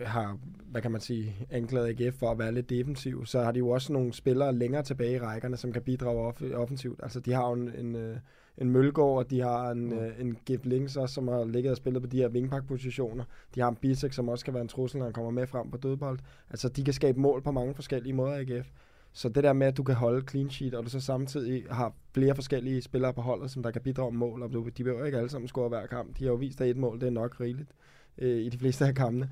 har, 0.02 0.38
hvad 0.70 0.82
kan 0.82 0.90
man 0.90 1.00
sige, 1.00 1.46
anklaget 1.50 2.00
AGF 2.00 2.18
for 2.18 2.30
at 2.30 2.38
være 2.38 2.52
lidt 2.52 2.70
defensiv, 2.70 3.26
så 3.26 3.42
har 3.42 3.52
de 3.52 3.58
jo 3.58 3.68
også 3.68 3.92
nogle 3.92 4.12
spillere 4.12 4.54
længere 4.54 4.82
tilbage 4.82 5.14
i 5.14 5.18
rækkerne, 5.18 5.56
som 5.56 5.72
kan 5.72 5.82
bidrage 5.82 6.32
off- 6.32 6.54
offensivt. 6.54 7.00
Altså, 7.02 7.20
de 7.20 7.32
har 7.32 7.48
jo 7.48 7.52
en, 7.52 7.72
en, 7.78 7.96
øh, 7.96 8.16
en 8.58 8.70
Mølgaard, 8.70 9.16
og 9.16 9.30
de 9.30 9.40
har 9.40 9.70
en, 9.70 9.92
øh, 9.92 10.20
en 10.20 10.36
Gif 10.46 10.64
Links 10.64 10.96
også, 10.96 11.14
som 11.14 11.28
har 11.28 11.44
ligget 11.44 11.70
og 11.70 11.76
spillet 11.76 12.02
på 12.02 12.08
de 12.08 12.16
her 12.16 12.28
wingback-positioner. 12.28 13.24
De 13.54 13.60
har 13.60 13.68
en 13.68 13.76
Bisek, 13.76 14.12
som 14.12 14.28
også 14.28 14.44
kan 14.44 14.54
være 14.54 14.62
en 14.62 14.68
trussel, 14.68 14.98
når 14.98 15.04
han 15.06 15.12
kommer 15.12 15.30
med 15.30 15.46
frem 15.46 15.70
på 15.70 15.76
dødbold. 15.76 16.18
Altså, 16.50 16.68
de 16.68 16.84
kan 16.84 16.94
skabe 16.94 17.20
mål 17.20 17.42
på 17.42 17.50
mange 17.50 17.74
forskellige 17.74 18.12
måder, 18.12 18.36
AGF. 18.38 18.68
Så 19.12 19.28
det 19.28 19.44
der 19.44 19.52
med, 19.52 19.66
at 19.66 19.76
du 19.76 19.82
kan 19.82 19.94
holde 19.94 20.26
clean 20.28 20.50
sheet, 20.50 20.74
og 20.74 20.84
du 20.84 20.90
så 20.90 21.00
samtidig 21.00 21.64
har 21.70 21.92
flere 22.14 22.34
forskellige 22.34 22.82
spillere 22.82 23.12
på 23.12 23.20
holdet, 23.20 23.50
som 23.50 23.62
der 23.62 23.70
kan 23.70 23.82
bidrage 23.82 24.12
med 24.12 24.18
mål, 24.18 24.42
og 24.42 24.52
du, 24.52 24.68
de 24.76 24.84
behøver 24.84 25.04
ikke 25.04 25.18
alle 25.18 25.30
sammen 25.30 25.48
score 25.48 25.68
hver 25.68 25.86
kamp. 25.86 26.18
De 26.18 26.24
har 26.24 26.30
jo 26.30 26.36
vist, 26.36 26.60
at 26.60 26.68
et 26.70 26.76
mål, 26.76 27.00
det 27.00 27.06
er 27.06 27.10
nok 27.10 27.40
rigeligt 27.40 27.70
øh, 28.18 28.38
i 28.38 28.48
de 28.48 28.58
fleste 28.58 28.86
af 28.86 28.94
kampene. 28.94 29.30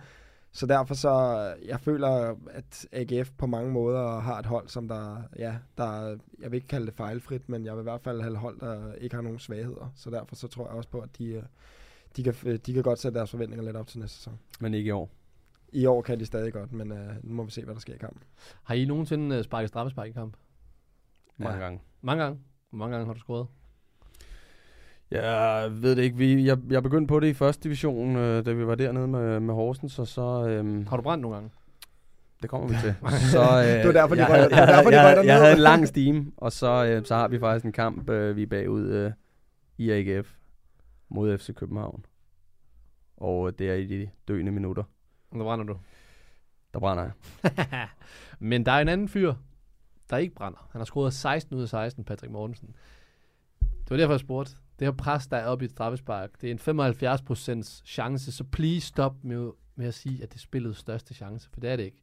Så 0.59 0.67
derfor 0.67 0.95
så, 0.95 1.11
jeg 1.65 1.81
føler, 1.81 2.35
at 2.51 2.87
AGF 2.93 3.31
på 3.39 3.47
mange 3.47 3.71
måder 3.73 4.21
har 4.21 4.39
et 4.39 4.47
hold, 4.47 4.69
som 4.69 4.89
der, 4.89 5.23
ja, 5.39 5.57
der, 5.77 6.19
jeg 6.41 6.51
vil 6.51 6.55
ikke 6.55 6.69
kalde 6.69 6.87
det 6.87 6.95
fejlfrit, 6.95 7.49
men 7.49 7.65
jeg 7.65 7.75
vil 7.75 7.81
i 7.81 7.83
hvert 7.83 8.01
fald 8.01 8.21
have 8.21 8.33
et 8.33 8.39
hold, 8.39 8.61
der 8.61 8.93
ikke 8.95 9.15
har 9.15 9.23
nogen 9.23 9.39
svagheder. 9.39 9.93
Så 9.97 10.11
derfor 10.11 10.37
så 10.37 10.49
tror 10.49 10.67
jeg 10.67 10.77
også 10.77 10.89
på, 10.89 11.01
at 11.01 11.19
de, 11.19 11.25
øh, 11.27 11.43
de, 12.17 12.23
kan, 12.23 12.35
de 12.67 12.73
kan 12.73 12.83
godt 12.83 12.99
sætte 12.99 13.19
deres 13.19 13.31
forventninger 13.31 13.65
lidt 13.65 13.77
op 13.77 13.87
til 13.87 13.99
næste 14.01 14.17
sæson. 14.17 14.39
Men 14.61 14.75
ikke 14.75 14.89
i 14.89 14.91
år. 14.91 15.11
I 15.73 15.87
år 15.87 16.03
kan 16.03 16.21
de 16.21 16.27
stadig 16.27 16.53
godt, 16.53 16.73
men 16.73 16.93
uh, 16.93 16.99
nu 17.23 17.35
må 17.35 17.45
vi 17.45 17.51
se, 17.51 17.65
hvad 17.65 17.75
der 17.75 17.81
sker 17.81 17.95
i 17.95 17.99
kampen. 17.99 18.23
Har 18.63 18.75
I 18.75 18.85
nogensinde 18.85 19.37
øh, 19.37 19.45
sparket 19.45 19.69
straffespark 19.69 20.09
i 20.09 20.13
kamp? 20.13 20.35
Mange 21.37 21.57
Ja. 21.59 21.63
gange. 21.65 21.81
Mange 22.03 22.23
gange. 22.25 22.41
Hvor 22.71 22.79
mange 22.79 22.93
gange 22.97 23.07
har 23.07 23.15
du 23.15 23.21
scoret? 23.21 23.47
Jeg 25.11 25.69
ved 25.73 25.97
det 25.97 26.03
ikke. 26.03 26.17
Vi, 26.17 26.47
jeg, 26.47 26.59
jeg 26.71 26.83
begyndte 26.83 27.07
på 27.09 27.21
det 27.21 27.27
i 27.29 27.35
første 27.35 27.65
division, 27.65 28.17
øh, 28.17 28.47
da 28.47 28.53
vi 28.53 28.67
var 28.67 28.75
dernede 28.75 29.09
med, 29.09 29.41
med 29.41 29.55
Horsens, 29.55 29.99
og 29.99 30.07
så... 30.07 30.47
Øhm, 30.49 30.87
Har 30.87 30.97
du 30.97 31.03
brændt 31.03 31.23
nogle 31.23 31.35
gange? 31.37 31.51
det 32.43 32.51
kommer 32.51 32.69
vi 32.69 32.75
til. 32.83 32.95
Så, 33.33 33.41
øh, 33.41 33.65
Det 33.67 33.87
var 33.87 33.93
derfor, 33.93 34.15
de 34.15 34.21
jeg, 34.21 34.29
røg- 34.31 34.37
havde- 34.37 34.51
var 34.51 34.57
jeg, 34.59 34.69
derfor, 34.69 34.91
de 34.91 35.01
jeg, 35.01 35.17
jeg, 35.17 35.27
jeg 35.27 35.39
havde 35.39 35.53
en 35.53 35.59
lang 35.59 35.89
stime, 35.89 36.27
og 36.37 36.53
så, 36.53 36.85
øh, 36.87 37.05
så 37.05 37.15
har 37.15 37.29
vi 37.29 37.39
faktisk 37.39 37.65
en 37.65 37.73
kamp, 37.73 38.11
øh, 38.11 38.37
vi 38.37 38.43
er 38.43 38.47
bagud 38.47 38.87
øh, 38.89 39.13
i 39.79 39.91
AGF 39.91 40.35
mod 41.09 41.39
FC 41.39 41.55
København. 41.55 42.05
Og 43.17 43.47
øh, 43.49 43.53
det 43.59 43.71
er 43.71 43.75
i 43.75 43.87
de 43.87 44.09
døende 44.29 44.53
minutter. 44.53 44.83
Der 45.33 45.39
brænder 45.45 45.65
du. 45.65 45.77
Der 46.73 46.79
brænder 46.81 47.03
jeg. 47.05 47.13
Men 48.39 48.67
der 48.67 48.73
er 48.73 48.81
en 48.81 48.89
anden 48.89 49.09
fyr, 49.09 49.35
der 50.11 50.17
ikke 50.17 50.35
brænder. 50.35 50.69
Han 50.73 50.81
har 50.81 50.85
scoret 50.85 51.13
16 51.15 51.57
ud 51.57 51.63
af 51.63 51.69
16, 51.69 52.05
Patrick 52.05 52.33
Mortensen. 52.33 52.69
Det 53.61 53.91
var 53.91 53.97
derfor, 53.97 54.13
jeg 54.13 54.21
spurgte. 54.21 54.53
Det 54.79 54.87
her 54.87 54.93
pres, 54.93 55.27
der 55.27 55.37
er 55.37 55.47
oppe 55.47 55.65
i 55.65 55.67
et 55.67 55.71
straffespark, 55.71 56.41
det 56.41 56.51
er 56.51 56.75
en 56.75 57.61
75% 57.61 57.83
chance, 57.87 58.33
så 58.33 58.45
please 58.45 58.87
stop 58.87 59.25
med, 59.25 59.51
med 59.75 59.87
at 59.87 59.95
sige, 59.95 60.23
at 60.23 60.33
det 60.33 60.37
er 60.37 60.41
spillets 60.41 60.79
største 60.79 61.15
chance, 61.15 61.51
for 61.53 61.61
det 61.61 61.71
er 61.71 61.77
det 61.77 61.85
ikke. 61.85 62.03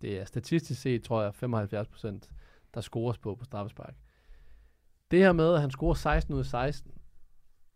Det 0.00 0.20
er 0.20 0.24
statistisk 0.24 0.80
set, 0.80 1.02
tror 1.02 1.22
jeg, 1.22 1.32
75%, 1.86 2.18
der 2.74 2.80
scores 2.80 3.18
på 3.18 3.34
på 3.34 3.44
straffespark. 3.44 3.94
Det 5.10 5.18
her 5.18 5.32
med, 5.32 5.54
at 5.54 5.60
han 5.60 5.70
scorer 5.70 5.94
16 5.94 6.34
ud 6.34 6.40
af 6.40 6.46
16, 6.46 6.92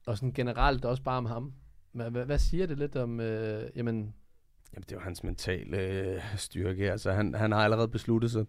og 0.06 0.18
sådan 0.18 0.32
generelt 0.32 0.84
også 0.84 1.02
bare 1.02 1.18
om 1.18 1.26
ham, 1.26 1.52
hvad, 1.92 2.10
hvad, 2.10 2.38
siger 2.38 2.66
det 2.66 2.78
lidt 2.78 2.96
om, 2.96 3.20
øh, 3.20 3.70
jamen, 3.76 4.14
Jamen, 4.74 4.82
det 4.82 4.92
er 4.92 4.96
jo 4.96 5.00
hans 5.00 5.24
mentale 5.24 5.76
øh, 5.78 6.22
styrke. 6.36 6.90
Altså, 6.90 7.12
han, 7.12 7.34
han 7.34 7.52
har 7.52 7.64
allerede 7.64 7.88
besluttet 7.88 8.30
sig, 8.30 8.44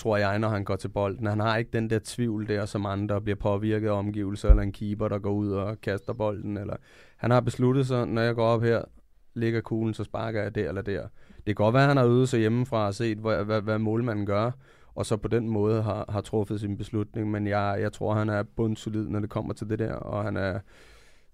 tror 0.00 0.16
jeg, 0.16 0.38
når 0.38 0.48
han 0.48 0.64
går 0.64 0.76
til 0.76 0.88
bolden. 0.88 1.26
Han 1.26 1.40
har 1.40 1.56
ikke 1.56 1.70
den 1.72 1.90
der 1.90 1.98
tvivl 2.04 2.48
der, 2.48 2.66
som 2.66 2.86
andre 2.86 3.20
bliver 3.20 3.36
påvirket 3.36 3.88
af 3.88 3.92
omgivelser, 3.92 4.48
eller 4.48 4.62
en 4.62 4.72
keeper, 4.72 5.08
der 5.08 5.18
går 5.18 5.32
ud 5.32 5.52
og 5.52 5.80
kaster 5.80 6.12
bolden. 6.12 6.56
Eller... 6.56 6.76
Han 7.16 7.30
har 7.30 7.40
besluttet 7.40 7.86
sig, 7.86 8.06
når 8.06 8.22
jeg 8.22 8.34
går 8.34 8.46
op 8.46 8.62
her, 8.62 8.82
ligger 9.34 9.60
kuglen, 9.60 9.94
så 9.94 10.04
sparker 10.04 10.42
jeg 10.42 10.54
der 10.54 10.68
eller 10.68 10.82
der. 10.82 11.02
Det 11.36 11.46
kan 11.46 11.54
godt 11.54 11.74
være, 11.74 11.82
at 11.82 11.88
han 11.88 11.96
har 11.96 12.04
øvet 12.04 12.28
sig 12.28 12.40
hjemmefra 12.40 12.86
og 12.86 12.94
set, 12.94 13.18
hvad, 13.18 13.44
hvad, 13.44 13.60
hvad 13.62 13.78
målmanden 13.78 14.26
gør, 14.26 14.50
og 14.94 15.06
så 15.06 15.16
på 15.16 15.28
den 15.28 15.48
måde 15.48 15.82
har, 15.82 16.04
har 16.08 16.20
truffet 16.20 16.60
sin 16.60 16.76
beslutning. 16.76 17.30
Men 17.30 17.46
jeg, 17.46 17.78
jeg 17.80 17.92
tror, 17.92 18.14
han 18.14 18.28
er 18.28 18.42
bundsolid, 18.42 19.08
når 19.08 19.20
det 19.20 19.30
kommer 19.30 19.54
til 19.54 19.68
det 19.68 19.78
der, 19.78 19.92
og 19.92 20.24
han 20.24 20.36
er, 20.36 20.58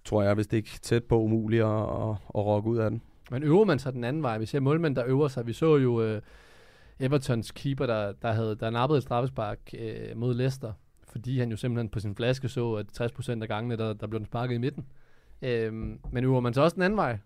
tror 0.05 0.23
jeg, 0.23 0.35
hvis 0.35 0.47
det 0.47 0.57
ikke 0.57 0.79
tæt 0.83 1.05
på 1.05 1.21
umuligt 1.21 1.63
at, 1.63 1.83
at, 1.83 2.11
at 2.11 2.45
rokke 2.47 2.71
ud 2.71 2.77
af 2.77 2.91
den. 2.91 3.03
Men 3.31 3.43
øver 3.43 3.65
man 3.65 3.79
sig 3.79 3.93
den 3.93 4.05
anden 4.05 4.23
vej? 4.23 4.39
Vi 4.39 4.47
ser 4.47 4.61
målmænd, 4.61 4.97
der 4.97 5.05
øver 5.07 5.29
sig. 5.29 5.47
Vi 5.47 5.53
så 5.53 5.77
jo 5.77 6.03
øh, 6.03 6.23
Evertons 7.01 7.51
keeper, 7.51 7.87
der, 7.87 8.13
der 8.13 8.33
havde 8.33 8.57
der 8.61 8.71
nappede 8.71 8.97
et 8.97 9.03
straffespark 9.03 9.59
øh, 9.79 10.17
mod 10.17 10.35
Leicester, 10.35 10.73
fordi 11.09 11.39
han 11.39 11.51
jo 11.51 11.57
simpelthen 11.57 11.89
på 11.89 12.01
sin 12.01 12.15
flaske 12.15 12.49
så, 12.49 12.73
at 12.75 13.01
60% 13.01 13.43
af 13.43 13.49
gangene, 13.49 13.77
der, 13.77 13.93
der 13.93 14.07
blev 14.07 14.19
den 14.19 14.27
sparket 14.27 14.55
i 14.55 14.59
midten. 14.59 14.87
Øh, 15.43 15.73
men 16.13 16.25
øver 16.25 16.41
man 16.41 16.55
så 16.55 16.63
også 16.63 16.75
den 16.75 16.83
anden 16.83 16.97
vej? 16.97 17.19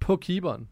På 0.00 0.16
keeperen? 0.16 0.68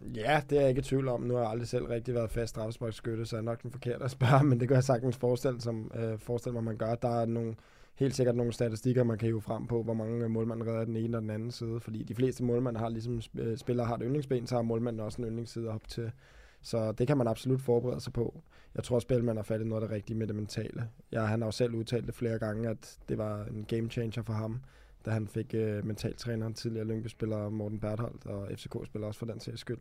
Ja, 0.00 0.40
det 0.50 0.56
er 0.56 0.60
jeg 0.60 0.68
ikke 0.68 0.78
i 0.78 0.82
tvivl 0.82 1.08
om. 1.08 1.20
Nu 1.20 1.34
har 1.34 1.40
jeg 1.40 1.50
aldrig 1.50 1.68
selv 1.68 1.86
rigtig 1.86 2.14
været 2.14 2.30
fast 2.30 2.50
straffesparkskytte, 2.50 3.26
så 3.26 3.36
er 3.36 3.40
nok 3.40 3.62
den 3.62 3.70
forkerte 3.70 4.04
at 4.04 4.10
spørge, 4.10 4.44
men 4.44 4.60
det 4.60 4.68
kan 4.68 4.74
jeg 4.74 4.84
sagtens 4.84 5.16
forestille, 5.16 5.60
som, 5.60 5.90
øh, 5.94 6.18
forestille 6.18 6.54
mig, 6.54 6.64
man 6.64 6.76
gør. 6.76 6.94
Der 6.94 7.20
er 7.20 7.26
nogle, 7.26 7.54
helt 7.94 8.14
sikkert 8.14 8.36
nogle 8.36 8.52
statistikker, 8.52 9.04
man 9.04 9.18
kan 9.18 9.28
jo 9.28 9.40
frem 9.40 9.66
på, 9.66 9.82
hvor 9.82 9.94
mange 9.94 10.24
øh, 10.24 10.30
målmænd 10.30 10.62
redder 10.62 10.84
den 10.84 10.96
ene 10.96 11.16
og 11.16 11.22
den 11.22 11.30
anden 11.30 11.50
side, 11.50 11.80
fordi 11.80 12.02
de 12.02 12.14
fleste 12.14 12.44
målmænd 12.44 12.76
har 12.76 12.88
ligesom 12.88 13.20
øh, 13.38 13.56
spillere 13.56 13.86
har 13.86 13.94
et 13.94 14.02
yndlingsben, 14.04 14.46
så 14.46 14.54
har 14.54 14.62
målmanden 14.62 15.00
også 15.00 15.22
en 15.22 15.28
yndlingsside 15.28 15.68
op 15.68 15.88
til. 15.88 16.12
Så 16.66 16.92
det 16.92 17.06
kan 17.06 17.16
man 17.16 17.26
absolut 17.26 17.60
forberede 17.60 18.00
sig 18.00 18.12
på. 18.12 18.42
Jeg 18.74 18.84
tror, 18.84 18.96
at 18.96 19.02
Spelman 19.02 19.36
har 19.36 19.42
fattet 19.42 19.66
noget 19.66 19.82
af 19.82 19.88
det 19.88 19.96
rigtige 19.96 20.16
med 20.16 20.26
det 20.26 20.36
mentale. 20.36 20.88
Ja, 21.12 21.24
han 21.24 21.40
har 21.40 21.46
jo 21.48 21.52
selv 21.52 21.74
udtalt 21.74 22.06
det 22.06 22.14
flere 22.14 22.38
gange, 22.38 22.68
at 22.68 22.98
det 23.08 23.18
var 23.18 23.44
en 23.44 23.64
game 23.68 23.90
changer 23.90 24.22
for 24.22 24.32
ham, 24.32 24.60
da 25.04 25.10
han 25.10 25.28
fik 25.28 25.54
øh, 25.54 25.86
mentaltræneren 25.86 26.54
tidligere 26.54 26.86
Lyngby-spiller 26.86 27.48
Morten 27.48 27.80
Bertholdt 27.80 28.26
og 28.26 28.48
FCK-spiller 28.54 29.06
også 29.06 29.18
for 29.18 29.26
den 29.26 29.40
sags 29.40 29.60
skyld. 29.60 29.78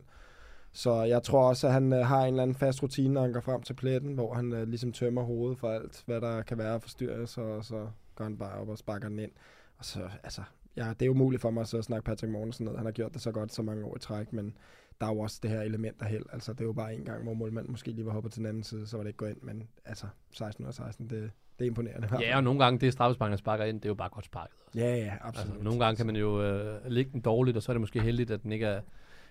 Så 0.71 1.03
jeg 1.03 1.23
tror 1.23 1.49
også, 1.49 1.67
at 1.67 1.73
han 1.73 1.93
øh, 1.93 2.05
har 2.05 2.21
en 2.21 2.33
eller 2.33 2.43
anden 2.43 2.55
fast 2.55 2.83
rutine, 2.83 3.13
når 3.13 3.21
han 3.21 3.33
går 3.33 3.39
frem 3.39 3.61
til 3.61 3.73
pletten, 3.73 4.13
hvor 4.13 4.33
han 4.33 4.53
øh, 4.53 4.67
ligesom 4.67 4.91
tømmer 4.91 5.23
hovedet 5.23 5.59
for 5.59 5.69
alt, 5.69 6.03
hvad 6.05 6.21
der 6.21 6.41
kan 6.41 6.57
være 6.57 6.81
forstyrrelse, 6.81 7.41
og 7.41 7.65
så 7.65 7.88
går 8.15 8.23
han 8.23 8.38
bare 8.38 8.59
op 8.59 8.69
og 8.69 8.77
sparker 8.77 9.09
den 9.09 9.19
ind. 9.19 9.31
Og 9.77 9.86
så, 9.86 10.09
altså, 10.23 10.41
ja, 10.75 10.93
det 10.99 11.05
er 11.05 11.09
umuligt 11.09 11.41
for 11.41 11.49
mig 11.49 11.61
at 11.61 11.67
så 11.67 11.81
snakke 11.81 12.05
Patrick 12.05 12.31
Mortensen 12.31 12.65
ned. 12.65 12.75
Han 12.75 12.86
har 12.86 12.91
gjort 12.91 13.13
det 13.13 13.21
så 13.21 13.31
godt 13.31 13.53
så 13.53 13.61
mange 13.61 13.86
år 13.86 13.95
i 13.95 13.99
træk, 13.99 14.33
men 14.33 14.57
der 15.02 15.08
er 15.08 15.12
jo 15.12 15.20
også 15.20 15.39
det 15.43 15.52
her 15.52 15.62
element 15.62 16.02
af 16.02 16.08
held. 16.08 16.26
Altså, 16.34 16.54
det 16.54 16.62
er 16.62 16.66
jo 16.66 16.74
bare 16.74 16.96
en 16.96 17.06
gang, 17.06 17.24
hvor 17.24 17.34
målmanden 17.34 17.72
måske 17.72 17.91
lige 17.91 18.06
var 18.06 18.12
hoppet 18.12 18.32
til 18.32 18.39
den 18.39 18.50
anden 18.50 18.64
side, 18.64 18.88
så 18.88 18.98
var 18.98 19.04
det 19.04 19.10
ikke 19.10 19.18
gået 19.18 19.30
ind, 19.30 19.41
men 19.41 19.68
altså, 19.86 20.06
16 20.32 20.66
og 20.66 20.74
16, 20.74 21.10
det, 21.10 21.32
det 21.60 21.66
er 21.66 21.70
imponerende. 21.70 22.10
Ja, 22.20 22.38
og 22.38 22.43
nogle 22.43 22.60
gange 22.64 22.80
det 22.80 22.93
straffespark, 22.93 23.32
der 23.32 23.38
sparker 23.38 23.64
ind, 23.66 23.82
det 23.82 23.86
er 23.86 23.89
jo 23.89 23.96
bare 23.96 24.10
godt 24.10 24.26
sparket. 24.26 24.56
Også. 24.66 24.80
Ja, 24.80 24.96
ja, 24.96 25.14
absolut. 25.22 25.52
Altså, 25.52 25.64
nogle 25.64 25.86
gange 25.86 25.98
kan 25.98 26.06
man 26.06 26.16
jo 26.16 26.43
øh, 26.43 26.80
ligge 26.88 27.12
den 27.12 27.22
dårligt, 27.22 27.58
og 27.58 27.64
så 27.64 27.72
er 27.72 27.74
det 27.74 27.82
måske 27.82 28.02
heldigt, 28.02 28.32
at 28.32 28.43
den 28.43 28.52
ikke 28.52 28.66
er, 28.66 28.82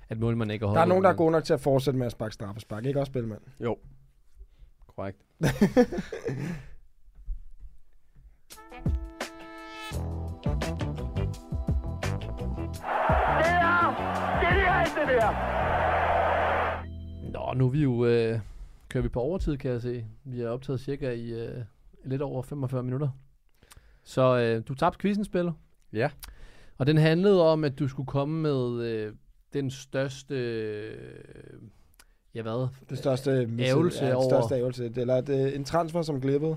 at 0.09 0.19
målmanden 0.19 0.55
ikke 0.55 0.67
er 0.67 0.71
Der 0.71 0.81
er 0.81 0.85
nogen, 0.85 1.05
der 1.05 1.11
er 1.11 1.15
gode 1.15 1.33
nok 1.33 1.45
til 1.45 1.55
at 1.55 1.61
fortsætte 1.61 1.99
med 1.99 2.07
at 2.07 2.13
sparke 2.13 2.35
straffespark, 2.35 2.87
ikke 2.87 3.01
også, 3.01 3.11
Spilmand? 3.11 3.41
Jo. 3.61 3.79
Korrekt. 4.87 5.19
Nå, 17.33 17.53
nu 17.57 17.67
er 17.67 17.71
vi 17.71 17.83
jo, 17.83 18.05
øh, 18.07 18.41
kører 18.89 19.03
vi 19.03 19.09
på 19.09 19.21
overtid, 19.21 19.57
kan 19.57 19.71
jeg 19.71 19.83
se. 19.83 20.05
Vi 20.25 20.41
er 20.41 20.49
optaget 20.49 20.81
cirka 20.81 21.11
i 21.11 21.33
øh, 21.33 21.63
lidt 22.05 22.23
over 22.23 22.43
45 22.43 22.83
minutter. 22.83 23.09
Så 24.03 24.39
øh, 24.39 24.63
du 24.69 24.75
tabte 24.75 24.99
quizzen, 24.99 25.25
spiller. 25.25 25.53
Ja. 25.93 26.11
Og 26.79 26.87
den 26.87 26.97
handlede 26.97 27.43
om, 27.53 27.65
at 27.65 27.79
du 27.79 27.89
skulle 27.89 28.07
komme 28.07 28.41
med 28.43 28.85
øh, 28.87 29.13
den 29.53 29.71
største... 29.71 30.35
Øh, 30.35 30.99
ja, 32.35 32.43
hvad? 32.43 32.69
Det 32.91 32.99
største 32.99 33.31
Ærgelse 33.61 34.01
ja, 34.05 34.07
det 34.07 34.15
over- 34.15 34.29
største 34.31 34.55
ærgelse. 34.55 34.85
Det- 34.89 34.99
Eller 34.99 35.15
er 35.15 35.21
det 35.21 35.57
en 35.57 35.65
transfer, 35.65 36.03
som 36.03 36.21
glippede? 36.21 36.57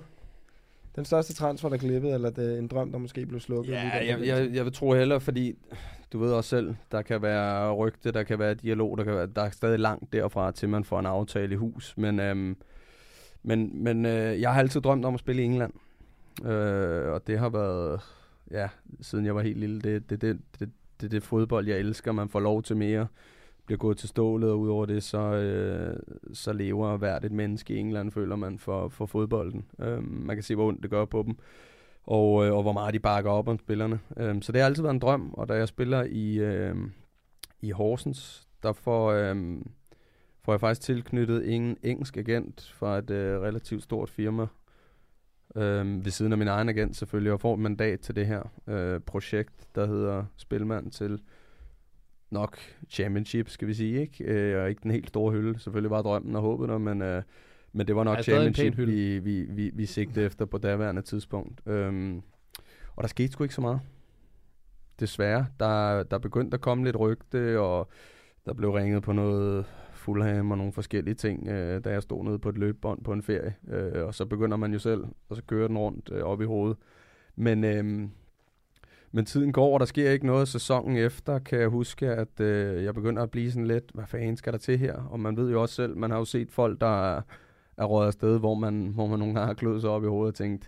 Den 0.97 1.05
største 1.05 1.33
transfer, 1.33 1.69
der 1.69 1.77
glippede, 1.77 2.13
eller 2.13 2.29
det 2.29 2.53
er 2.53 2.59
en 2.59 2.67
drøm, 2.67 2.91
der 2.91 2.99
måske 2.99 3.25
blev 3.25 3.39
slukket? 3.39 3.73
Ja, 3.73 3.91
jeg, 3.93 4.19
jeg, 4.25 4.49
jeg 4.53 4.65
vil 4.65 4.73
tro 4.73 4.93
heller, 4.93 5.19
fordi 5.19 5.55
du 6.13 6.19
ved 6.19 6.33
også 6.33 6.49
selv, 6.49 6.75
der 6.91 7.01
kan 7.01 7.21
være 7.21 7.73
rygte, 7.73 8.11
der 8.11 8.23
kan 8.23 8.39
være 8.39 8.53
dialog, 8.53 8.97
der, 8.97 9.03
kan 9.03 9.15
være, 9.15 9.27
der 9.35 9.41
er 9.41 9.49
stadig 9.49 9.79
langt 9.79 10.13
derfra, 10.13 10.51
til 10.51 10.69
man 10.69 10.83
får 10.83 10.99
en 10.99 11.05
aftale 11.05 11.53
i 11.53 11.57
hus. 11.57 11.93
Men, 11.97 12.19
øhm, 12.19 12.57
men, 13.43 13.83
men 13.83 14.05
øh, 14.05 14.41
jeg 14.41 14.53
har 14.53 14.59
altid 14.59 14.81
drømt 14.81 15.05
om 15.05 15.13
at 15.13 15.19
spille 15.19 15.41
i 15.41 15.45
England. 15.45 15.73
Øh, 16.45 17.11
og 17.11 17.27
det 17.27 17.39
har 17.39 17.49
været, 17.49 18.01
ja, 18.51 18.69
siden 19.01 19.25
jeg 19.25 19.35
var 19.35 19.41
helt 19.41 19.57
lille, 19.57 19.81
det 19.81 20.09
det, 20.09 20.21
det, 20.21 20.39
det, 20.59 20.69
det, 21.01 21.11
det 21.11 21.23
fodbold, 21.23 21.67
jeg 21.67 21.77
elsker. 21.77 22.11
Man 22.11 22.29
får 22.29 22.39
lov 22.39 22.63
til 22.63 22.77
mere, 22.77 23.07
bliver 23.68 23.78
gået 23.78 23.97
til 23.97 24.09
stålet, 24.09 24.51
og 24.51 24.59
udover 24.59 24.86
det, 24.86 25.03
så, 25.03 25.20
øh, 25.20 25.99
så 26.34 26.53
lever 26.53 26.97
hvert 26.97 27.26
et 27.26 27.32
menneske 27.32 27.74
i 27.74 27.78
England, 27.78 28.11
føler 28.11 28.36
man, 28.36 28.59
for, 28.59 28.88
for 28.88 29.05
fodbolden. 29.05 29.65
Øh, 29.80 30.03
man 30.03 30.36
kan 30.36 30.43
se, 30.43 30.55
hvor 30.55 30.68
ondt 30.68 30.84
det 30.84 30.89
gør 30.89 31.05
på 31.05 31.24
dem 31.24 31.38
og, 32.07 32.45
øh, 32.45 32.53
og 32.53 32.61
hvor 32.61 32.72
meget 32.72 32.93
de 32.93 32.99
bakker 32.99 33.32
op 33.32 33.47
om 33.47 33.59
spillerne. 33.59 33.99
Øh, 34.18 34.41
så 34.41 34.51
det 34.51 34.61
har 34.61 34.65
altid 34.65 34.84
været 34.84 34.93
en 34.93 34.99
drøm, 34.99 35.34
og 35.34 35.49
da 35.49 35.53
jeg 35.53 35.68
spiller 35.68 36.03
i, 36.03 36.38
øh, 36.38 36.76
i 37.61 37.72
Horsens, 37.72 38.47
der 38.63 38.74
får, 38.74 39.11
øh, 39.11 39.36
får 40.45 40.53
jeg 40.53 40.59
faktisk 40.59 40.82
tilknyttet 40.82 41.55
en 41.55 41.78
engelsk 41.84 42.18
agent 42.18 42.74
fra 42.76 42.97
et 42.97 43.09
øh, 43.09 43.41
relativt 43.41 43.84
stort 43.84 44.09
firma, 44.09 44.47
øh, 45.55 46.05
ved 46.05 46.11
siden 46.11 46.32
af 46.32 46.38
min 46.38 46.47
egen 46.47 46.70
agent 46.70 46.95
selvfølgelig, 46.95 47.34
og 47.34 47.41
får 47.41 47.53
et 47.53 47.59
mandat 47.59 47.99
til 47.99 48.15
det 48.15 48.26
her 48.26 48.43
øh, 48.68 48.99
projekt, 48.99 49.68
der 49.76 49.86
hedder 49.86 50.26
Spilmand 50.38 50.91
til 50.91 51.22
nok 52.30 52.57
championship, 52.89 53.49
skal 53.49 53.67
vi 53.67 53.73
sige, 53.73 54.01
ikke? 54.01 54.23
Øh, 54.23 54.61
og 54.61 54.69
ikke 54.69 54.84
den 54.84 54.91
helt 54.91 55.07
store 55.07 55.32
hylde, 55.34 55.59
selvfølgelig 55.59 55.89
bare 55.89 56.01
drømmen 56.01 56.36
og 56.36 56.41
håbet 56.41 56.69
der, 56.69 56.78
men, 56.78 57.01
øh, 57.01 57.23
men 57.73 57.88
det 57.88 57.95
var 57.95 58.03
nok 58.03 58.19
championship, 58.21 58.78
vi, 58.78 59.19
vi, 59.19 59.41
vi, 59.49 59.71
vi 59.73 59.86
sigtede 59.86 60.25
efter 60.25 60.45
på 60.45 60.57
daværende 60.57 61.01
tidspunkt. 61.01 61.61
Øhm, 61.65 62.21
og 62.95 63.03
der 63.03 63.07
skete 63.07 63.32
sgu 63.32 63.43
ikke 63.43 63.55
så 63.55 63.61
meget. 63.61 63.80
Desværre. 64.99 65.45
Der, 65.59 66.03
der 66.03 66.17
begyndte 66.17 66.55
at 66.55 66.61
komme 66.61 66.84
lidt 66.84 66.99
rygte, 66.99 67.59
og 67.59 67.89
der 68.45 68.53
blev 68.53 68.71
ringet 68.71 69.03
på 69.03 69.13
noget 69.13 69.65
Fulham 69.93 70.51
og 70.51 70.57
nogle 70.57 70.73
forskellige 70.73 71.15
ting, 71.15 71.47
øh, 71.47 71.84
da 71.84 71.89
jeg 71.89 72.03
stod 72.03 72.23
nede 72.23 72.39
på 72.39 72.49
et 72.49 72.57
løbebånd 72.57 73.03
på 73.03 73.13
en 73.13 73.23
ferie. 73.23 73.55
Øh, 73.67 74.05
og 74.05 74.13
så 74.13 74.25
begynder 74.25 74.57
man 74.57 74.73
jo 74.73 74.80
selv, 74.80 75.03
og 75.30 75.36
så 75.36 75.41
kører 75.43 75.67
den 75.67 75.78
rundt 75.78 76.09
øh, 76.13 76.23
op 76.23 76.41
i 76.41 76.45
hovedet. 76.45 76.78
Men, 77.36 77.63
øh, 77.63 78.09
men 79.12 79.26
tiden 79.26 79.51
går, 79.51 79.74
og 79.74 79.80
der 79.80 79.86
sker 79.86 80.12
ikke 80.12 80.26
noget. 80.26 80.47
Sæsonen 80.47 80.97
efter 80.97 81.39
kan 81.39 81.60
jeg 81.60 81.68
huske, 81.68 82.08
at 82.10 82.39
øh, 82.39 82.84
jeg 82.84 82.93
begynder 82.93 83.24
at 83.24 83.32
blive 83.32 83.51
sådan 83.51 83.68
lidt, 83.68 83.84
hvad 83.93 84.05
fanden 84.08 84.38
skal 84.38 84.53
der 84.53 84.60
til 84.60 84.78
her? 84.78 84.93
Og 85.10 85.20
man 85.20 85.38
ved 85.38 85.51
jo 85.51 85.62
også 85.62 85.76
selv, 85.76 85.97
man 85.97 86.12
har 86.12 86.18
jo 86.18 86.26
set 86.26 86.51
folk, 86.51 86.82
der 86.82 87.16
er, 87.16 87.22
er 87.78 87.86
røget 87.86 88.08
afsted, 88.08 88.39
hvor 88.39 88.53
man, 88.55 88.91
hvor 88.93 89.08
man 89.08 89.20
nogle 89.20 89.34
gange 89.34 89.47
har 89.47 89.53
kløet 89.53 89.82
sig 89.82 89.89
op 89.89 90.03
i 90.03 90.08
hovedet 90.08 90.32
og 90.34 90.36
tænkt, 90.36 90.64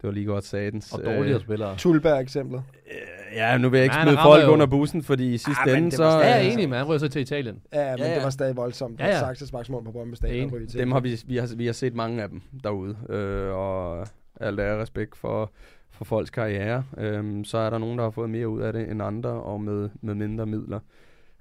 det 0.00 0.06
var 0.06 0.10
lige 0.10 0.26
godt 0.26 0.44
satans. 0.44 0.92
Og 0.92 1.04
dårligere 1.04 1.40
spillere. 1.40 1.76
Tulberg-eksemplet. 1.76 2.62
Øh, 2.90 3.36
ja, 3.36 3.58
nu 3.58 3.68
vil 3.68 3.78
jeg 3.78 3.84
ikke 3.84 3.96
smide 4.02 4.18
folk 4.22 4.44
jo- 4.44 4.50
under 4.52 4.66
bussen, 4.66 5.02
fordi 5.02 5.34
i 5.34 5.38
sidste 5.38 5.70
Ah, 5.70 5.76
ende, 5.78 5.84
det 5.90 5.94
så... 5.96 6.04
Ja, 6.04 6.10
jeg 6.18 6.38
er 6.40 6.46
øh, 6.46 6.52
enig, 6.52 6.68
han 6.76 6.86
ryger 6.86 6.98
så 6.98 7.08
til 7.08 7.22
Italien. 7.22 7.62
Ja, 7.72 7.90
men 7.90 7.98
Ja, 7.98 8.04
det 8.10 8.16
ja. 8.16 8.22
var 8.22 8.30
stadig 8.30 8.56
voldsomt. 8.56 9.00
Ja, 9.00 9.06
Ja. 9.06 9.18
Saksesparksmål 9.18 9.84
på 9.84 9.92
Brøndby 9.92 10.14
Stadion. 10.14 10.66
Dem 10.72 10.92
har 10.92 11.00
vi, 11.00 11.16
vi, 11.26 11.36
har, 11.36 11.56
vi 11.56 11.66
har 11.66 11.72
set 11.72 11.94
mange 11.94 12.22
af 12.22 12.28
dem 12.28 12.42
derude, 12.64 12.96
øh, 13.08 13.52
og 13.56 14.06
alt 14.40 14.60
er 14.60 14.80
respekt 14.82 15.16
for, 15.16 15.52
for 15.98 16.04
folks 16.04 16.30
karriere. 16.30 16.84
Øhm, 16.98 17.44
så 17.44 17.58
er 17.58 17.70
der 17.70 17.78
nogen, 17.78 17.98
der 17.98 18.04
har 18.04 18.10
fået 18.10 18.30
mere 18.30 18.48
ud 18.48 18.60
af 18.60 18.72
det 18.72 18.90
end 18.90 19.02
andre, 19.02 19.30
og 19.30 19.60
med, 19.60 19.90
med 20.00 20.14
mindre 20.14 20.46
midler. 20.46 20.80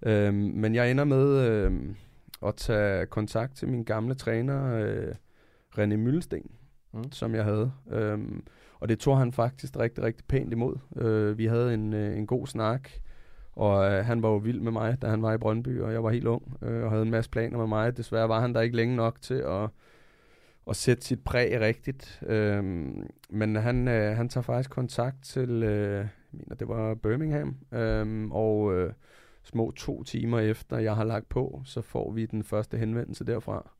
Øhm, 0.05 0.35
men 0.35 0.75
jeg 0.75 0.91
ender 0.91 1.03
med 1.03 1.47
øhm, 1.49 1.95
at 2.45 2.55
tage 2.55 3.05
kontakt 3.05 3.55
til 3.55 3.67
min 3.67 3.83
gamle 3.83 4.15
træner, 4.15 4.75
øh, 4.75 5.15
René 5.77 5.95
Møllesten, 5.95 6.51
Mm. 6.93 7.11
som 7.11 7.35
jeg 7.35 7.43
havde. 7.43 7.71
Øhm, 7.91 8.43
og 8.79 8.89
det 8.89 8.99
tog 8.99 9.17
han 9.17 9.31
faktisk 9.31 9.79
rigtig, 9.79 10.03
rigtig 10.03 10.25
pænt 10.27 10.51
imod. 10.53 10.75
Øh, 10.97 11.37
vi 11.37 11.45
havde 11.45 11.73
en, 11.73 11.93
øh, 11.93 12.17
en 12.17 12.27
god 12.27 12.47
snak, 12.47 12.89
Og 13.53 13.91
øh, 13.91 14.05
han 14.05 14.21
var 14.23 14.29
jo 14.29 14.35
vild 14.37 14.59
med 14.59 14.71
mig, 14.71 15.01
da 15.01 15.07
han 15.07 15.21
var 15.21 15.33
i 15.33 15.37
Brøndby, 15.37 15.81
og 15.81 15.93
jeg 15.93 16.03
var 16.03 16.09
helt 16.09 16.27
ung 16.27 16.57
øh, 16.61 16.83
og 16.83 16.89
havde 16.91 17.03
en 17.03 17.11
masse 17.11 17.29
planer 17.29 17.57
med 17.57 17.67
mig. 17.67 17.97
Desværre 17.97 18.29
var 18.29 18.39
han 18.41 18.53
der 18.53 18.61
ikke 18.61 18.75
længe 18.75 18.95
nok 18.95 19.21
til 19.21 19.33
at, 19.33 19.69
at 20.69 20.75
sætte 20.75 21.05
sit 21.05 21.23
præg 21.23 21.59
rigtigt. 21.59 22.21
Øhm, 22.27 23.09
men 23.29 23.55
han, 23.55 23.87
øh, 23.87 24.17
han 24.17 24.29
tager 24.29 24.43
faktisk 24.43 24.69
kontakt 24.69 25.23
til, 25.23 25.49
øh, 25.63 25.95
jeg 25.97 26.07
mener, 26.31 26.55
det 26.55 26.67
var 26.67 26.95
Birmingham, 26.95 27.57
øhm, 27.71 28.31
og 28.31 28.73
øh, 28.77 28.93
små 29.43 29.71
to 29.71 30.03
timer 30.03 30.39
efter 30.39 30.77
jeg 30.77 30.95
har 30.95 31.03
lagt 31.03 31.29
på, 31.29 31.61
så 31.65 31.81
får 31.81 32.11
vi 32.11 32.25
den 32.25 32.43
første 32.43 32.77
henvendelse 32.77 33.25
derfra. 33.25 33.71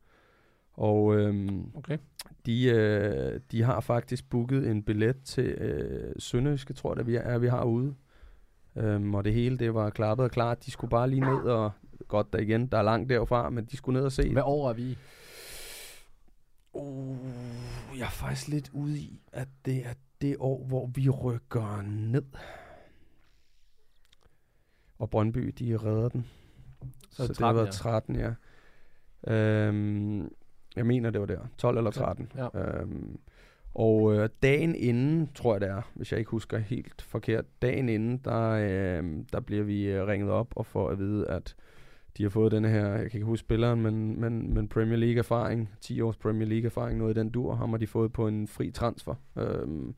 Og 0.73 1.15
øhm, 1.15 1.65
Okay. 1.75 1.97
de, 2.45 2.65
øh, 2.65 3.39
de 3.51 3.63
har 3.63 3.79
faktisk 3.79 4.29
booket 4.29 4.67
en 4.71 4.83
billet 4.83 5.15
til 5.23 5.45
øh, 5.45 6.13
Sønderjyske, 6.19 6.73
tror 6.73 6.95
jeg, 6.97 7.07
vi 7.07 7.15
er, 7.15 7.37
vi 7.37 7.47
har 7.47 7.63
ude. 7.63 7.95
Øhm, 8.75 9.15
og 9.15 9.25
det 9.25 9.33
hele, 9.33 9.57
det 9.57 9.73
var 9.73 9.89
klappet 9.89 10.23
og 10.23 10.31
klart. 10.31 10.65
De 10.65 10.71
skulle 10.71 10.91
bare 10.91 11.09
lige 11.09 11.21
ned 11.21 11.39
og, 11.39 11.71
godt 12.07 12.33
der 12.33 12.39
igen, 12.39 12.67
der 12.67 12.77
er 12.77 12.81
langt 12.81 13.09
derfra, 13.09 13.49
men 13.49 13.65
de 13.65 13.77
skulle 13.77 13.97
ned 13.97 14.05
og 14.05 14.11
se. 14.11 14.33
Hvad 14.33 14.43
år 14.45 14.69
er 14.69 14.73
vi? 14.73 14.97
Uh, 16.77 17.97
jeg 17.97 18.05
er 18.05 18.09
faktisk 18.09 18.47
lidt 18.47 18.69
ude 18.73 18.97
i, 18.99 19.21
at 19.31 19.47
det 19.65 19.85
er 19.85 19.93
det 20.21 20.35
år, 20.39 20.65
hvor 20.65 20.87
vi 20.95 21.09
rykker 21.09 21.81
ned. 21.81 22.23
Og 24.99 25.09
Brøndby, 25.09 25.53
de 25.59 25.77
redder 25.77 26.09
den. 26.09 26.25
Så 27.09 27.15
Så, 27.15 27.23
det 27.23 27.29
det 27.29 27.37
har 27.37 27.53
13, 27.53 27.55
været 27.57 27.73
13, 27.73 28.15
ja. 28.15 28.33
Øhm, 29.33 30.31
jeg 30.75 30.85
mener, 30.85 31.09
det 31.09 31.19
var 31.21 31.27
der. 31.27 31.39
12 31.57 31.77
eller 31.77 31.91
Okay, 31.91 31.99
13. 31.99 32.31
ja. 32.35 32.59
Øhm, 32.59 33.19
og 33.73 34.13
øh, 34.13 34.29
dagen 34.43 34.75
inden, 34.75 35.27
tror 35.35 35.53
jeg 35.53 35.61
det 35.61 35.69
er, 35.69 35.91
hvis 35.93 36.11
jeg 36.11 36.19
ikke 36.19 36.31
husker 36.31 36.57
helt 36.57 37.01
forkert, 37.01 37.45
dagen 37.61 37.89
inden, 37.89 38.17
der, 38.17 38.49
øh, 38.49 39.23
der 39.33 39.39
bliver 39.39 39.63
vi 39.63 39.83
øh, 39.83 40.07
ringet 40.07 40.29
op 40.29 40.53
og 40.55 40.65
får 40.65 40.89
at 40.89 40.99
vide, 40.99 41.27
at 41.29 41.55
de 42.17 42.23
har 42.23 42.29
fået 42.29 42.51
den 42.51 42.65
her, 42.65 42.87
jeg 42.87 43.11
kan 43.11 43.17
ikke 43.17 43.25
huske 43.25 43.45
spilleren, 43.45 43.81
men, 43.81 44.21
men, 44.21 44.53
men 44.53 44.67
Premier 44.67 44.97
League 44.97 45.19
erfaring, 45.19 45.69
10 45.81 46.01
års 46.01 46.17
Premier 46.17 46.47
League 46.47 46.65
erfaring, 46.65 46.97
noget 46.97 47.17
i 47.17 47.19
den 47.19 47.29
dur, 47.29 47.55
ham 47.55 47.69
har 47.69 47.77
de 47.77 47.87
fået 47.87 48.13
på 48.13 48.27
en 48.27 48.47
fri 48.47 48.71
transfer. 48.71 49.15
Øhm, 49.37 49.95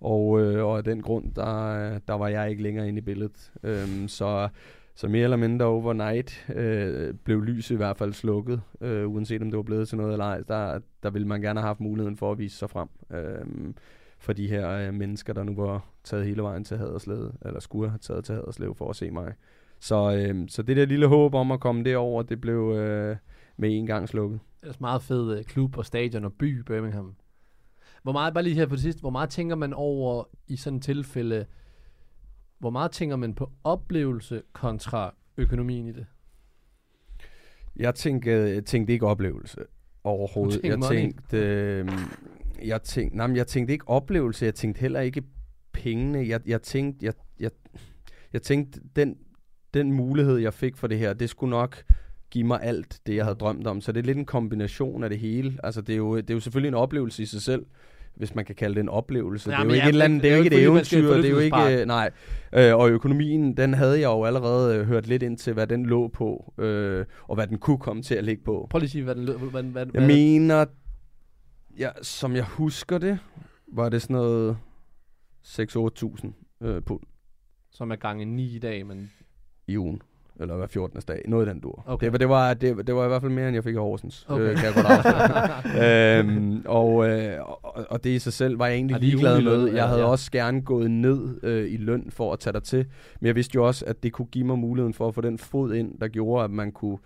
og, 0.00 0.40
øh, 0.40 0.64
og 0.64 0.78
af 0.78 0.84
den 0.84 1.02
grund, 1.02 1.34
der, 1.34 1.98
der 1.98 2.14
var 2.14 2.28
jeg 2.28 2.50
ikke 2.50 2.62
længere 2.62 2.88
inde 2.88 2.98
i 2.98 3.02
billedet. 3.02 3.52
Øhm, 3.62 4.08
så, 4.08 4.48
så 4.94 5.08
mere 5.08 5.24
eller 5.24 5.36
mindre 5.36 5.66
overnight 5.66 6.46
øh, 6.54 7.14
blev 7.14 7.42
lyset 7.42 7.74
i 7.74 7.76
hvert 7.76 7.96
fald 7.96 8.12
slukket, 8.12 8.60
øh, 8.80 9.08
uanset 9.08 9.42
om 9.42 9.50
det 9.50 9.56
var 9.56 9.62
blevet 9.62 9.88
til 9.88 9.98
noget 9.98 10.12
eller 10.12 10.24
ej. 10.24 10.40
Der, 10.48 10.80
der 11.02 11.10
ville 11.10 11.28
man 11.28 11.40
gerne 11.40 11.60
have 11.60 11.66
haft 11.66 11.80
muligheden 11.80 12.16
for 12.16 12.32
at 12.32 12.38
vise 12.38 12.56
sig 12.56 12.70
frem. 12.70 12.88
Øh, 13.10 13.74
for 14.18 14.32
de 14.32 14.48
her 14.48 14.70
øh, 14.70 14.94
mennesker, 14.94 15.32
der 15.32 15.42
nu 15.42 15.54
var 15.54 15.84
taget 16.04 16.26
hele 16.26 16.42
vejen 16.42 16.64
til 16.64 16.76
Haderslev, 16.76 17.32
eller 17.44 17.60
skulle 17.60 17.90
have 17.90 17.98
taget 17.98 18.24
til 18.24 18.34
Haderslev 18.34 18.74
for 18.74 18.90
at 18.90 18.96
se 18.96 19.10
mig. 19.10 19.32
Så, 19.80 20.12
øh, 20.12 20.48
så 20.48 20.62
det 20.62 20.76
der 20.76 20.86
lille 20.86 21.06
håb 21.06 21.34
om 21.34 21.50
at 21.50 21.60
komme 21.60 21.84
derover, 21.84 22.22
det 22.22 22.40
blev 22.40 22.72
øh, 22.76 23.16
med 23.56 23.76
en 23.76 23.86
gang 23.86 24.08
slukket. 24.08 24.40
Det 24.60 24.68
er 24.68 24.74
meget 24.80 25.02
fed 25.02 25.38
øh, 25.38 25.44
klub 25.44 25.78
og 25.78 25.86
stadion 25.86 26.24
og 26.24 26.32
by, 26.32 26.58
Birmingham. 26.58 27.14
Hvor 28.02 28.12
meget, 28.12 28.34
bare 28.34 28.44
lige 28.44 28.54
her 28.54 28.66
på 28.66 28.74
det 28.74 28.82
sidste, 28.82 29.00
hvor 29.00 29.10
meget 29.10 29.30
tænker 29.30 29.56
man 29.56 29.74
over 29.74 30.24
i 30.46 30.56
sådan 30.56 30.76
et 30.76 30.82
tilfælde, 30.82 31.46
hvor 32.58 32.70
meget 32.70 32.90
tænker 32.90 33.16
man 33.16 33.34
på 33.34 33.50
oplevelse 33.64 34.42
kontra 34.52 35.14
økonomien 35.36 35.86
i 35.86 35.92
det? 35.92 36.06
Jeg 37.76 37.94
tænkte, 37.94 38.60
tænkte 38.60 38.92
ikke 38.92 39.06
oplevelse 39.06 39.60
overhovedet. 40.04 40.60
Tænkte 40.62 40.86
jeg 40.88 40.96
tænkte, 40.96 41.38
øh, 41.38 41.88
jeg 42.64 42.82
tænkte, 42.82 43.16
nej, 43.16 43.26
men 43.26 43.36
jeg 43.36 43.46
tænkte 43.46 43.72
ikke 43.72 43.88
oplevelse. 43.88 44.44
Jeg 44.44 44.54
tænkte 44.54 44.80
heller 44.80 45.00
ikke 45.00 45.22
pengene. 45.72 46.28
Jeg, 46.28 46.40
jeg 46.46 46.62
tænkte, 46.62 47.06
jeg, 47.06 47.14
jeg, 47.40 47.50
jeg 48.32 48.42
tænkte 48.42 48.80
den, 48.96 49.16
den 49.74 49.92
mulighed, 49.92 50.36
jeg 50.36 50.54
fik 50.54 50.76
for 50.76 50.86
det 50.86 50.98
her, 50.98 51.12
det 51.12 51.30
skulle 51.30 51.50
nok 51.50 51.82
give 52.30 52.44
mig 52.44 52.62
alt 52.62 53.00
det, 53.06 53.16
jeg 53.16 53.24
havde 53.24 53.36
drømt 53.36 53.66
om. 53.66 53.80
Så 53.80 53.92
det 53.92 54.00
er 54.00 54.04
lidt 54.04 54.18
en 54.18 54.24
kombination 54.24 55.04
af 55.04 55.10
det 55.10 55.18
hele. 55.18 55.58
Altså, 55.64 55.80
det 55.80 55.92
er 55.92 55.96
jo, 55.96 56.16
det 56.16 56.30
er 56.30 56.34
jo 56.34 56.40
selvfølgelig 56.40 56.68
en 56.68 56.74
oplevelse 56.74 57.22
i 57.22 57.26
sig 57.26 57.42
selv, 57.42 57.66
hvis 58.14 58.34
man 58.34 58.44
kan 58.44 58.54
kalde 58.54 58.74
det 58.74 58.80
en 58.80 58.88
oplevelse. 58.88 59.50
Jamen, 59.50 59.70
det 59.70 59.72
er 59.72 59.76
jo 59.76 59.80
ja, 59.80 59.86
ikke 59.86 59.88
et 59.88 59.92
eller 59.92 60.04
andet, 60.04 60.22
det 60.22 60.30
er 60.32 60.36
jo 60.36 60.42
ikke 60.42 60.56
et 60.56 60.62
eventyr, 60.62 61.16
det 61.16 61.24
er 61.24 61.30
jo 61.30 61.38
ikke, 61.38 61.84
nej. 61.86 62.10
Øh, 62.52 62.76
og 62.76 62.90
økonomien, 62.90 63.56
den 63.56 63.74
havde 63.74 64.00
jeg 64.00 64.06
jo 64.06 64.24
allerede 64.24 64.76
øh, 64.76 64.86
hørt 64.86 65.06
lidt 65.06 65.22
ind 65.22 65.38
til, 65.38 65.52
hvad 65.52 65.66
den 65.66 65.86
lå 65.86 66.08
på, 66.08 66.54
øh, 66.58 67.06
og 67.28 67.34
hvad 67.34 67.46
den 67.46 67.58
kunne 67.58 67.78
komme 67.78 68.02
til 68.02 68.14
at 68.14 68.24
ligge 68.24 68.44
på. 68.44 68.66
Prøv 68.70 68.78
lige 68.78 68.86
at 68.86 68.90
sige, 68.90 69.04
hvad 69.04 69.14
den 69.14 69.24
lød. 69.24 69.36
Hvad, 69.36 69.62
hvad, 69.62 69.86
Jeg 69.94 70.02
mener, 70.02 70.64
ja, 71.78 71.90
som 72.02 72.36
jeg 72.36 72.44
husker 72.44 72.98
det, 72.98 73.18
var 73.72 73.88
det 73.88 74.02
sådan 74.02 74.16
noget 74.16 74.56
6-8.000 75.46 76.66
øh, 76.66 76.82
pund 76.82 77.00
Som 77.70 77.90
er 77.90 77.96
gange 77.96 78.24
9 78.24 78.56
i 78.56 78.58
dag, 78.58 78.86
men 78.86 79.10
i 79.68 79.78
ugen. 79.78 80.02
Eller 80.40 80.56
hver 80.56 80.66
14. 80.66 81.00
dag. 81.08 81.22
Noget 81.28 81.46
i 81.46 81.48
den 81.48 81.60
dur. 81.60 81.84
Okay. 81.86 82.04
Det, 82.04 82.12
var, 82.12 82.18
det, 82.18 82.28
var, 82.28 82.54
det, 82.54 82.86
det 82.86 82.94
var 82.94 83.04
i 83.04 83.08
hvert 83.08 83.22
fald 83.22 83.32
mere, 83.32 83.48
end 83.48 83.54
jeg 83.54 83.64
fik 83.64 83.74
i 83.74 83.76
Horsens. 83.76 84.26
Okay. 84.28 84.42
Øh, 84.44 84.56
kan 84.56 84.64
jeg 84.64 84.74
godt 84.74 84.86
øhm, 85.84 86.62
og, 86.66 87.08
øh, 87.08 87.40
og, 87.40 87.86
og 87.90 88.04
det 88.04 88.10
i 88.10 88.18
sig 88.18 88.32
selv 88.32 88.58
var 88.58 88.66
jeg 88.66 88.74
egentlig 88.74 89.00
ligeglad 89.00 89.40
med. 89.42 89.72
Jeg 89.72 89.88
havde 89.88 90.00
ja. 90.00 90.06
også 90.06 90.30
gerne 90.30 90.62
gået 90.62 90.90
ned 90.90 91.44
øh, 91.44 91.72
i 91.72 91.76
løn 91.76 92.10
for 92.10 92.32
at 92.32 92.38
tage 92.40 92.52
dig 92.52 92.62
til. 92.62 92.86
Men 93.20 93.26
jeg 93.26 93.34
vidste 93.34 93.54
jo 93.54 93.66
også, 93.66 93.84
at 93.84 94.02
det 94.02 94.12
kunne 94.12 94.26
give 94.26 94.44
mig 94.44 94.58
muligheden 94.58 94.94
for 94.94 95.08
at 95.08 95.14
få 95.14 95.20
den 95.20 95.38
fod 95.38 95.74
ind, 95.74 95.98
der 96.00 96.08
gjorde, 96.08 96.44
at 96.44 96.50
man 96.50 96.72
kunne, 96.72 96.98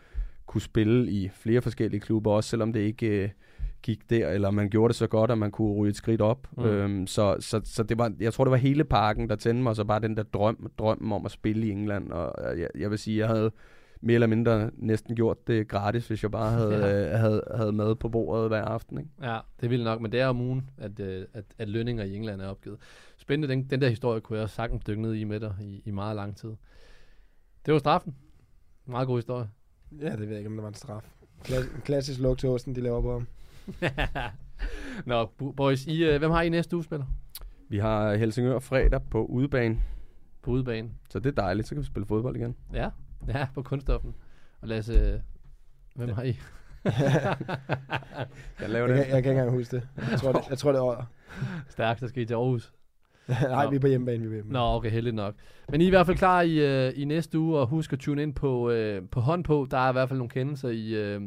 kunne 0.46 0.60
spille 0.60 1.10
i 1.10 1.30
flere 1.34 1.62
forskellige 1.62 2.00
klubber, 2.00 2.32
også 2.32 2.50
selvom 2.50 2.72
det 2.72 2.80
ikke 2.80 3.06
øh, 3.06 3.28
gik 3.82 4.10
der, 4.10 4.28
eller 4.28 4.50
man 4.50 4.70
gjorde 4.70 4.88
det 4.92 4.96
så 4.96 5.06
godt, 5.06 5.30
at 5.30 5.38
man 5.38 5.50
kunne 5.50 5.72
ryge 5.72 5.90
et 5.90 5.96
skridt 5.96 6.20
op. 6.20 6.48
Mm. 6.56 6.64
Øhm, 6.64 7.06
så 7.06 7.36
så, 7.40 7.60
så 7.64 7.82
det 7.82 7.98
var, 7.98 8.12
jeg 8.20 8.32
tror, 8.32 8.44
det 8.44 8.50
var 8.50 8.56
hele 8.56 8.84
pakken, 8.84 9.28
der 9.28 9.36
tændte 9.36 9.62
mig, 9.62 9.70
og 9.70 9.76
så 9.76 9.84
bare 9.84 10.00
den 10.00 10.16
der 10.16 10.22
drøm, 10.22 10.70
drømmen 10.78 11.12
om 11.12 11.24
at 11.26 11.32
spille 11.32 11.66
i 11.66 11.70
England. 11.70 12.12
Og 12.12 12.52
øh, 12.54 12.60
jeg, 12.60 12.68
jeg 12.78 12.90
vil 12.90 12.98
sige, 12.98 13.18
jeg 13.18 13.28
havde 13.28 13.50
mere 14.00 14.14
eller 14.14 14.26
mindre 14.26 14.70
næsten 14.74 15.16
gjort 15.16 15.46
det 15.46 15.68
gratis, 15.68 16.08
hvis 16.08 16.22
jeg 16.22 16.30
bare 16.30 16.50
havde, 16.58 16.74
Ja. 16.86 17.04
øh, 17.12 17.18
havde, 17.20 17.42
havde 17.56 17.72
mad 17.72 17.94
på 17.94 18.08
bordet 18.08 18.48
hver 18.48 18.62
aften. 18.64 18.98
Ikke? 18.98 19.10
ja, 19.22 19.38
det 19.60 19.70
vil 19.70 19.84
nok. 19.84 20.00
Men 20.00 20.12
det 20.12 20.20
er 20.20 20.26
om 20.26 20.40
ugen, 20.40 20.70
at, 20.78 21.00
øh, 21.00 21.24
at, 21.34 21.44
at 21.58 21.68
lønninger 21.68 22.04
i 22.04 22.16
England 22.16 22.40
er 22.40 22.46
opgivet. 22.48 22.78
Spændende, 23.16 23.54
den, 23.54 23.64
den 23.70 23.80
der 23.80 23.88
historie 23.88 24.20
kunne 24.20 24.38
jeg 24.38 24.50
sagtens 24.50 24.84
dykke 24.84 25.02
ned 25.02 25.14
i 25.14 25.24
med 25.24 25.40
dig 25.40 25.54
i, 25.60 25.82
i 25.86 25.90
meget 25.90 26.16
lang 26.16 26.36
tid. 26.36 26.50
Det 27.66 27.72
var 27.72 27.78
straffen. 27.78 28.14
Meget 28.86 29.06
god 29.06 29.18
historie. 29.18 29.48
Ja, 30.00 30.10
det 30.10 30.20
ved 30.20 30.28
jeg 30.28 30.38
ikke, 30.38 30.48
om 30.48 30.54
det 30.54 30.62
var 30.62 30.68
en 30.68 30.74
straf. 30.74 31.02
Kla- 31.48 31.80
klassisk 31.80 32.20
luk 32.20 32.38
til 32.38 32.48
osten, 32.48 32.74
de 32.74 32.80
laver 32.80 33.00
på 33.02 33.12
ham. 33.12 33.26
Nå, 35.06 35.26
boys, 35.56 35.86
I, 35.86 36.04
øh, 36.04 36.18
hvem 36.18 36.30
har 36.30 36.42
I 36.42 36.48
næste 36.48 36.76
uge, 36.76 36.84
spiller? 36.84 37.06
Vi 37.68 37.78
har 37.78 38.14
Helsingør 38.14 38.58
fredag 38.58 39.00
på 39.10 39.24
udebane, 39.24 39.78
På 40.42 40.50
udebane. 40.50 40.90
så 41.10 41.18
det 41.18 41.26
er 41.38 41.42
dejligt. 41.42 41.68
Så 41.68 41.74
kan 41.74 41.82
vi 41.82 41.86
spille 41.86 42.06
fodbold 42.06 42.36
igen. 42.36 42.56
Ja, 42.74 42.88
ja, 43.28 43.46
på 43.54 43.62
kunststoffen. 43.62 44.14
Og 44.60 44.68
lad 44.68 44.78
os, 44.78 44.88
øh, 44.88 45.12
hvem 45.94 46.08
har 46.08 46.22
I? 46.22 46.36
Jeg 48.60 48.68
laver 48.70 48.88
Jeg, 48.88 48.96
det. 48.96 49.04
kan, 49.06 49.14
jeg 49.14 49.22
kan 49.22 49.30
ikke 49.30 49.30
engang 49.30 49.50
huske 49.50 49.76
det. 49.76 49.88
Jeg 50.10 50.18
tror, 50.20 50.32
det, 50.32 50.40
jeg 50.50 50.58
tror, 50.58 50.72
det 50.72 50.78
er 50.78 50.82
over. 50.82 51.04
Stærkt, 51.68 52.00
der 52.00 52.06
skal 52.06 52.22
I 52.22 52.26
til 52.26 52.34
Aarhus. 52.34 52.72
Nej, 53.28 53.64
Nå. 53.64 53.70
vi 53.70 53.76
er 53.76 53.80
på 53.80 53.86
hjemmebane, 53.86 54.18
vi 54.18 54.24
er 54.24 54.28
på 54.30 54.34
hjemmebane. 54.34 54.52
Nå, 54.52 54.76
okay, 54.76 54.90
heldigt 54.90 55.16
nok. 55.16 55.34
Men 55.68 55.80
I 55.80 55.84
er 55.84 55.88
i 55.88 55.90
hvert 55.90 56.06
fald 56.06 56.16
klar 56.16 56.40
i, 56.42 56.86
øh, 56.86 56.92
i 56.96 57.04
næste 57.04 57.38
uge, 57.38 57.58
og 57.58 57.66
husk 57.66 57.92
at 57.92 57.98
tune 57.98 58.22
ind 58.22 58.34
på, 58.34 58.70
øh, 58.70 59.02
på 59.10 59.20
hånd 59.20 59.44
på. 59.44 59.66
Der 59.70 59.78
er 59.78 59.88
i 59.88 59.92
hvert 59.92 60.08
fald 60.08 60.18
nogle 60.18 60.30
kendelser 60.30 60.68
i... 60.68 60.94
Øh, 60.94 61.20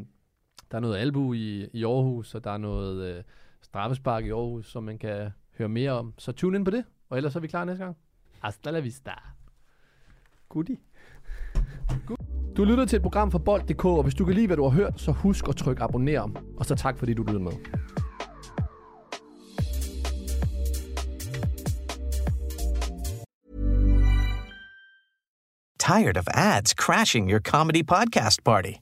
der 0.72 0.78
er 0.78 0.82
noget 0.82 0.98
albu 0.98 1.34
i, 1.34 1.68
i 1.74 1.84
Aarhus, 1.84 2.36
og 2.36 2.44
der 2.44 2.52
er 2.52 2.58
noget 2.58 3.18
øh, 3.18 3.24
straffespark 3.62 4.26
i 4.26 4.30
Aarhus, 4.30 4.72
som 4.72 4.84
man 4.84 4.98
kan 4.98 5.30
høre 5.58 5.70
mere 5.70 5.92
om. 5.92 6.14
Så 6.18 6.32
tune 6.32 6.58
ind 6.58 6.66
på 6.66 6.72
det, 6.72 6.86
og 7.10 7.18
ellers 7.18 7.36
er 7.36 7.40
vi 7.40 7.48
klar 7.48 7.66
næste 7.66 7.84
gang. 7.84 7.98
Hasta 8.40 8.72
la 8.72 8.80
vista. 8.80 9.12
Goodie. 10.50 10.78
Du 12.58 12.64
lytter 12.64 12.86
til 12.86 12.96
et 12.96 13.02
program 13.02 13.32
fra 13.32 13.40
Bold.dk, 13.40 13.86
og 13.86 14.04
hvis 14.04 14.14
du 14.16 14.26
kan 14.26 14.36
lide, 14.36 14.48
hvad 14.48 14.58
du 14.58 14.64
har 14.64 14.70
hørt, 14.70 15.02
så 15.02 15.12
husk 15.12 15.48
at 15.50 15.56
trykke 15.56 15.84
abonner. 15.84 16.30
Og 16.58 16.66
så 16.66 16.76
tak, 16.76 16.98
fordi 16.98 17.14
du 17.14 17.24
lyttede 17.24 17.44
med. 17.44 17.52
Tired 25.80 26.18
of 26.18 26.28
ads 26.34 26.74
crashing 26.74 27.32
your 27.32 27.40
comedy 27.40 27.84
podcast 27.84 28.44
party? 28.44 28.74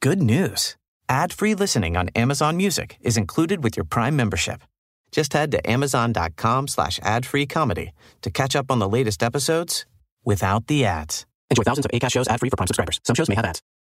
Good 0.00 0.22
news. 0.22 0.79
Ad-free 1.10 1.56
listening 1.56 1.96
on 1.96 2.08
Amazon 2.14 2.56
Music 2.56 2.96
is 3.00 3.16
included 3.16 3.64
with 3.64 3.76
your 3.76 3.82
Prime 3.82 4.14
membership. 4.14 4.62
Just 5.10 5.32
head 5.32 5.50
to 5.50 5.68
amazon.com 5.68 6.68
slash 6.68 7.00
ad-free 7.02 7.46
comedy 7.46 7.90
to 8.22 8.30
catch 8.30 8.54
up 8.54 8.70
on 8.70 8.78
the 8.78 8.88
latest 8.88 9.20
episodes 9.20 9.86
without 10.24 10.68
the 10.68 10.84
ads. 10.84 11.26
Enjoy 11.50 11.64
thousands 11.64 11.86
of 11.86 11.90
ACAST 11.90 12.12
shows 12.12 12.28
ad-free 12.28 12.50
for 12.50 12.56
Prime 12.56 12.68
subscribers. 12.68 13.00
Some 13.02 13.16
shows 13.16 13.28
may 13.28 13.34
have 13.34 13.44
ads. 13.44 13.60